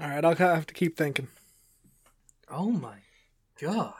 All 0.00 0.08
right, 0.08 0.24
I'll 0.24 0.34
have 0.34 0.66
to 0.66 0.74
keep 0.74 0.96
thinking. 0.96 1.28
Oh 2.50 2.70
my 2.70 2.98
god, 3.60 3.94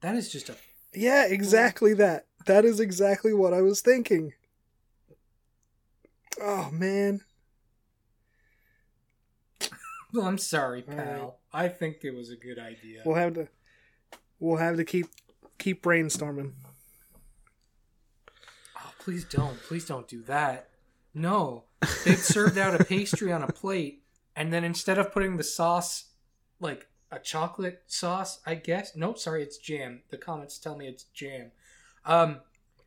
that 0.00 0.14
is 0.16 0.30
just 0.30 0.48
a. 0.48 0.56
Yeah, 0.92 1.26
exactly 1.26 1.94
that. 1.94 2.26
That 2.46 2.64
is 2.64 2.80
exactly 2.80 3.32
what 3.32 3.54
I 3.54 3.62
was 3.62 3.80
thinking. 3.80 4.32
Oh 6.40 6.70
man. 6.72 7.20
Well, 10.12 10.26
I'm 10.26 10.38
sorry, 10.38 10.84
All 10.88 10.94
pal. 10.94 11.38
I 11.52 11.68
think 11.68 11.98
it 12.02 12.14
was 12.14 12.30
a 12.30 12.36
good 12.36 12.58
idea. 12.58 13.02
We'll 13.04 13.16
have 13.16 13.34
to 13.34 13.48
we'll 14.40 14.56
have 14.58 14.76
to 14.76 14.84
keep 14.84 15.06
keep 15.58 15.82
brainstorming. 15.82 16.52
Oh, 18.76 18.92
please 18.98 19.24
don't. 19.24 19.56
Please 19.62 19.84
don't 19.84 20.08
do 20.08 20.22
that. 20.22 20.69
No. 21.14 21.64
They 22.04 22.14
served 22.14 22.58
out 22.58 22.78
a 22.80 22.84
pastry 22.84 23.32
on 23.32 23.42
a 23.42 23.48
plate, 23.48 24.02
and 24.36 24.52
then 24.52 24.64
instead 24.64 24.98
of 24.98 25.12
putting 25.12 25.36
the 25.36 25.42
sauce, 25.42 26.06
like 26.60 26.88
a 27.10 27.18
chocolate 27.18 27.82
sauce, 27.86 28.40
I 28.46 28.54
guess. 28.54 28.94
No, 28.94 29.14
sorry, 29.14 29.42
it's 29.42 29.56
jam. 29.58 30.02
The 30.10 30.16
comments 30.18 30.58
tell 30.58 30.76
me 30.76 30.86
it's 30.86 31.04
jam. 31.04 31.52
Um, 32.04 32.40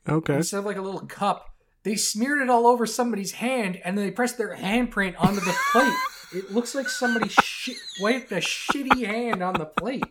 Okay. 0.07 0.35
instead 0.35 0.59
of 0.59 0.65
like 0.65 0.77
a 0.77 0.81
little 0.81 1.01
cup, 1.07 1.49
they 1.83 1.95
smeared 1.95 2.41
it 2.41 2.49
all 2.49 2.67
over 2.67 2.85
somebody's 2.85 3.33
hand, 3.33 3.79
and 3.83 3.97
then 3.97 4.05
they 4.05 4.11
pressed 4.11 4.37
their 4.37 4.55
handprint 4.55 5.15
onto 5.19 5.39
the 5.41 5.55
plate. 5.71 5.93
It 6.35 6.51
looks 6.51 6.73
like 6.75 6.87
somebody 6.89 7.29
shi 7.29 7.75
wiped 7.99 8.31
a 8.31 8.37
shitty 8.37 9.05
hand 9.05 9.43
on 9.43 9.53
the 9.55 9.65
plate. 9.65 10.03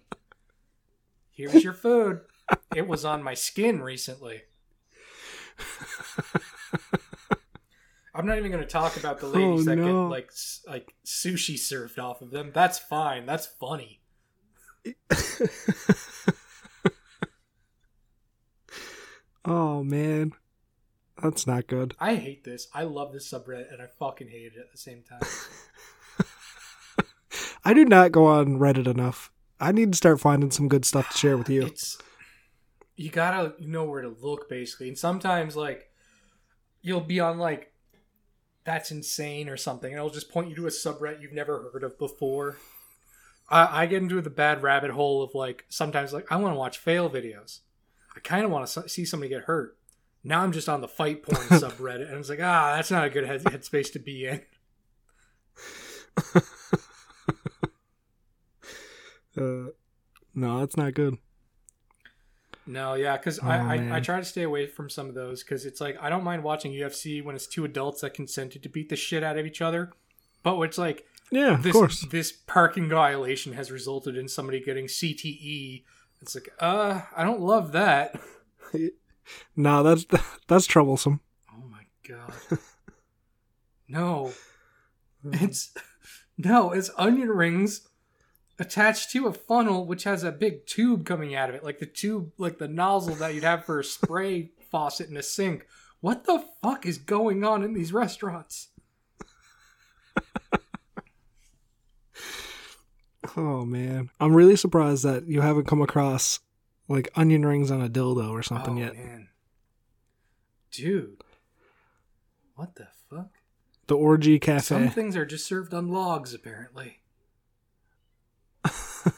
Here's 1.32 1.64
your 1.64 1.72
food. 1.72 2.20
It 2.76 2.86
was 2.86 3.04
on 3.04 3.22
my 3.22 3.34
skin 3.34 3.80
recently. 3.82 4.42
I'm 8.14 8.26
not 8.26 8.36
even 8.38 8.50
going 8.50 8.62
to 8.62 8.68
talk 8.68 8.96
about 8.98 9.20
the 9.20 9.26
ladies 9.26 9.66
Oh, 9.66 9.70
that 9.70 9.76
no. 9.76 9.84
get 9.84 9.92
like 10.10 10.30
like 10.68 10.94
sushi 11.06 11.58
served 11.58 11.98
off 11.98 12.20
of 12.20 12.30
them. 12.30 12.50
That's 12.52 12.78
fine. 12.78 13.24
That's 13.26 13.46
funny. 13.46 14.00
oh 19.44 19.82
man. 19.82 20.32
That's 21.22 21.46
not 21.46 21.66
good. 21.68 21.94
I 22.00 22.16
hate 22.16 22.42
this. 22.44 22.68
I 22.74 22.82
love 22.84 23.12
this 23.12 23.30
subreddit 23.32 23.72
and 23.72 23.80
I 23.80 23.86
fucking 23.98 24.28
hate 24.28 24.52
it 24.56 24.58
at 24.58 24.72
the 24.72 24.78
same 24.78 25.02
time. 25.08 25.20
I 27.64 27.74
do 27.74 27.84
not 27.84 28.10
go 28.10 28.26
on 28.26 28.58
Reddit 28.58 28.88
enough. 28.88 29.30
I 29.60 29.70
need 29.70 29.92
to 29.92 29.96
start 29.96 30.20
finding 30.20 30.50
some 30.50 30.66
good 30.68 30.84
stuff 30.84 31.10
to 31.10 31.16
share 31.18 31.38
with 31.38 31.48
you. 31.48 31.64
It's 31.66 31.96
you 32.96 33.10
gotta 33.10 33.54
know 33.60 33.84
where 33.84 34.02
to 34.02 34.14
look 34.20 34.48
basically, 34.48 34.88
and 34.88 34.98
sometimes 34.98 35.54
like 35.54 35.88
you'll 36.80 37.00
be 37.00 37.20
on 37.20 37.38
like 37.38 37.71
that's 38.64 38.90
insane 38.90 39.48
or 39.48 39.56
something, 39.56 39.90
and 39.90 39.98
it'll 39.98 40.10
just 40.10 40.30
point 40.30 40.48
you 40.48 40.56
to 40.56 40.66
a 40.66 40.70
subreddit 40.70 41.20
you've 41.20 41.32
never 41.32 41.70
heard 41.72 41.84
of 41.84 41.98
before. 41.98 42.58
I, 43.48 43.82
I 43.82 43.86
get 43.86 44.02
into 44.02 44.20
the 44.20 44.30
bad 44.30 44.62
rabbit 44.62 44.90
hole 44.90 45.22
of 45.22 45.34
like 45.34 45.64
sometimes 45.68 46.12
like 46.12 46.30
I 46.30 46.36
want 46.36 46.54
to 46.54 46.58
watch 46.58 46.78
fail 46.78 47.10
videos. 47.10 47.60
I 48.16 48.20
kind 48.20 48.44
of 48.44 48.50
want 48.50 48.68
to 48.68 48.88
see 48.88 49.04
somebody 49.04 49.30
get 49.30 49.44
hurt. 49.44 49.76
Now 50.24 50.42
I'm 50.42 50.52
just 50.52 50.68
on 50.68 50.80
the 50.80 50.88
fight 50.88 51.22
porn 51.22 51.46
subreddit, 51.60 52.08
and 52.08 52.18
it's 52.18 52.28
like 52.28 52.40
ah, 52.40 52.74
that's 52.76 52.90
not 52.90 53.04
a 53.04 53.10
good 53.10 53.26
head 53.26 53.42
headspace 53.44 53.92
to 53.92 53.98
be 53.98 54.26
in. 54.26 54.42
Uh, 59.34 59.70
no, 60.34 60.60
that's 60.60 60.76
not 60.76 60.92
good. 60.92 61.16
No, 62.66 62.94
yeah, 62.94 63.16
because 63.16 63.40
Oh, 63.42 63.46
I, 63.48 63.76
I, 63.76 63.96
I 63.96 64.00
try 64.00 64.18
to 64.20 64.24
stay 64.24 64.42
away 64.42 64.66
from 64.66 64.88
some 64.88 65.08
of 65.08 65.14
those 65.14 65.42
because 65.42 65.66
it's 65.66 65.80
like 65.80 65.96
I 66.00 66.08
don't 66.08 66.22
mind 66.24 66.42
watching 66.44 66.72
UFC 66.72 67.22
when 67.24 67.34
it's 67.34 67.46
two 67.46 67.64
adults 67.64 68.02
that 68.02 68.14
consented 68.14 68.62
to 68.62 68.68
beat 68.68 68.88
the 68.88 68.96
shit 68.96 69.22
out 69.24 69.36
of 69.38 69.46
each 69.46 69.60
other, 69.60 69.90
but 70.44 70.60
it's 70.62 70.78
like 70.78 71.04
Yeah, 71.30 71.54
of 71.54 71.62
this 71.64 71.72
course. 71.72 72.06
this 72.10 72.30
parking 72.32 72.88
violation 72.88 73.54
has 73.54 73.70
resulted 73.72 74.16
in 74.16 74.28
somebody 74.28 74.60
getting 74.60 74.86
CTE. 74.86 75.82
It's 76.20 76.36
like, 76.36 76.50
uh, 76.60 77.00
I 77.16 77.24
don't 77.24 77.40
love 77.40 77.72
that. 77.72 78.20
No, 79.56 79.82
that's 79.82 80.04
that's 80.48 80.66
troublesome. 80.66 81.20
Oh 81.52 81.62
my 81.70 81.82
god, 82.08 82.32
no, 83.88 84.32
it's 85.24 85.72
no, 86.36 86.72
it's 86.72 86.90
onion 86.98 87.28
rings 87.28 87.86
attached 88.62 89.10
to 89.10 89.26
a 89.26 89.32
funnel 89.32 89.84
which 89.86 90.04
has 90.04 90.22
a 90.22 90.30
big 90.30 90.64
tube 90.66 91.04
coming 91.04 91.34
out 91.34 91.48
of 91.48 91.56
it, 91.56 91.64
like 91.64 91.80
the 91.80 91.86
tube, 91.86 92.30
like 92.38 92.58
the 92.58 92.68
nozzle 92.68 93.16
that 93.16 93.34
you'd 93.34 93.42
have 93.42 93.64
for 93.64 93.80
a 93.80 93.84
spray 93.84 94.50
faucet 94.70 95.10
in 95.10 95.16
a 95.16 95.22
sink. 95.22 95.66
What 96.00 96.24
the 96.24 96.44
fuck 96.62 96.86
is 96.86 96.96
going 96.96 97.42
on 97.44 97.64
in 97.64 97.74
these 97.74 97.92
restaurants? 97.92 98.68
Oh 103.36 103.64
man, 103.64 104.10
I'm 104.20 104.34
really 104.34 104.56
surprised 104.56 105.04
that 105.04 105.26
you 105.26 105.40
haven't 105.40 105.66
come 105.66 105.80
across 105.80 106.40
like 106.86 107.08
onion 107.16 107.44
rings 107.46 107.70
on 107.70 107.80
a 107.80 107.88
dildo 107.88 108.30
or 108.30 108.42
something 108.42 108.78
oh 108.78 108.80
yet. 108.80 108.94
man, 108.94 109.28
dude, 110.70 111.22
what 112.56 112.74
the 112.74 112.88
fuck? 113.08 113.30
The 113.86 113.96
orgy 113.96 114.38
cafe. 114.38 114.60
Some 114.60 114.90
things 114.90 115.16
are 115.16 115.24
just 115.24 115.46
served 115.46 115.72
on 115.72 115.88
logs, 115.88 116.34
apparently. 116.34 117.01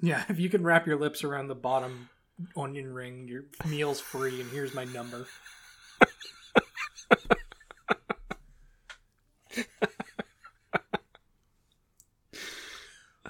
yeah, 0.00 0.24
if 0.28 0.38
you 0.38 0.48
can 0.48 0.62
wrap 0.62 0.86
your 0.86 0.98
lips 0.98 1.24
around 1.24 1.48
the 1.48 1.54
bottom 1.54 2.08
onion 2.56 2.92
ring, 2.92 3.28
your 3.28 3.44
meal's 3.66 4.00
free, 4.00 4.40
and 4.40 4.50
here's 4.50 4.74
my 4.74 4.84
number. 4.84 5.26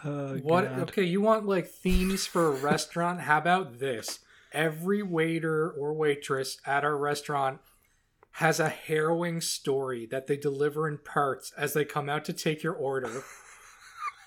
Oh, 0.04 0.36
What? 0.42 0.64
God. 0.68 0.80
Okay, 0.90 1.04
you 1.04 1.20
want 1.20 1.46
like 1.46 1.66
themes 1.66 2.26
for 2.26 2.48
a 2.48 2.50
restaurant? 2.50 3.22
How 3.22 3.38
about 3.38 3.78
this? 3.78 4.18
Every 4.52 5.02
waiter 5.02 5.70
or 5.70 5.94
waitress 5.94 6.58
at 6.66 6.84
our 6.84 6.96
restaurant 6.96 7.60
has 8.32 8.60
a 8.60 8.68
harrowing 8.68 9.40
story 9.40 10.06
that 10.06 10.26
they 10.26 10.36
deliver 10.36 10.86
in 10.88 10.98
parts 10.98 11.52
as 11.56 11.72
they 11.72 11.84
come 11.84 12.08
out 12.08 12.24
to 12.26 12.32
take 12.32 12.62
your 12.62 12.74
order. 12.74 13.22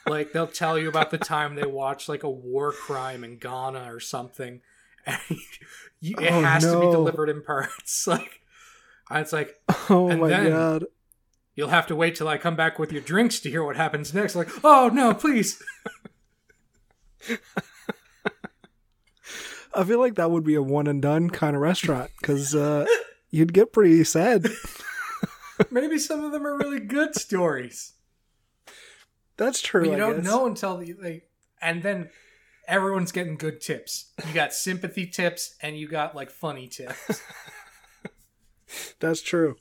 Like 0.07 0.31
they'll 0.33 0.47
tell 0.47 0.77
you 0.79 0.89
about 0.89 1.11
the 1.11 1.17
time 1.17 1.55
they 1.55 1.65
watched 1.65 2.07
like 2.09 2.23
a 2.23 2.29
war 2.29 2.71
crime 2.71 3.23
in 3.23 3.37
Ghana 3.37 3.93
or 3.93 3.99
something, 3.99 4.61
and 5.05 5.19
you, 5.99 6.15
it 6.19 6.31
Oh, 6.31 6.41
has 6.41 6.63
to 6.63 6.79
be 6.79 6.85
delivered 6.91 7.29
in 7.29 7.43
parts. 7.43 8.07
Like 9.09 9.19
it's 9.21 9.31
like 9.33 9.55
Oh 9.89 10.15
my 10.17 10.29
god. 10.29 10.85
you'll 11.55 11.69
have 11.69 11.87
to 11.87 11.95
wait 11.95 12.15
till 12.15 12.27
I 12.27 12.37
come 12.37 12.55
back 12.57 12.77
with 12.77 12.91
your 12.91 13.01
drinks 13.01 13.39
to 13.39 13.49
hear 13.49 13.63
what 13.63 13.75
happens 13.77 14.13
next. 14.13 14.35
Like 14.35 14.49
oh 14.63 14.89
no, 14.93 15.13
please. 15.13 15.61
I 19.73 19.83
feel 19.83 19.99
like 19.99 20.15
that 20.15 20.31
would 20.31 20.43
be 20.43 20.55
a 20.55 20.61
one 20.61 20.87
and 20.87 21.01
done 21.01 21.29
kind 21.29 21.55
of 21.55 21.61
restaurant 21.61 22.09
because 22.19 22.55
uh, 22.55 22.85
you'd 23.29 23.53
get 23.53 23.71
pretty 23.73 24.03
sad. 24.03 24.47
Maybe 25.69 25.99
some 25.99 26.23
of 26.23 26.31
them 26.31 26.45
are 26.47 26.57
really 26.57 26.79
good 26.79 27.15
stories. 27.15 27.93
That's 29.37 29.61
true. 29.61 29.81
But 29.81 29.89
you 29.89 29.95
I 29.95 29.97
don't 29.99 30.15
guess. 30.17 30.25
know 30.25 30.45
until 30.47 30.77
the, 30.77 30.93
like, 31.01 31.29
and 31.61 31.81
then 31.83 32.09
everyone's 32.67 33.11
getting 33.11 33.37
good 33.37 33.61
tips. 33.61 34.11
You 34.27 34.33
got 34.33 34.53
sympathy 34.53 35.05
tips 35.05 35.55
and 35.61 35.77
you 35.77 35.87
got 35.87 36.15
like 36.15 36.29
funny 36.31 36.67
tips. 36.67 37.21
That's 38.99 39.21
true. 39.21 39.55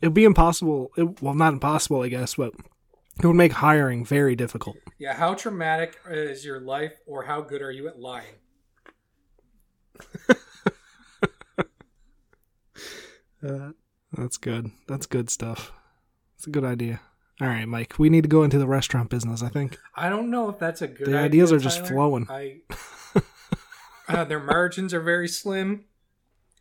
It'd 0.00 0.14
be 0.14 0.24
impossible. 0.24 0.90
It, 0.96 1.22
well, 1.22 1.34
not 1.34 1.52
impossible, 1.52 2.02
I 2.02 2.08
guess, 2.08 2.34
but 2.34 2.52
it 3.22 3.26
would 3.26 3.36
make 3.36 3.52
hiring 3.52 4.04
very 4.04 4.34
difficult. 4.34 4.76
yeah, 4.98 5.14
how 5.14 5.34
traumatic 5.34 5.96
is 6.10 6.44
your 6.44 6.58
life, 6.60 6.94
or 7.06 7.24
how 7.24 7.40
good 7.42 7.62
are 7.62 7.70
you 7.70 7.86
at 7.88 8.00
lying? 8.00 8.34
Uh, 13.44 13.70
that's 14.12 14.36
good. 14.36 14.70
That's 14.86 15.06
good 15.06 15.28
stuff. 15.28 15.72
It's 16.36 16.46
a 16.46 16.50
good 16.50 16.64
idea. 16.64 17.00
All 17.42 17.48
right, 17.48 17.66
Mike. 17.66 17.98
We 17.98 18.08
need 18.08 18.22
to 18.22 18.28
go 18.28 18.44
into 18.44 18.58
the 18.58 18.66
restaurant 18.66 19.10
business. 19.10 19.42
I 19.42 19.48
think 19.48 19.78
I 19.94 20.08
don't 20.08 20.30
know 20.30 20.48
if 20.48 20.58
that's 20.58 20.80
a 20.80 20.86
good. 20.86 21.08
Idea. 21.08 21.12
The 21.12 21.18
idea, 21.18 21.24
ideas 21.24 21.52
are 21.52 21.58
just 21.58 21.78
Tyler. 21.78 21.88
flowing. 21.88 22.26
I 22.30 22.60
uh, 24.08 24.24
their 24.24 24.40
margins 24.40 24.94
are 24.94 25.02
very 25.02 25.28
slim. 25.28 25.84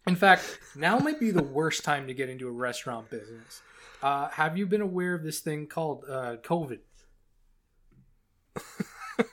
In 0.08 0.16
fact, 0.16 0.60
now 0.76 0.98
might 0.98 1.20
be 1.20 1.30
the 1.30 1.44
worst 1.44 1.84
time 1.84 2.08
to 2.08 2.14
get 2.14 2.30
into 2.30 2.48
a 2.48 2.52
restaurant 2.52 3.10
business. 3.12 3.62
Uh, 4.02 4.30
have 4.30 4.58
you 4.58 4.66
been 4.66 4.82
aware 4.82 5.14
of 5.14 5.24
this 5.24 5.40
thing 5.40 5.68
called 5.68 6.06
uh, 6.10 6.38
COVID? 6.38 6.80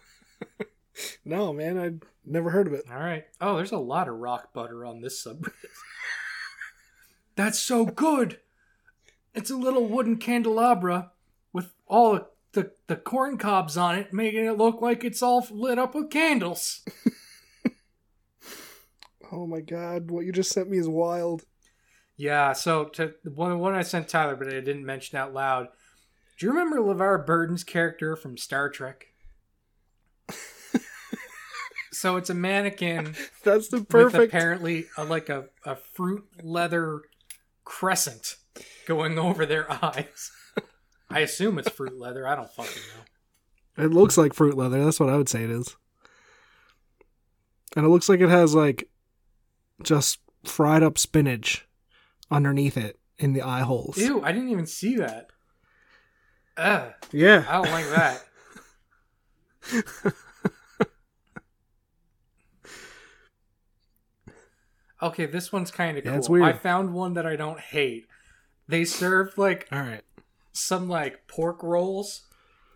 No, 1.28 1.52
man. 1.52 1.76
I'd 1.78 2.02
never 2.24 2.48
heard 2.48 2.66
of 2.66 2.72
it. 2.72 2.84
All 2.90 2.98
right. 2.98 3.26
Oh, 3.38 3.56
there's 3.56 3.70
a 3.70 3.76
lot 3.76 4.08
of 4.08 4.16
rock 4.16 4.54
butter 4.54 4.82
on 4.86 5.02
this 5.02 5.22
subreddit. 5.22 5.52
That's 7.36 7.58
so 7.58 7.84
good. 7.84 8.40
It's 9.34 9.50
a 9.50 9.56
little 9.56 9.86
wooden 9.86 10.16
candelabra 10.16 11.12
with 11.52 11.72
all 11.86 12.20
the, 12.52 12.72
the 12.86 12.96
corn 12.96 13.38
cobs 13.38 13.76
on 13.76 13.96
it, 13.96 14.12
making 14.12 14.44
it 14.44 14.56
look 14.58 14.80
like 14.80 15.04
it's 15.04 15.22
all 15.22 15.46
lit 15.50 15.78
up 15.78 15.94
with 15.94 16.10
candles. 16.10 16.84
Oh 19.30 19.46
my 19.46 19.60
god, 19.60 20.10
what 20.10 20.24
you 20.24 20.32
just 20.32 20.52
sent 20.52 20.70
me 20.70 20.78
is 20.78 20.88
wild. 20.88 21.44
Yeah, 22.16 22.52
so 22.54 22.86
to 22.86 23.14
one, 23.24 23.58
one 23.58 23.74
I 23.74 23.82
sent 23.82 24.08
Tyler, 24.08 24.36
but 24.36 24.48
I 24.48 24.60
didn't 24.60 24.86
mention 24.86 25.18
out 25.18 25.34
loud. 25.34 25.68
Do 26.38 26.46
you 26.46 26.52
remember 26.52 26.78
LeVar 26.78 27.26
Burton's 27.26 27.64
character 27.64 28.16
from 28.16 28.36
Star 28.36 28.70
Trek? 28.70 29.06
so 31.92 32.16
it's 32.16 32.30
a 32.30 32.34
mannequin 32.34 33.14
That's 33.44 33.68
the 33.68 33.78
with 33.78 33.88
perfect. 33.88 34.32
apparently 34.32 34.86
a, 34.96 35.04
like 35.04 35.28
a, 35.28 35.46
a 35.64 35.76
fruit 35.76 36.24
leather 36.42 37.02
crescent 37.64 38.36
going 38.86 39.18
over 39.18 39.44
their 39.44 39.70
eyes. 39.84 40.30
I 41.10 41.20
assume 41.20 41.58
it's 41.58 41.68
fruit 41.70 41.98
leather. 41.98 42.26
I 42.26 42.34
don't 42.34 42.50
fucking 42.50 42.82
know. 43.76 43.84
It 43.84 43.92
looks 43.92 44.18
like 44.18 44.34
fruit 44.34 44.56
leather. 44.56 44.84
That's 44.84 45.00
what 45.00 45.08
I 45.08 45.16
would 45.16 45.28
say 45.28 45.44
it 45.44 45.50
is. 45.50 45.76
And 47.76 47.84
it 47.86 47.88
looks 47.88 48.08
like 48.08 48.20
it 48.20 48.28
has 48.28 48.54
like 48.54 48.88
just 49.82 50.18
fried 50.44 50.82
up 50.82 50.98
spinach 50.98 51.66
underneath 52.30 52.76
it 52.76 52.98
in 53.18 53.32
the 53.32 53.42
eye 53.42 53.60
holes. 53.60 53.96
Ew, 53.98 54.22
I 54.22 54.32
didn't 54.32 54.50
even 54.50 54.66
see 54.66 54.96
that. 54.96 55.30
Ugh, 56.56 56.92
Yeah. 57.12 57.44
I 57.48 57.52
don't 57.62 57.70
like 57.70 57.88
that. 57.90 58.24
Okay, 65.00 65.26
this 65.26 65.52
one's 65.52 65.70
kind 65.70 65.96
of 65.96 66.04
Yeah, 66.04 66.18
cool. 66.18 66.28
weird. 66.34 66.44
I 66.46 66.52
found 66.52 66.92
one 66.92 67.14
that 67.14 67.26
I 67.26 67.36
don't 67.36 67.60
hate. 67.60 68.06
They 68.66 68.84
served 68.84 69.38
like 69.38 69.68
All 69.70 69.80
right. 69.80 70.02
Some 70.58 70.88
like 70.88 71.26
pork 71.28 71.62
rolls 71.62 72.22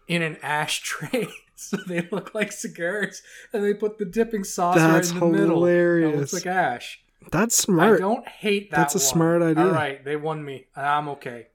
in 0.08 0.22
an 0.22 0.36
ashtray, 0.42 1.28
so 1.54 1.76
they 1.86 2.08
look 2.10 2.34
like 2.34 2.52
cigars, 2.52 3.22
and 3.52 3.64
they 3.64 3.74
put 3.74 3.98
the 3.98 4.04
dipping 4.04 4.44
sauce 4.44 4.76
That's 4.76 5.12
right 5.12 5.22
in 5.22 5.32
the 5.32 5.38
middle. 5.38 5.64
It 5.64 5.70
hilarious. 5.70 6.32
looks 6.32 6.32
like 6.32 6.46
ash. 6.46 7.00
That's 7.30 7.54
smart. 7.54 7.96
I 7.96 8.00
don't 8.00 8.26
hate 8.26 8.70
that. 8.70 8.76
That's 8.76 8.94
a 8.94 8.98
one. 8.98 9.04
smart 9.04 9.42
idea. 9.42 9.64
All 9.64 9.70
right, 9.70 10.04
they 10.04 10.16
won 10.16 10.44
me. 10.44 10.66
I'm 10.74 11.08
okay. 11.10 11.48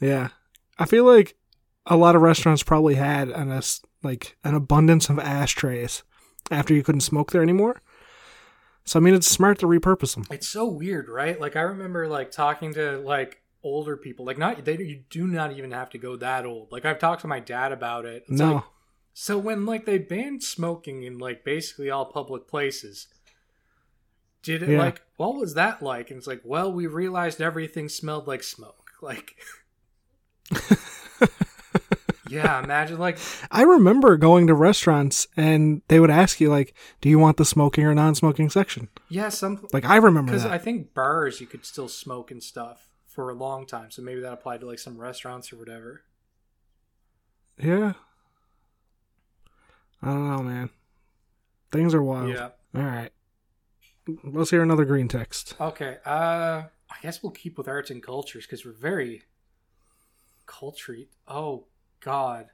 Yeah. 0.00 0.28
I 0.78 0.84
feel 0.84 1.04
like 1.04 1.36
a 1.86 1.96
lot 1.96 2.16
of 2.16 2.22
restaurants 2.22 2.62
probably 2.62 2.96
had 2.96 3.28
an 3.28 3.60
like 4.02 4.36
an 4.42 4.54
abundance 4.54 5.08
of 5.08 5.18
ashtrays 5.18 6.02
after 6.50 6.74
you 6.74 6.82
couldn't 6.82 7.02
smoke 7.02 7.30
there 7.30 7.42
anymore. 7.42 7.82
So 8.84 8.98
I 8.98 9.02
mean 9.02 9.14
it's 9.14 9.28
smart 9.28 9.58
to 9.60 9.66
repurpose 9.66 10.14
them. 10.14 10.24
It's 10.30 10.48
so 10.48 10.66
weird, 10.66 11.08
right? 11.08 11.40
Like 11.40 11.56
I 11.56 11.60
remember 11.60 12.08
like 12.08 12.32
talking 12.32 12.74
to 12.74 12.98
like 12.98 13.41
older 13.62 13.96
people. 13.96 14.24
Like 14.24 14.38
not 14.38 14.64
they 14.64 14.78
you 14.78 15.04
do 15.10 15.26
not 15.26 15.52
even 15.56 15.70
have 15.72 15.90
to 15.90 15.98
go 15.98 16.16
that 16.16 16.44
old. 16.46 16.72
Like 16.72 16.84
I've 16.84 16.98
talked 16.98 17.22
to 17.22 17.28
my 17.28 17.40
dad 17.40 17.72
about 17.72 18.04
it. 18.04 18.24
It's 18.28 18.40
no. 18.40 18.54
like, 18.54 18.64
so 19.14 19.38
when 19.38 19.66
like 19.66 19.84
they 19.84 19.98
banned 19.98 20.42
smoking 20.42 21.02
in 21.02 21.18
like 21.18 21.44
basically 21.44 21.90
all 21.90 22.06
public 22.06 22.46
places, 22.48 23.08
did 24.42 24.62
it 24.62 24.70
Yeah. 24.70 24.78
like 24.78 25.02
what 25.16 25.34
was 25.36 25.54
that 25.54 25.82
like? 25.82 26.10
And 26.10 26.18
it's 26.18 26.26
like, 26.26 26.42
well, 26.44 26.72
we 26.72 26.86
realized 26.86 27.40
everything 27.40 27.88
smelled 27.88 28.26
like 28.26 28.42
smoke. 28.42 28.78
Like 29.02 29.34
Yeah, 32.28 32.62
imagine 32.62 32.98
like 32.98 33.18
I 33.50 33.62
remember 33.62 34.16
going 34.16 34.46
to 34.46 34.54
restaurants 34.54 35.26
and 35.36 35.82
they 35.88 36.00
would 36.00 36.08
ask 36.10 36.40
you 36.40 36.48
like, 36.48 36.72
"Do 37.00 37.08
you 37.10 37.18
want 37.18 37.36
the 37.36 37.44
smoking 37.44 37.84
or 37.84 37.94
non-smoking 37.94 38.48
section?" 38.48 38.88
yeah, 39.10 39.28
some 39.28 39.66
Like 39.72 39.84
I 39.84 39.96
remember 39.96 40.32
because. 40.32 40.46
I 40.46 40.56
think 40.56 40.94
bars 40.94 41.40
you 41.40 41.46
could 41.46 41.66
still 41.66 41.88
smoke 41.88 42.30
and 42.30 42.42
stuff 42.42 42.88
for 43.12 43.28
a 43.30 43.34
long 43.34 43.66
time. 43.66 43.90
So 43.90 44.00
maybe 44.02 44.20
that 44.20 44.32
applied 44.32 44.60
to 44.60 44.66
like 44.66 44.78
some 44.78 44.98
restaurants 44.98 45.52
or 45.52 45.56
whatever. 45.56 46.02
yeah. 47.62 47.92
I 50.04 50.06
don't 50.06 50.28
know, 50.28 50.42
man. 50.42 50.70
Things 51.70 51.94
are 51.94 52.02
wild. 52.02 52.30
Yeah. 52.30 52.48
All 52.74 52.82
right. 52.82 53.10
Let's 54.24 54.50
hear 54.50 54.62
another 54.62 54.84
green 54.84 55.06
text. 55.06 55.54
Okay. 55.60 55.98
Uh, 56.04 56.64
I 56.90 56.96
guess 57.02 57.22
we'll 57.22 57.30
keep 57.30 57.56
with 57.56 57.68
arts 57.68 57.90
and 57.90 58.02
cultures 58.02 58.44
because 58.44 58.64
we're 58.64 58.72
very 58.72 59.22
culture. 60.46 60.96
Oh 61.28 61.66
God. 62.00 62.46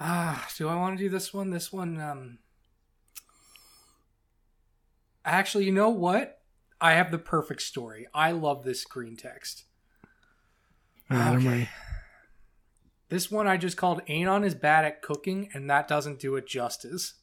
Ah, 0.00 0.48
do 0.56 0.68
I 0.68 0.74
want 0.74 0.96
to 0.96 1.04
do 1.04 1.10
this 1.10 1.34
one? 1.34 1.50
This 1.50 1.70
one. 1.70 2.00
Um. 2.00 2.38
Actually, 5.24 5.66
you 5.66 5.72
know 5.72 5.90
what? 5.90 6.40
I 6.82 6.92
have 6.94 7.10
the 7.12 7.18
perfect 7.18 7.62
story. 7.62 8.06
I 8.12 8.32
love 8.32 8.64
this 8.64 8.84
green 8.84 9.16
text. 9.16 9.64
I'm 11.08 11.38
Okay. 11.38 11.68
This 13.08 13.30
one 13.30 13.46
I 13.46 13.56
just 13.56 13.76
called 13.76 14.00
Anon 14.08 14.42
is 14.42 14.54
bad 14.54 14.84
at 14.84 15.00
cooking, 15.02 15.48
and 15.52 15.68
that 15.70 15.86
doesn't 15.86 16.18
do 16.18 16.34
it 16.36 16.46
justice. 16.46 17.14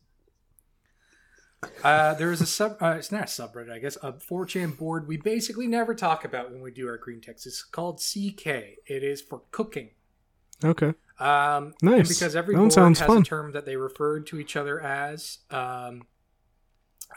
Uh, 1.83 2.13
there 2.13 2.31
is 2.31 2.39
a 2.39 2.45
sub. 2.45 2.77
Uh, 2.81 2.95
it's 2.97 3.11
not 3.11 3.23
a 3.23 3.25
subreddit, 3.25 3.71
I 3.71 3.79
guess. 3.79 3.97
A 3.97 4.13
4chan 4.13 4.77
board 4.77 5.07
we 5.07 5.17
basically 5.17 5.67
never 5.67 5.93
talk 5.93 6.23
about 6.23 6.51
when 6.51 6.61
we 6.61 6.71
do 6.71 6.87
our 6.87 6.97
green 6.97 7.19
text. 7.19 7.45
It's 7.45 7.63
called 7.63 7.97
CK. 7.99 8.45
It 8.47 9.03
is 9.03 9.21
for 9.21 9.41
cooking. 9.51 9.89
Okay. 10.63 10.93
Um, 11.19 11.73
Nice. 11.81 12.07
Because 12.07 12.35
every 12.35 12.55
That 12.55 12.73
board 12.73 12.97
has 12.97 13.01
fun. 13.01 13.21
a 13.21 13.25
term 13.25 13.51
that 13.51 13.65
they 13.65 13.75
referred 13.75 14.25
to 14.27 14.39
each 14.39 14.55
other 14.55 14.79
as. 14.81 15.39
Um, 15.51 16.03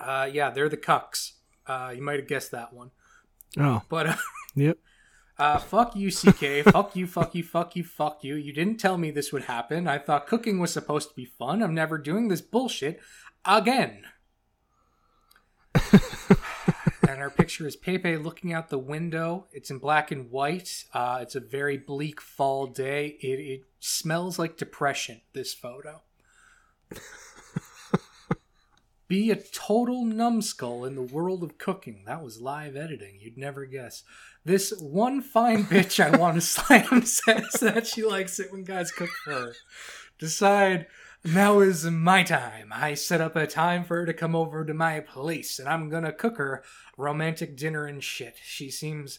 uh, 0.00 0.28
yeah, 0.32 0.50
they're 0.50 0.68
the 0.68 0.76
cucks. 0.76 1.32
Uh, 1.66 1.92
you 1.94 2.02
might 2.02 2.18
have 2.18 2.28
guessed 2.28 2.50
that 2.50 2.72
one. 2.72 2.90
Oh, 3.58 3.82
But 3.88 4.06
uh, 4.06 4.16
yep. 4.54 4.78
uh, 5.38 5.58
fuck 5.58 5.94
you, 5.94 6.10
CK. 6.10 6.64
fuck 6.72 6.96
you, 6.96 7.06
fuck 7.06 7.34
you, 7.34 7.42
fuck 7.44 7.76
you, 7.76 7.84
fuck 7.84 8.24
you. 8.24 8.34
You 8.34 8.52
didn't 8.52 8.78
tell 8.78 8.96
me 8.98 9.10
this 9.10 9.32
would 9.32 9.44
happen. 9.44 9.86
I 9.86 9.98
thought 9.98 10.26
cooking 10.26 10.58
was 10.58 10.72
supposed 10.72 11.10
to 11.10 11.14
be 11.14 11.24
fun. 11.26 11.62
I'm 11.62 11.74
never 11.74 11.98
doing 11.98 12.28
this 12.28 12.40
bullshit 12.40 13.00
again. 13.44 14.04
and 17.08 17.20
our 17.20 17.30
picture 17.30 17.66
is 17.66 17.76
Pepe 17.76 18.16
looking 18.16 18.52
out 18.52 18.68
the 18.70 18.78
window. 18.78 19.46
It's 19.52 19.70
in 19.70 19.78
black 19.78 20.10
and 20.10 20.30
white. 20.30 20.84
Uh, 20.94 21.18
it's 21.22 21.34
a 21.34 21.40
very 21.40 21.76
bleak 21.76 22.20
fall 22.20 22.66
day. 22.66 23.16
It, 23.20 23.40
it 23.40 23.60
smells 23.80 24.38
like 24.38 24.56
depression, 24.56 25.20
this 25.32 25.52
photo. 25.54 26.02
Be 29.12 29.30
a 29.30 29.36
total 29.36 30.06
numbskull 30.06 30.86
in 30.86 30.94
the 30.94 31.02
world 31.02 31.42
of 31.42 31.58
cooking. 31.58 32.04
That 32.06 32.24
was 32.24 32.40
live 32.40 32.76
editing. 32.76 33.18
You'd 33.20 33.36
never 33.36 33.66
guess. 33.66 34.04
This 34.42 34.72
one 34.80 35.20
fine 35.20 35.64
bitch 35.64 36.02
I 36.02 36.16
want 36.16 36.36
to 36.36 36.40
slam 36.40 37.04
says 37.04 37.50
that 37.60 37.86
she 37.86 38.02
likes 38.04 38.40
it 38.40 38.50
when 38.50 38.64
guys 38.64 38.90
cook 38.90 39.10
for 39.22 39.32
her. 39.34 39.52
Decide 40.18 40.86
now 41.22 41.60
is 41.60 41.84
my 41.84 42.22
time. 42.22 42.72
I 42.74 42.94
set 42.94 43.20
up 43.20 43.36
a 43.36 43.46
time 43.46 43.84
for 43.84 43.96
her 43.96 44.06
to 44.06 44.14
come 44.14 44.34
over 44.34 44.64
to 44.64 44.72
my 44.72 45.00
place, 45.00 45.58
and 45.58 45.68
I'm 45.68 45.90
gonna 45.90 46.14
cook 46.14 46.38
her 46.38 46.62
romantic 46.96 47.54
dinner 47.54 47.84
and 47.84 48.02
shit. 48.02 48.36
She 48.42 48.70
seems 48.70 49.18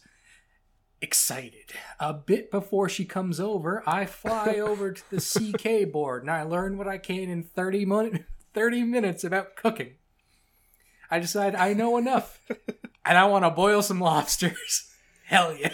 excited. 1.04 1.72
A 2.00 2.16
bit 2.16 2.50
before 2.50 2.90
she 2.90 3.06
comes 3.06 3.40
over, 3.40 3.84
I 3.86 4.08
fly 4.08 4.56
over 4.56 4.94
to 4.94 5.04
the 5.12 5.22
CK 5.22 5.92
board 5.92 6.24
and 6.24 6.32
I 6.32 6.42
learn 6.42 6.80
what 6.80 6.88
I 6.88 6.98
can 6.98 7.30
in 7.30 7.44
30, 7.44 7.86
mon- 7.86 8.26
30 8.54 8.84
minutes 8.84 9.24
about 9.24 9.56
cooking. 9.56 9.96
I 11.10 11.20
decide 11.20 11.56
I 11.56 11.74
know 11.74 11.98
enough, 11.98 12.40
and 13.06 13.18
I 13.18 13.26
want 13.26 13.46
to 13.46 13.50
boil 13.50 13.82
some 13.82 14.00
lobsters. 14.00 14.92
Hell 15.26 15.56
yeah. 15.56 15.74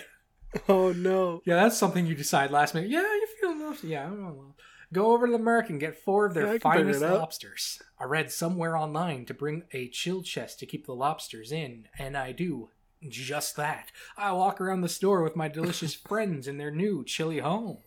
Oh 0.68 0.92
no. 0.92 1.42
Yeah, 1.46 1.56
that's 1.56 1.78
something 1.78 2.06
you 2.06 2.16
decide 2.16 2.52
last 2.52 2.74
minute. 2.74 2.90
Yeah, 2.90 3.02
you 3.02 3.28
feel 3.40 3.58
lobster. 3.58 3.88
Yeah, 3.88 4.06
I 4.06 4.10
don't 4.10 4.20
know. 4.20 4.56
Go 4.92 5.14
over 5.14 5.28
to 5.28 5.32
the 5.32 5.38
Merc 5.38 5.70
and 5.70 5.80
get 5.80 6.04
four 6.04 6.26
of 6.26 6.34
their 6.34 6.48
figure 6.48 6.60
finest 6.60 7.02
lobsters. 7.02 7.80
I 8.00 8.06
read 8.06 8.32
somewhere 8.32 8.76
online 8.76 9.26
to 9.28 9.36
bring 9.36 9.64
a 9.72 9.88
chill 9.90 10.24
chest 10.24 10.60
to 10.60 10.66
keep 10.66 10.88
the 10.88 10.96
lobsters 10.96 11.52
in, 11.52 11.88
and 12.00 12.18
I 12.18 12.32
do 12.32 12.70
just 13.08 13.56
that. 13.56 13.92
I 14.18 14.32
walk 14.32 14.60
around 14.60 14.82
the 14.82 14.90
store 14.90 15.22
with 15.22 15.36
my 15.36 15.48
delicious 15.48 15.94
friends 16.08 16.48
in 16.48 16.58
their 16.58 16.72
new 16.72 17.04
chilly 17.06 17.40
home. 17.40 17.78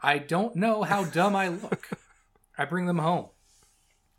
I 0.00 0.18
don't 0.18 0.54
know 0.54 0.84
how 0.84 1.04
dumb 1.04 1.34
I 1.34 1.48
look. 1.48 1.88
I 2.56 2.64
bring 2.64 2.86
them 2.86 2.98
home. 2.98 3.26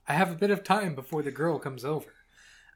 I 0.09 0.13
have 0.13 0.31
a 0.31 0.35
bit 0.35 0.49
of 0.49 0.63
time 0.63 0.95
before 0.95 1.21
the 1.21 1.29
girl 1.29 1.59
comes 1.59 1.85
over. 1.85 2.15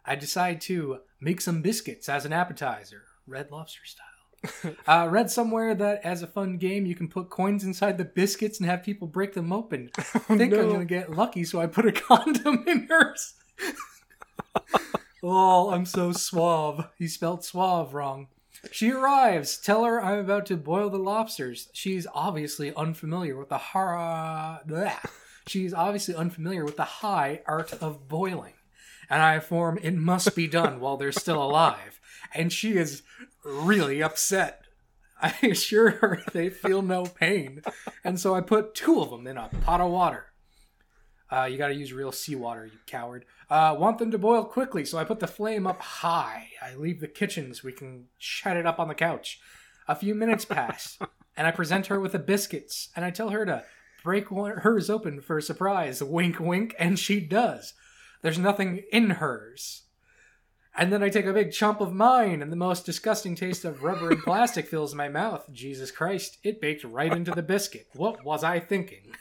I 0.06 0.16
decide 0.16 0.62
to 0.62 1.00
make 1.20 1.42
some 1.42 1.64
biscuits 1.64 2.08
as 2.08 2.26
an 2.26 2.34
appetizer, 2.34 3.02
red 3.26 3.52
lobster 3.52 3.82
style. 3.86 4.06
Uh, 4.86 5.08
read 5.10 5.32
somewhere 5.32 5.74
that 5.74 6.02
as 6.04 6.22
a 6.22 6.28
fun 6.28 6.58
game, 6.58 6.86
you 6.86 6.96
can 6.96 7.08
put 7.08 7.30
coins 7.30 7.64
inside 7.64 7.98
the 7.98 8.04
biscuits 8.04 8.60
and 8.60 8.70
have 8.70 8.84
people 8.84 9.08
break 9.08 9.34
them 9.34 9.54
open. 9.54 9.90
I 9.98 10.02
think 10.04 10.54
I'm 10.54 10.70
gonna 10.70 10.84
get 10.84 11.10
lucky, 11.10 11.46
so 11.46 11.62
I 11.62 11.66
put 11.68 11.86
a 11.86 11.92
condom 11.94 12.66
in 12.68 12.88
hers. 12.90 13.36
oh, 15.24 15.72
I'm 15.72 15.86
so 15.86 16.12
suave. 16.12 16.90
He 16.98 17.08
spelled 17.08 17.46
suave 17.46 17.94
wrong. 17.94 18.28
She 18.70 18.92
arrives. 18.92 19.58
Tell 19.58 19.86
her 19.86 20.04
I'm 20.04 20.20
about 20.20 20.46
to 20.48 20.58
boil 20.58 20.90
the 20.90 20.98
lobsters. 20.98 21.70
She's 21.72 22.06
obviously 22.14 22.76
unfamiliar 22.76 23.38
with 23.38 23.48
the 23.48 23.58
hara. 23.58 24.62
She's 25.48 25.74
obviously 25.74 26.16
unfamiliar 26.16 26.66
with 26.66 26.78
the 26.78 26.84
high 26.84 27.42
art 27.46 27.74
of 27.74 28.08
boiling. 28.08 28.54
And 29.10 29.22
I 29.22 29.36
inform 29.36 29.78
it 29.82 29.94
must 29.94 30.36
be 30.36 30.48
done 30.48 30.80
while 30.80 30.98
they're 30.98 31.12
still 31.12 31.44
alive. 31.44 32.00
And 32.34 32.52
she 32.52 32.78
is 32.78 33.04
really 33.44 34.02
upset. 34.02 34.62
I 35.22 35.34
assure 35.44 35.92
her 35.92 36.24
they 36.34 36.50
feel 36.50 36.82
no 36.82 37.06
pain. 37.06 37.62
And 38.04 38.20
so 38.20 38.36
I 38.36 38.42
put 38.42 38.76
two 38.76 39.02
of 39.02 39.10
them 39.10 39.28
in 39.28 39.38
a 39.38 39.50
pot 39.62 39.82
of 39.82 39.92
water. 39.92 40.28
Uh, 41.32 41.46
you 41.46 41.58
got 41.58 41.70
to 41.70 41.76
use 41.76 41.92
real 41.92 42.12
seawater, 42.12 42.66
you 42.66 42.78
coward. 42.86 43.26
Uh, 43.50 43.76
want 43.78 43.98
them 43.98 44.12
to 44.12 44.18
boil 44.18 44.44
quickly, 44.44 44.86
so 44.86 44.98
I 44.98 45.04
put 45.04 45.20
the 45.20 45.28
flame 45.28 45.66
up 45.66 45.82
high. 45.82 46.50
I 46.62 46.76
leave 46.76 47.00
the 47.00 47.08
kitchen 47.08 47.54
so 47.54 47.62
we 47.66 47.72
can 47.72 48.06
chat 48.20 48.56
it 48.56 48.68
up 48.68 48.80
on 48.80 48.88
the 48.88 48.94
couch. 48.94 49.40
A 49.88 49.96
few 49.96 50.14
minutes 50.14 50.46
pass, 50.46 51.00
and 51.36 51.48
I 51.48 51.52
present 51.52 51.88
her 51.88 52.00
with 52.00 52.12
the 52.12 52.20
biscuits, 52.20 52.90
and 52.96 53.04
I 53.04 53.10
tell 53.10 53.30
her 53.30 53.46
to 53.46 53.64
break 54.04 54.30
one, 54.30 54.58
hers 54.58 54.90
open 54.90 55.22
for 55.22 55.38
a 55.38 55.42
surprise. 55.42 56.04
Wink, 56.04 56.40
wink, 56.40 56.76
and 56.78 57.00
she 57.00 57.20
does. 57.20 57.74
There's 58.22 58.40
nothing 58.40 58.84
in 58.92 59.12
hers. 59.12 59.84
And 60.76 60.92
then 60.92 61.04
I 61.04 61.10
take 61.10 61.28
a 61.28 61.34
big 61.34 61.52
chunk 61.52 61.82
of 61.82 61.94
mine, 61.94 62.42
and 62.42 62.52
the 62.52 62.56
most 62.56 62.86
disgusting 62.86 63.36
taste 63.36 63.64
of 63.64 63.84
rubber 63.84 64.10
and 64.10 64.24
plastic 64.24 64.68
fills 64.68 64.96
my 64.96 65.08
mouth. 65.08 65.46
Jesus 65.52 65.92
Christ, 65.92 66.40
it 66.44 66.60
baked 66.60 66.84
right 66.84 67.12
into 67.12 67.32
the 67.32 67.44
biscuit. 67.44 67.88
What 67.94 68.24
was 68.24 68.44
I 68.44 68.60
thinking? 68.60 69.14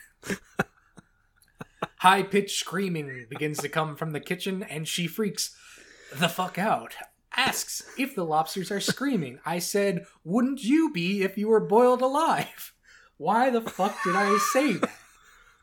High 1.97 2.23
pitched 2.23 2.59
screaming 2.59 3.27
begins 3.29 3.59
to 3.59 3.69
come 3.69 3.95
from 3.95 4.11
the 4.11 4.19
kitchen, 4.19 4.63
and 4.63 4.87
she 4.87 5.05
freaks 5.05 5.55
the 6.13 6.27
fuck 6.27 6.57
out. 6.57 6.95
Asks 7.35 7.83
if 7.97 8.15
the 8.15 8.25
lobsters 8.25 8.71
are 8.71 8.79
screaming. 8.79 9.39
I 9.45 9.59
said, 9.59 10.05
Wouldn't 10.23 10.63
you 10.63 10.91
be 10.91 11.21
if 11.21 11.37
you 11.37 11.49
were 11.49 11.59
boiled 11.59 12.01
alive? 12.01 12.73
Why 13.17 13.49
the 13.49 13.61
fuck 13.61 13.95
did 14.03 14.15
I 14.15 14.37
say 14.51 14.73
that? 14.73 14.91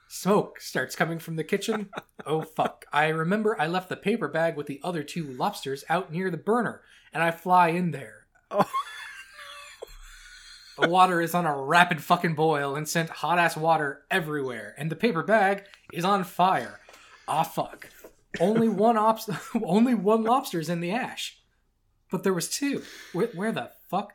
Smoke 0.08 0.60
starts 0.60 0.96
coming 0.96 1.18
from 1.18 1.36
the 1.36 1.44
kitchen. 1.44 1.88
Oh 2.26 2.42
fuck. 2.42 2.84
I 2.92 3.08
remember 3.08 3.60
I 3.60 3.66
left 3.66 3.88
the 3.88 3.96
paper 3.96 4.28
bag 4.28 4.56
with 4.56 4.66
the 4.66 4.80
other 4.82 5.02
two 5.02 5.24
lobsters 5.24 5.84
out 5.88 6.12
near 6.12 6.30
the 6.30 6.36
burner, 6.36 6.82
and 7.12 7.22
I 7.22 7.30
fly 7.30 7.68
in 7.68 7.92
there. 7.92 8.26
The 10.80 10.88
water 10.88 11.20
is 11.20 11.34
on 11.34 11.44
a 11.46 11.56
rapid 11.56 12.02
fucking 12.02 12.34
boil 12.34 12.74
and 12.74 12.88
sent 12.88 13.10
hot 13.10 13.38
ass 13.38 13.56
water 13.56 14.02
everywhere, 14.10 14.74
and 14.78 14.90
the 14.90 14.96
paper 14.96 15.22
bag 15.22 15.64
is 15.92 16.04
on 16.04 16.24
fire. 16.24 16.80
Ah 17.28 17.42
fuck. 17.42 17.88
Only 18.40 18.68
one 18.68 18.96
ops 18.96 19.28
only 19.64 19.94
one 19.94 20.24
lobster's 20.24 20.68
in 20.68 20.80
the 20.80 20.92
ash. 20.92 21.38
But 22.10 22.22
there 22.22 22.34
was 22.34 22.48
two. 22.48 22.82
Where, 23.12 23.28
where 23.28 23.52
the 23.52 23.70
fuck? 23.88 24.12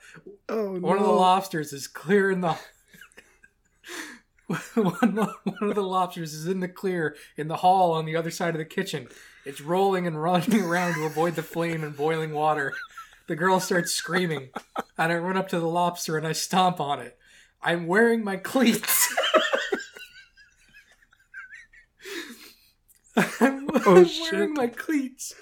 Oh 0.49 0.73
no. 0.73 0.87
One 0.87 0.97
of 0.97 1.05
the 1.05 1.11
lobsters 1.11 1.71
is 1.71 1.87
clear 1.87 2.31
in 2.31 2.41
the 2.41 2.57
one, 4.75 5.15
one 5.15 5.69
of 5.69 5.75
the 5.75 5.81
lobsters 5.81 6.33
is 6.33 6.45
in 6.47 6.59
the 6.59 6.67
clear 6.67 7.15
in 7.37 7.47
the 7.47 7.57
hall 7.57 7.93
on 7.93 8.05
the 8.05 8.15
other 8.15 8.31
side 8.31 8.53
of 8.53 8.59
the 8.59 8.65
kitchen. 8.65 9.07
It's 9.45 9.61
rolling 9.61 10.05
and 10.07 10.21
running 10.21 10.61
around 10.63 10.95
to 10.95 11.05
avoid 11.05 11.35
the 11.35 11.43
flame 11.43 11.83
and 11.83 11.95
boiling 11.95 12.33
water. 12.33 12.73
The 13.27 13.35
girl 13.35 13.59
starts 13.59 13.91
screaming, 13.91 14.49
and 14.97 15.11
I 15.11 15.15
run 15.17 15.37
up 15.37 15.47
to 15.49 15.59
the 15.59 15.67
lobster 15.67 16.17
and 16.17 16.27
I 16.27 16.31
stomp 16.33 16.79
on 16.79 16.99
it. 16.99 17.17
I'm 17.61 17.87
wearing 17.87 18.23
my 18.23 18.37
cleats. 18.37 19.13
I'm, 23.17 23.65
Oh, 23.87 23.97
I'm 23.97 24.05
shit. 24.05 24.31
wearing 24.31 24.53
my 24.53 24.67
cleats. 24.67 25.33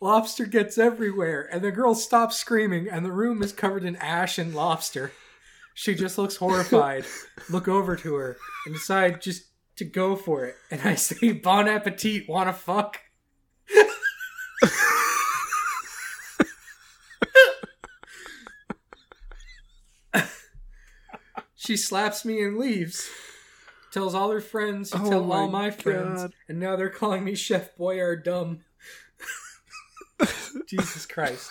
Lobster 0.00 0.44
gets 0.46 0.76
everywhere, 0.76 1.48
and 1.50 1.62
the 1.62 1.70
girl 1.70 1.94
stops 1.94 2.36
screaming, 2.36 2.88
and 2.88 3.04
the 3.04 3.12
room 3.12 3.42
is 3.42 3.52
covered 3.52 3.84
in 3.84 3.96
ash 3.96 4.38
and 4.38 4.54
lobster. 4.54 5.12
She 5.78 5.94
just 5.94 6.16
looks 6.16 6.36
horrified. 6.36 7.04
Look 7.50 7.68
over 7.68 7.96
to 7.96 8.14
her 8.14 8.38
and 8.64 8.74
decide 8.74 9.20
just 9.20 9.44
to 9.76 9.84
go 9.84 10.16
for 10.16 10.46
it. 10.46 10.56
And 10.70 10.80
I 10.80 10.94
say, 10.94 11.32
Bon 11.32 11.68
appetit, 11.68 12.26
wanna 12.26 12.54
fuck? 12.54 12.98
she 21.54 21.76
slaps 21.76 22.24
me 22.24 22.42
and 22.42 22.56
leaves. 22.56 23.06
Tells 23.92 24.14
all 24.14 24.30
her 24.30 24.40
friends, 24.40 24.92
who 24.92 25.06
Oh 25.06 25.10
tell 25.10 25.30
all 25.30 25.46
my 25.48 25.64
my 25.64 25.70
friends, 25.70 26.32
and 26.48 26.58
now 26.58 26.76
they're 26.76 26.88
calling 26.88 27.22
me 27.22 27.34
Chef 27.34 27.76
Boyard 27.76 28.24
dumb. 28.24 28.60
Jesus 30.66 31.04
Christ. 31.04 31.50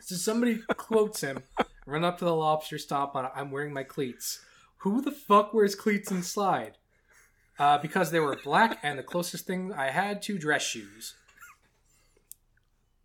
So 0.00 0.16
somebody 0.16 0.60
quotes 0.76 1.22
him, 1.22 1.42
run 1.86 2.04
up 2.04 2.18
to 2.18 2.24
the 2.24 2.34
lobster, 2.34 2.78
stomp 2.78 3.14
on. 3.14 3.28
I'm 3.34 3.50
wearing 3.50 3.72
my 3.72 3.84
cleats. 3.84 4.44
Who 4.78 5.00
the 5.00 5.12
fuck 5.12 5.54
wears 5.54 5.74
cleats 5.74 6.10
and 6.10 6.24
slide? 6.24 6.78
Uh, 7.58 7.78
because 7.78 8.10
they 8.10 8.20
were 8.20 8.38
black 8.42 8.78
and 8.82 8.98
the 8.98 9.02
closest 9.02 9.46
thing 9.46 9.72
I 9.72 9.90
had 9.90 10.22
to 10.22 10.38
dress 10.38 10.62
shoes. 10.62 11.14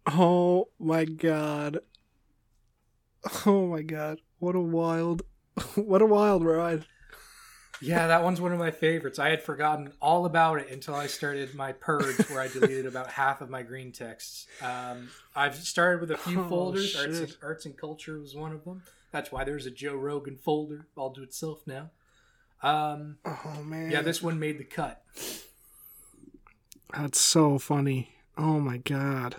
Oh 0.07 0.69
my 0.79 1.05
god. 1.05 1.79
Oh 3.45 3.67
my 3.67 3.81
god. 3.81 4.21
What 4.39 4.55
a 4.55 4.59
wild 4.59 5.23
what 5.75 6.01
a 6.01 6.05
wild 6.05 6.43
ride. 6.43 6.85
Yeah, 7.81 8.07
that 8.07 8.23
one's 8.23 8.41
one 8.41 8.51
of 8.51 8.59
my 8.59 8.71
favorites. 8.71 9.19
I 9.19 9.29
had 9.29 9.41
forgotten 9.41 9.93
all 10.01 10.25
about 10.25 10.59
it 10.59 10.69
until 10.69 10.95
I 10.95 11.07
started 11.07 11.55
my 11.55 11.71
purge, 11.71 12.17
where 12.29 12.41
I 12.41 12.47
deleted 12.49 12.85
about 12.85 13.07
half 13.11 13.39
of 13.41 13.49
my 13.49 13.61
green 13.63 13.91
texts. 13.91 14.47
Um, 14.61 15.09
I've 15.35 15.55
started 15.55 16.01
with 16.01 16.11
a 16.11 16.17
few 16.17 16.41
Oh, 16.41 16.49
folders. 16.49 16.95
Arts 16.95 17.19
and, 17.19 17.35
arts 17.41 17.65
and 17.65 17.77
culture 17.77 18.19
was 18.19 18.35
one 18.35 18.51
of 18.51 18.65
them. 18.65 18.83
That's 19.11 19.31
why 19.31 19.43
there's 19.45 19.65
a 19.65 19.71
Joe 19.71 19.95
Rogan 19.95 20.35
folder 20.37 20.87
all 20.97 21.11
to 21.11 21.23
itself 21.23 21.61
now. 21.65 21.89
Um, 22.61 23.17
Oh 23.25 23.63
man. 23.63 23.89
yeah, 23.91 24.01
this 24.01 24.21
one 24.21 24.37
made 24.39 24.57
the 24.57 24.65
cut. 24.65 25.01
That's 26.93 27.19
so 27.21 27.57
funny. 27.59 28.09
Oh 28.37 28.59
my 28.59 28.77
god. 28.77 29.35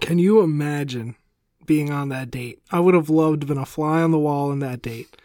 Can 0.00 0.18
you 0.18 0.40
imagine 0.40 1.16
being 1.66 1.90
on 1.92 2.08
that 2.08 2.30
date? 2.30 2.60
I 2.72 2.80
would 2.80 2.94
have 2.94 3.10
loved 3.10 3.42
to 3.42 3.46
been 3.46 3.58
a 3.58 3.66
fly 3.66 4.02
on 4.02 4.10
the 4.10 4.18
wall 4.18 4.50
in 4.50 4.58
that 4.60 4.82
date. 4.82 5.19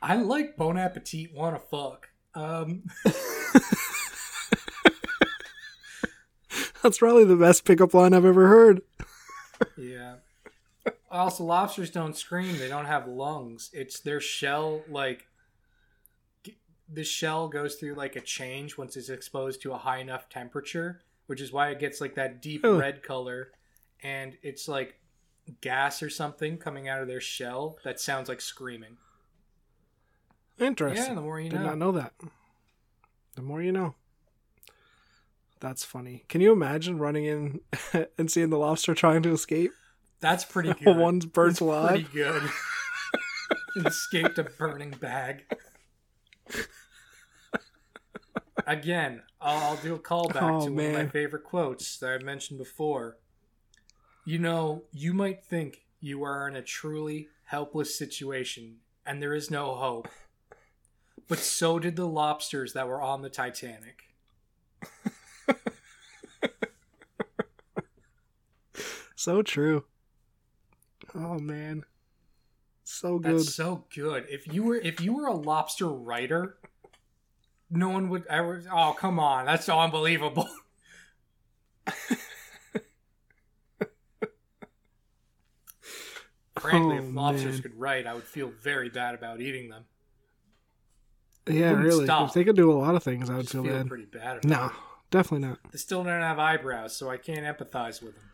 I 0.00 0.16
like 0.16 0.56
Bon 0.56 0.76
Appetit, 0.78 1.34
wanna 1.34 1.58
fuck. 1.58 2.08
Um, 2.34 2.84
That's 6.82 6.98
probably 6.98 7.24
the 7.24 7.36
best 7.36 7.64
pickup 7.64 7.92
line 7.92 8.14
I've 8.14 8.24
ever 8.24 8.46
heard. 8.48 8.82
yeah. 9.76 10.16
Also, 11.10 11.42
lobsters 11.44 11.90
don't 11.90 12.16
scream. 12.16 12.56
They 12.58 12.68
don't 12.68 12.84
have 12.86 13.08
lungs. 13.08 13.70
It's 13.72 14.00
their 14.00 14.20
shell, 14.20 14.82
like 14.88 15.26
the 16.90 17.04
shell 17.04 17.48
goes 17.48 17.74
through 17.74 17.94
like 17.94 18.16
a 18.16 18.20
change 18.20 18.78
once 18.78 18.96
it's 18.96 19.08
exposed 19.10 19.60
to 19.62 19.72
a 19.72 19.78
high 19.78 19.98
enough 19.98 20.28
temperature, 20.28 21.00
which 21.26 21.40
is 21.40 21.52
why 21.52 21.70
it 21.70 21.80
gets 21.80 22.00
like 22.00 22.14
that 22.14 22.40
deep 22.40 22.60
Oh. 22.64 22.78
red 22.78 23.02
color, 23.02 23.50
and 24.02 24.36
it's 24.42 24.68
like 24.68 24.94
gas 25.60 26.02
or 26.02 26.08
something 26.10 26.56
coming 26.58 26.88
out 26.88 27.02
of 27.02 27.08
their 27.08 27.20
shell 27.20 27.78
that 27.84 28.00
sounds 28.00 28.28
like 28.28 28.40
screaming. 28.40 28.96
Interesting. 30.58 31.06
Yeah, 31.08 31.14
the 31.14 31.20
more 31.20 31.40
you 31.40 31.50
Did 31.50 31.60
know. 31.60 31.66
not 31.66 31.78
know 31.78 31.92
that. 31.92 32.12
The 33.36 33.42
more 33.42 33.62
you 33.62 33.72
know. 33.72 33.94
That's 35.60 35.84
funny. 35.84 36.24
Can 36.28 36.40
you 36.40 36.52
imagine 36.52 36.98
running 36.98 37.24
in 37.24 37.60
and 38.18 38.30
seeing 38.30 38.50
the 38.50 38.58
lobster 38.58 38.94
trying 38.94 39.22
to 39.22 39.32
escape? 39.32 39.72
That's 40.20 40.44
pretty 40.44 40.72
good. 40.84 40.96
One's 40.96 41.26
burnt 41.26 41.54
That's 41.54 41.60
alive. 41.60 41.88
Pretty 41.90 42.08
good. 42.12 42.42
Escaped 43.86 44.38
a 44.38 44.44
burning 44.44 44.90
bag. 44.90 45.44
Again, 48.66 49.22
I'll, 49.40 49.70
I'll 49.70 49.76
do 49.76 49.94
a 49.94 49.98
callback 49.98 50.42
Oh, 50.42 50.66
to 50.66 50.72
one 50.72 50.84
of 50.86 50.92
my 50.92 51.06
favorite 51.06 51.44
quotes 51.44 51.96
that 51.98 52.10
I 52.20 52.22
mentioned 52.22 52.58
before. 52.58 53.16
You 54.24 54.38
know, 54.38 54.84
you 54.92 55.14
might 55.14 55.44
think 55.44 55.86
you 56.00 56.22
are 56.24 56.46
in 56.48 56.56
a 56.56 56.62
truly 56.62 57.28
helpless 57.44 57.96
situation 57.96 58.78
and 59.06 59.22
there 59.22 59.34
is 59.34 59.50
no 59.50 59.74
hope. 59.74 60.08
But 61.28 61.38
so 61.38 61.78
did 61.78 61.96
the 61.96 62.06
lobsters 62.08 62.72
that 62.72 62.88
were 62.88 63.00
on 63.02 63.22
the 63.22 63.30
Titanic. 63.30 64.04
So 69.16 69.42
true. 69.42 69.84
Oh 71.14 71.38
man. 71.38 71.84
So 72.84 73.18
good. 73.18 73.38
That's 73.40 73.54
so 73.54 73.84
good. 73.94 74.26
If 74.28 74.46
you 74.52 74.62
were 74.62 74.76
if 74.76 75.00
you 75.00 75.12
were 75.12 75.26
a 75.26 75.34
lobster 75.34 75.88
writer, 75.88 76.56
no 77.70 77.88
one 77.88 78.08
would 78.10 78.26
ever. 78.26 78.62
Oh 78.72 78.94
come 78.96 79.18
on, 79.18 79.46
that's 79.46 79.66
so 79.66 79.78
unbelievable. 79.78 80.48
Frankly, 86.58 86.98
Oh, 86.98 87.08
if 87.08 87.14
lobsters 87.14 87.52
man. 87.54 87.62
could 87.62 87.78
write, 87.78 88.06
I 88.06 88.14
would 88.14 88.24
feel 88.24 88.50
very 88.50 88.88
bad 88.88 89.14
about 89.14 89.40
eating 89.40 89.68
them. 89.68 89.84
Yeah, 91.50 91.72
really. 91.72 92.04
stop. 92.04 92.28
If 92.28 92.34
they 92.34 92.44
could 92.44 92.56
do 92.56 92.70
a 92.70 92.78
lot 92.78 92.94
of 92.94 93.02
things, 93.02 93.28
I 93.30 93.36
would 93.36 93.48
feel 93.48 93.62
feel 93.64 93.72
bad. 93.74 93.88
pretty 93.88 94.04
bad. 94.06 94.44
No, 94.44 94.66
it. 94.66 94.72
definitely 95.10 95.46
not. 95.48 95.58
They 95.72 95.78
still 95.78 96.04
don't 96.04 96.20
have 96.20 96.38
eyebrows, 96.38 96.96
so 96.96 97.08
I 97.10 97.16
can't 97.16 97.40
empathize 97.46 98.02
with 98.02 98.14
them. 98.14 98.24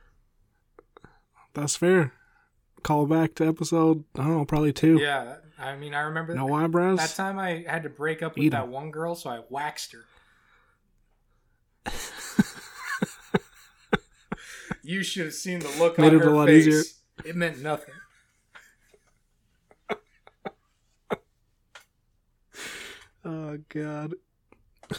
That's 1.55 1.77
fair. 1.77 2.13
Call 2.83 3.07
back 3.07 3.35
to 3.37 3.47
episode, 3.47 4.05
I 4.17 4.19
don't 4.25 4.37
know, 4.39 4.45
probably 4.45 4.73
two. 4.73 4.99
Yeah, 4.99 5.37
I 5.59 5.77
mean, 5.77 5.95
I 5.95 6.01
remember 6.03 6.35
No 6.35 6.53
eyebrows? 6.53 6.99
that 6.99 7.15
time 7.15 7.39
I 7.39 7.65
had 7.67 7.83
to 7.85 7.89
break 7.89 8.23
up 8.23 8.35
with 8.35 8.45
Eat 8.45 8.49
that 8.51 8.65
'em. 8.65 8.71
one 8.71 8.91
girl, 8.91 9.15
so 9.15 9.31
I 9.31 9.41
waxed 9.49 9.93
her. 9.93 10.05
you 14.83 15.03
should 15.03 15.27
have 15.27 15.35
seen 15.35 15.61
the 15.61 15.69
look 15.79 15.99
Made 15.99 16.13
on 16.15 16.21
her 16.21 16.31
lot 16.31 16.49
face. 16.49 16.67
easier. 16.67 16.83
It 17.25 17.37
meant 17.37 17.61
nothing. 17.63 17.95
Oh, 23.25 23.59
God. 23.69 24.15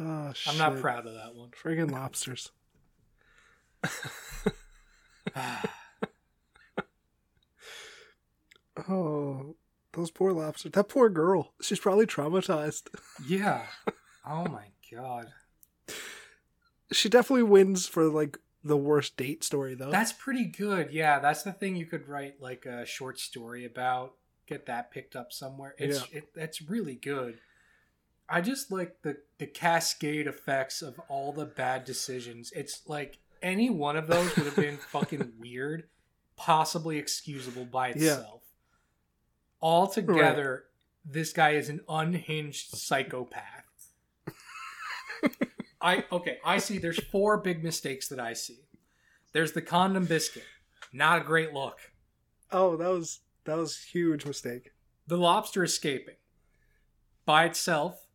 oh, 0.00 0.32
shit. 0.32 0.52
I'm 0.52 0.58
not 0.58 0.80
proud 0.80 1.06
of 1.06 1.14
that 1.14 1.34
one. 1.34 1.50
Friggin' 1.50 1.90
lobsters. 1.90 2.50
Oh, 8.88 9.56
those 9.92 10.10
poor 10.10 10.32
lobsters. 10.32 10.72
That 10.72 10.88
poor 10.88 11.08
girl. 11.08 11.52
She's 11.60 11.80
probably 11.80 12.06
traumatized. 12.06 12.88
yeah. 13.26 13.66
Oh 14.26 14.44
my 14.44 14.66
god. 14.92 15.28
She 16.92 17.08
definitely 17.08 17.42
wins 17.42 17.86
for 17.86 18.04
like 18.04 18.38
the 18.64 18.76
worst 18.76 19.16
date 19.16 19.44
story 19.44 19.74
though. 19.74 19.90
That's 19.90 20.12
pretty 20.12 20.44
good. 20.44 20.90
Yeah, 20.92 21.18
that's 21.20 21.42
the 21.42 21.52
thing 21.52 21.76
you 21.76 21.86
could 21.86 22.08
write 22.08 22.40
like 22.40 22.66
a 22.66 22.84
short 22.86 23.18
story 23.18 23.64
about. 23.64 24.14
Get 24.46 24.66
that 24.66 24.90
picked 24.90 25.14
up 25.14 25.32
somewhere. 25.32 25.74
It's 25.78 26.04
it, 26.12 26.34
that's 26.34 26.62
really 26.62 26.94
good. 26.94 27.38
I 28.28 28.40
just 28.40 28.70
like 28.72 29.02
the 29.02 29.18
the 29.38 29.46
cascade 29.46 30.26
effects 30.26 30.82
of 30.82 30.98
all 31.08 31.32
the 31.32 31.44
bad 31.46 31.84
decisions. 31.84 32.50
It's 32.52 32.82
like 32.88 33.18
any 33.42 33.70
one 33.70 33.96
of 33.96 34.06
those 34.06 34.34
would 34.36 34.46
have 34.46 34.56
been 34.56 34.76
fucking 34.90 35.32
weird, 35.38 35.84
possibly 36.36 36.98
excusable 36.98 37.64
by 37.64 37.88
Yeah. 37.88 37.94
itself. 37.94 38.42
All 39.60 39.86
together, 39.88 40.64
this 41.04 41.32
guy 41.32 41.50
is 41.50 41.68
an 41.68 41.80
unhinged 41.88 42.76
psychopath. 42.76 43.57
I 45.80 46.04
okay, 46.10 46.38
I 46.44 46.58
see 46.58 46.78
there's 46.78 47.02
four 47.02 47.38
big 47.38 47.62
mistakes 47.62 48.08
that 48.08 48.20
I 48.20 48.32
see. 48.32 48.58
There's 49.32 49.52
the 49.52 49.62
condom 49.62 50.06
biscuit. 50.06 50.44
Not 50.92 51.20
a 51.20 51.24
great 51.24 51.52
look. 51.52 51.78
oh, 52.50 52.76
that 52.76 52.88
was 52.88 53.20
that 53.44 53.56
was 53.56 53.78
a 53.78 53.90
huge 53.90 54.26
mistake. 54.26 54.72
The 55.06 55.16
lobster 55.16 55.62
escaping. 55.64 56.16
By 57.24 57.44
itself, 57.44 58.06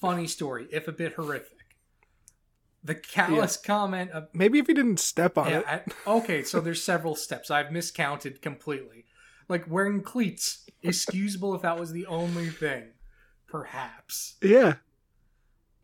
funny 0.00 0.26
story, 0.26 0.66
if 0.70 0.88
a 0.88 0.92
bit 0.92 1.14
horrific. 1.14 1.58
The 2.84 2.94
callous 2.94 3.56
comment 3.56 4.12
of 4.12 4.28
Maybe 4.32 4.58
if 4.58 4.66
he 4.66 4.74
didn't 4.74 5.00
step 5.00 5.36
on 5.36 5.50
yeah, 5.50 5.58
it. 5.58 5.94
I- 6.06 6.10
okay, 6.10 6.42
so 6.42 6.60
there's 6.60 6.82
several 6.82 7.14
steps. 7.16 7.50
I've 7.50 7.72
miscounted 7.72 8.40
completely. 8.40 9.04
Like 9.48 9.68
wearing 9.68 10.02
cleats, 10.02 10.66
excusable 10.82 11.54
if 11.54 11.62
that 11.62 11.78
was 11.78 11.92
the 11.92 12.06
only 12.06 12.48
thing. 12.48 12.90
Perhaps. 13.46 14.36
Yeah. 14.42 14.74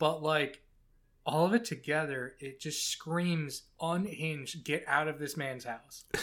But 0.05 0.23
like 0.23 0.61
all 1.25 1.47
of 1.47 1.55
it 1.55 1.65
together, 1.65 2.35
it 2.39 2.61
just 2.61 2.91
screams 2.91 3.63
unhinged, 3.81 4.63
get 4.63 4.85
out 4.87 5.09
of 5.09 5.19
this 5.19 5.35
man's 5.35 5.65
house. 5.65 6.05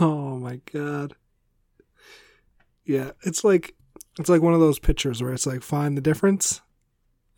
Oh 0.00 0.36
my 0.38 0.60
god. 0.72 1.14
Yeah, 2.84 3.12
it's 3.22 3.44
like 3.44 3.76
it's 4.18 4.28
like 4.28 4.42
one 4.42 4.52
of 4.52 4.58
those 4.58 4.80
pictures 4.80 5.22
where 5.22 5.32
it's 5.32 5.46
like 5.46 5.62
find 5.62 5.96
the 5.96 6.00
difference 6.00 6.60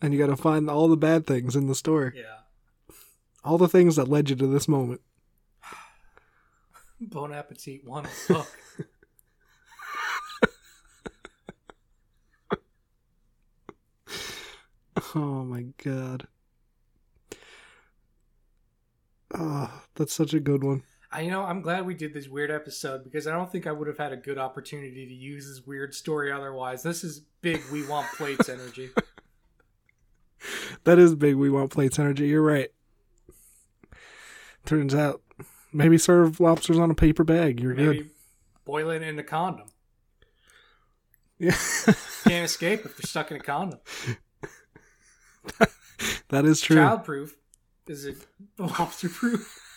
and 0.01 0.11
you 0.11 0.19
got 0.19 0.35
to 0.35 0.35
find 0.35 0.67
all 0.67 0.87
the 0.87 0.97
bad 0.97 1.27
things 1.27 1.55
in 1.55 1.67
the 1.67 1.75
story. 1.75 2.13
Yeah. 2.15 2.95
All 3.43 3.59
the 3.59 3.69
things 3.69 3.97
that 3.97 4.07
led 4.07 4.31
you 4.31 4.35
to 4.37 4.47
this 4.47 4.67
moment. 4.67 5.01
Bon 6.99 7.31
appetit 7.31 7.85
one 7.85 8.07
book. 8.27 8.47
Oh 15.15 15.43
my 15.43 15.65
god. 15.83 16.27
Oh, 19.33 19.83
that's 19.95 20.13
such 20.13 20.33
a 20.33 20.39
good 20.39 20.63
one. 20.63 20.83
I 21.11 21.21
you 21.21 21.31
know 21.31 21.43
I'm 21.43 21.61
glad 21.61 21.85
we 21.85 21.93
did 21.93 22.13
this 22.13 22.27
weird 22.27 22.51
episode 22.51 23.03
because 23.03 23.27
I 23.27 23.31
don't 23.31 23.51
think 23.51 23.65
I 23.67 23.71
would 23.71 23.87
have 23.87 23.97
had 23.97 24.11
a 24.11 24.17
good 24.17 24.37
opportunity 24.37 25.05
to 25.05 25.13
use 25.13 25.47
this 25.47 25.65
weird 25.65 25.93
story 25.93 26.31
otherwise. 26.31 26.83
This 26.83 27.03
is 27.03 27.21
big 27.41 27.61
we 27.71 27.85
want 27.87 28.07
plates 28.13 28.49
energy. 28.49 28.89
That 30.83 30.99
is 30.99 31.15
big. 31.15 31.35
We 31.35 31.49
want 31.49 31.71
plates 31.71 31.99
energy. 31.99 32.27
You're 32.27 32.41
right. 32.41 32.69
Turns 34.65 34.93
out, 34.93 35.21
maybe 35.73 35.97
serve 35.97 36.39
lobsters 36.39 36.77
on 36.77 36.91
a 36.91 36.95
paper 36.95 37.23
bag. 37.23 37.59
You're 37.59 37.73
good. 37.73 37.95
Maybe 37.97 38.09
boil 38.65 38.89
it 38.91 39.01
in 39.01 39.17
a 39.19 39.23
condom. 39.23 39.67
Yeah, 41.39 41.55
Can't 42.23 42.45
escape 42.45 42.85
if 42.85 42.97
they're 42.97 43.07
stuck 43.07 43.31
in 43.31 43.37
a 43.37 43.41
condom. 43.41 43.79
that 46.29 46.45
is 46.45 46.61
true. 46.61 46.77
Childproof. 46.77 47.31
Is 47.87 48.05
it 48.05 48.25
lobster 48.57 49.09
proof? 49.09 49.63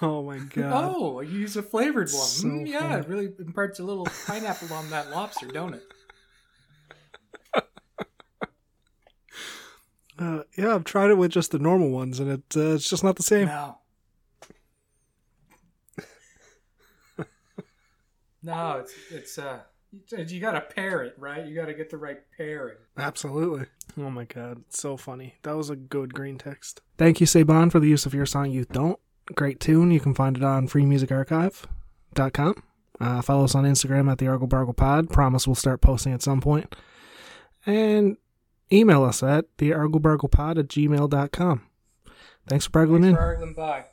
Oh 0.00 0.22
my 0.22 0.38
god. 0.38 0.94
Oh, 0.96 1.20
you 1.20 1.38
use 1.40 1.56
a 1.56 1.62
flavored 1.62 2.08
one. 2.10 2.26
So 2.26 2.48
Mm, 2.48 2.66
yeah, 2.66 2.80
funny. 2.80 3.00
it 3.02 3.08
really 3.08 3.28
imparts 3.38 3.80
a 3.80 3.84
little 3.84 4.06
pineapple 4.26 4.72
on 4.72 4.88
that 4.90 5.10
lobster, 5.10 5.46
don't 5.46 5.74
it? 5.74 5.82
Uh, 10.18 10.42
yeah, 10.56 10.74
I've 10.74 10.84
tried 10.84 11.10
it 11.10 11.18
with 11.18 11.32
just 11.32 11.50
the 11.50 11.58
normal 11.58 11.90
ones, 11.90 12.18
and 12.20 12.30
it 12.30 12.42
uh, 12.56 12.74
it's 12.74 12.88
just 12.88 13.04
not 13.04 13.16
the 13.16 13.22
same. 13.22 13.46
No. 13.46 13.78
no, 18.42 18.78
it's 18.78 18.94
it's 19.10 19.38
uh 19.38 19.60
you- 20.10 20.24
you 20.24 20.40
gotta 20.40 20.60
pair 20.60 21.02
it, 21.02 21.14
right? 21.18 21.44
You 21.46 21.54
gotta 21.54 21.74
get 21.74 21.90
the 21.90 21.96
right 21.98 22.18
pairing. 22.36 22.76
Absolutely. 22.96 23.66
Oh 23.98 24.10
my 24.10 24.24
god, 24.24 24.62
it's 24.68 24.80
so 24.80 24.96
funny. 24.96 25.34
That 25.42 25.56
was 25.56 25.70
a 25.70 25.76
good 25.76 26.14
green 26.14 26.38
text. 26.38 26.80
Thank 26.98 27.20
you, 27.20 27.26
Sebon, 27.26 27.70
for 27.70 27.80
the 27.80 27.88
use 27.88 28.06
of 28.06 28.14
your 28.14 28.26
song 28.26 28.50
Youth 28.50 28.70
Don't." 28.72 28.98
Great 29.34 29.58
tune. 29.60 29.90
You 29.90 30.00
can 30.00 30.14
find 30.14 30.36
it 30.36 30.42
on 30.42 30.68
freemusicarchive.com. 30.68 32.62
Uh, 33.00 33.22
follow 33.22 33.44
us 33.44 33.54
on 33.54 33.64
Instagram 33.64 34.10
at 34.10 34.18
the 34.18 34.28
Argle 34.28 34.46
Bargle 34.46 34.74
Pod. 34.74 35.10
Promise 35.10 35.46
we'll 35.48 35.54
start 35.54 35.80
posting 35.80 36.12
at 36.12 36.22
some 36.22 36.40
point. 36.40 36.74
And 37.66 38.16
email 38.72 39.02
us 39.04 39.22
at 39.22 39.46
the 39.58 39.72
Pod 39.72 40.58
at 40.58 40.68
gmail.com. 40.68 41.62
Thanks 42.46 42.66
for 42.66 42.70
bargling 42.70 43.00
Thanks 43.02 43.08
in. 43.08 43.14
for 43.16 43.20
arguing 43.22 43.54
by. 43.54 43.78
No. 43.80 43.84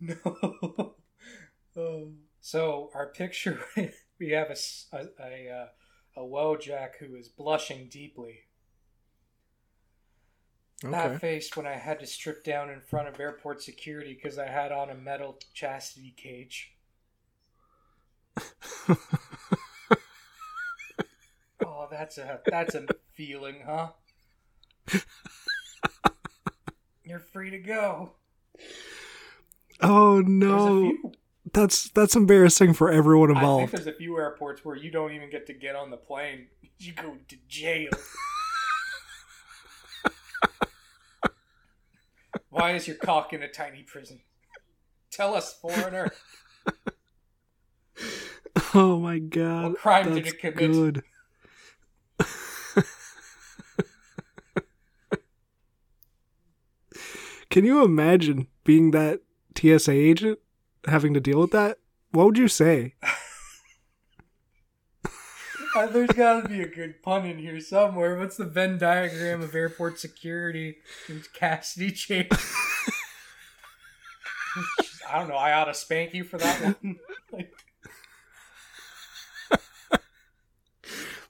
No. 0.24 0.94
oh. 1.76 2.12
So 2.40 2.90
our 2.94 3.08
picture, 3.08 3.60
we 4.18 4.30
have 4.30 4.48
a 4.48 5.50
uh, 5.50 5.66
a 6.16 6.22
Wojak 6.22 6.96
who 6.98 7.14
is 7.16 7.28
blushing 7.28 7.88
deeply. 7.88 8.40
That 10.82 11.20
face 11.20 11.54
when 11.54 11.66
I 11.66 11.74
had 11.74 12.00
to 12.00 12.06
strip 12.06 12.42
down 12.42 12.70
in 12.70 12.80
front 12.80 13.08
of 13.08 13.20
airport 13.20 13.62
security 13.62 14.14
because 14.14 14.38
I 14.38 14.46
had 14.46 14.72
on 14.72 14.88
a 14.88 14.94
metal 14.94 15.38
chastity 15.52 16.14
cage. 16.16 16.72
Oh, 21.62 21.88
that's 21.90 22.18
a 22.18 22.40
that's 22.46 22.74
a 22.74 22.86
feeling, 23.14 23.62
huh? 23.66 23.90
You're 27.04 27.18
free 27.18 27.50
to 27.50 27.58
go. 27.58 28.12
Oh 29.82 30.20
no. 30.20 30.92
That's 31.52 31.88
that's 31.90 32.14
embarrassing 32.14 32.74
for 32.74 32.90
everyone 32.90 33.30
involved. 33.30 33.62
I 33.62 33.66
think 33.66 33.84
there's 33.84 33.94
a 33.94 33.98
few 33.98 34.18
airports 34.18 34.64
where 34.64 34.76
you 34.76 34.90
don't 34.90 35.12
even 35.12 35.30
get 35.30 35.46
to 35.46 35.52
get 35.52 35.76
on 35.76 35.90
the 35.90 35.96
plane. 35.96 36.48
You 36.82 36.94
go 36.94 37.18
to 37.28 37.36
jail. 37.46 37.90
Why 42.48 42.72
is 42.72 42.88
your 42.88 42.96
cock 42.96 43.34
in 43.34 43.42
a 43.42 43.48
tiny 43.48 43.82
prison? 43.82 44.20
Tell 45.10 45.34
us, 45.34 45.52
foreigner. 45.60 46.10
Oh 48.74 48.98
my 48.98 49.18
god. 49.18 49.72
What 49.72 49.78
crime 49.78 50.14
did 50.14 50.26
it 50.26 50.38
commit? 50.38 50.56
Good. 50.56 51.02
Can 57.50 57.66
you 57.66 57.84
imagine 57.84 58.46
being 58.64 58.92
that 58.92 59.20
TSA 59.60 59.92
agent 59.92 60.38
having 60.86 61.14
to 61.14 61.20
deal 61.20 61.40
with 61.40 61.50
that? 61.52 61.78
What 62.12 62.26
would 62.26 62.38
you 62.38 62.48
say? 62.48 62.94
Uh, 65.76 65.86
there's 65.86 66.10
got 66.10 66.42
to 66.42 66.48
be 66.48 66.60
a 66.62 66.66
good 66.66 67.00
pun 67.00 67.24
in 67.24 67.38
here 67.38 67.60
somewhere. 67.60 68.18
What's 68.18 68.36
the 68.36 68.44
Venn 68.44 68.76
diagram 68.76 69.40
of 69.40 69.54
airport 69.54 70.00
security 70.00 70.78
and 71.06 71.22
chastity 71.32 71.92
cage? 71.92 72.28
I 75.08 75.18
don't 75.18 75.28
know. 75.28 75.36
I 75.36 75.52
ought 75.52 75.66
to 75.66 75.74
spank 75.74 76.12
you 76.12 76.24
for 76.24 76.38
that 76.38 76.60
one. 76.60 76.98
like, 77.32 77.52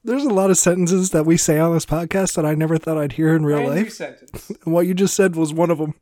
There's 0.02 0.24
a 0.24 0.31
lot 0.31 0.48
of 0.48 0.57
sentences 0.57 1.11
that 1.11 1.27
we 1.27 1.36
say 1.36 1.59
on 1.59 1.74
this 1.74 1.85
podcast 1.85 2.35
that 2.36 2.47
I 2.47 2.55
never 2.55 2.78
thought 2.78 2.97
I'd 2.97 3.12
hear 3.12 3.36
in 3.36 3.44
real 3.44 3.59
brand 3.65 3.85
life. 3.85 3.93
sentence. 3.93 4.51
And 4.65 4.73
what 4.73 4.86
you 4.86 4.94
just 4.94 5.15
said 5.15 5.36
was 5.36 5.52
one 5.52 5.70
of 5.70 5.77
them. 5.77 5.94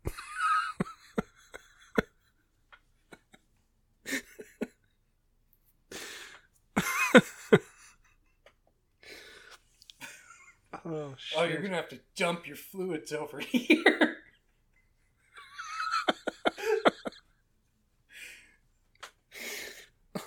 Oh, 10.89 11.15
shit. 11.17 11.39
Oh, 11.39 11.45
you're 11.45 11.63
gonna 11.63 11.77
have 11.77 11.89
to 11.91 12.01
dump 12.17 12.47
your 12.47 12.57
fluids 12.57 13.13
over 13.13 13.39
here. 13.41 14.17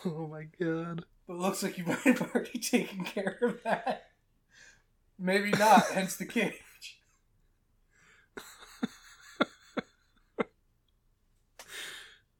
oh 0.06 0.28
my 0.28 0.48
god. 0.60 1.06
But 1.28 1.38
looks 1.38 1.64
like 1.64 1.78
you 1.78 1.86
might 1.86 2.00
have 2.00 2.22
already 2.22 2.60
taken 2.60 3.04
care 3.06 3.38
of 3.42 3.64
that. 3.64 4.10
Maybe 5.18 5.52
not. 5.52 5.86
hence 5.92 6.16
the 6.16 6.26
cage. 6.26 6.54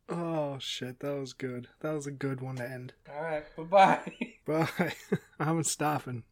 Oh 0.10 0.58
shit, 0.60 1.00
that 1.00 1.18
was 1.18 1.32
good. 1.32 1.70
That 1.80 1.94
was 1.94 2.06
a 2.06 2.12
good 2.12 2.42
one 2.42 2.58
to 2.58 2.70
end. 2.70 2.92
All 3.10 3.22
right. 3.24 3.44
Bye 3.56 3.64
bye. 3.64 4.34
Bye. 4.46 4.94
I'm 5.40 5.64
stopping. 5.64 6.24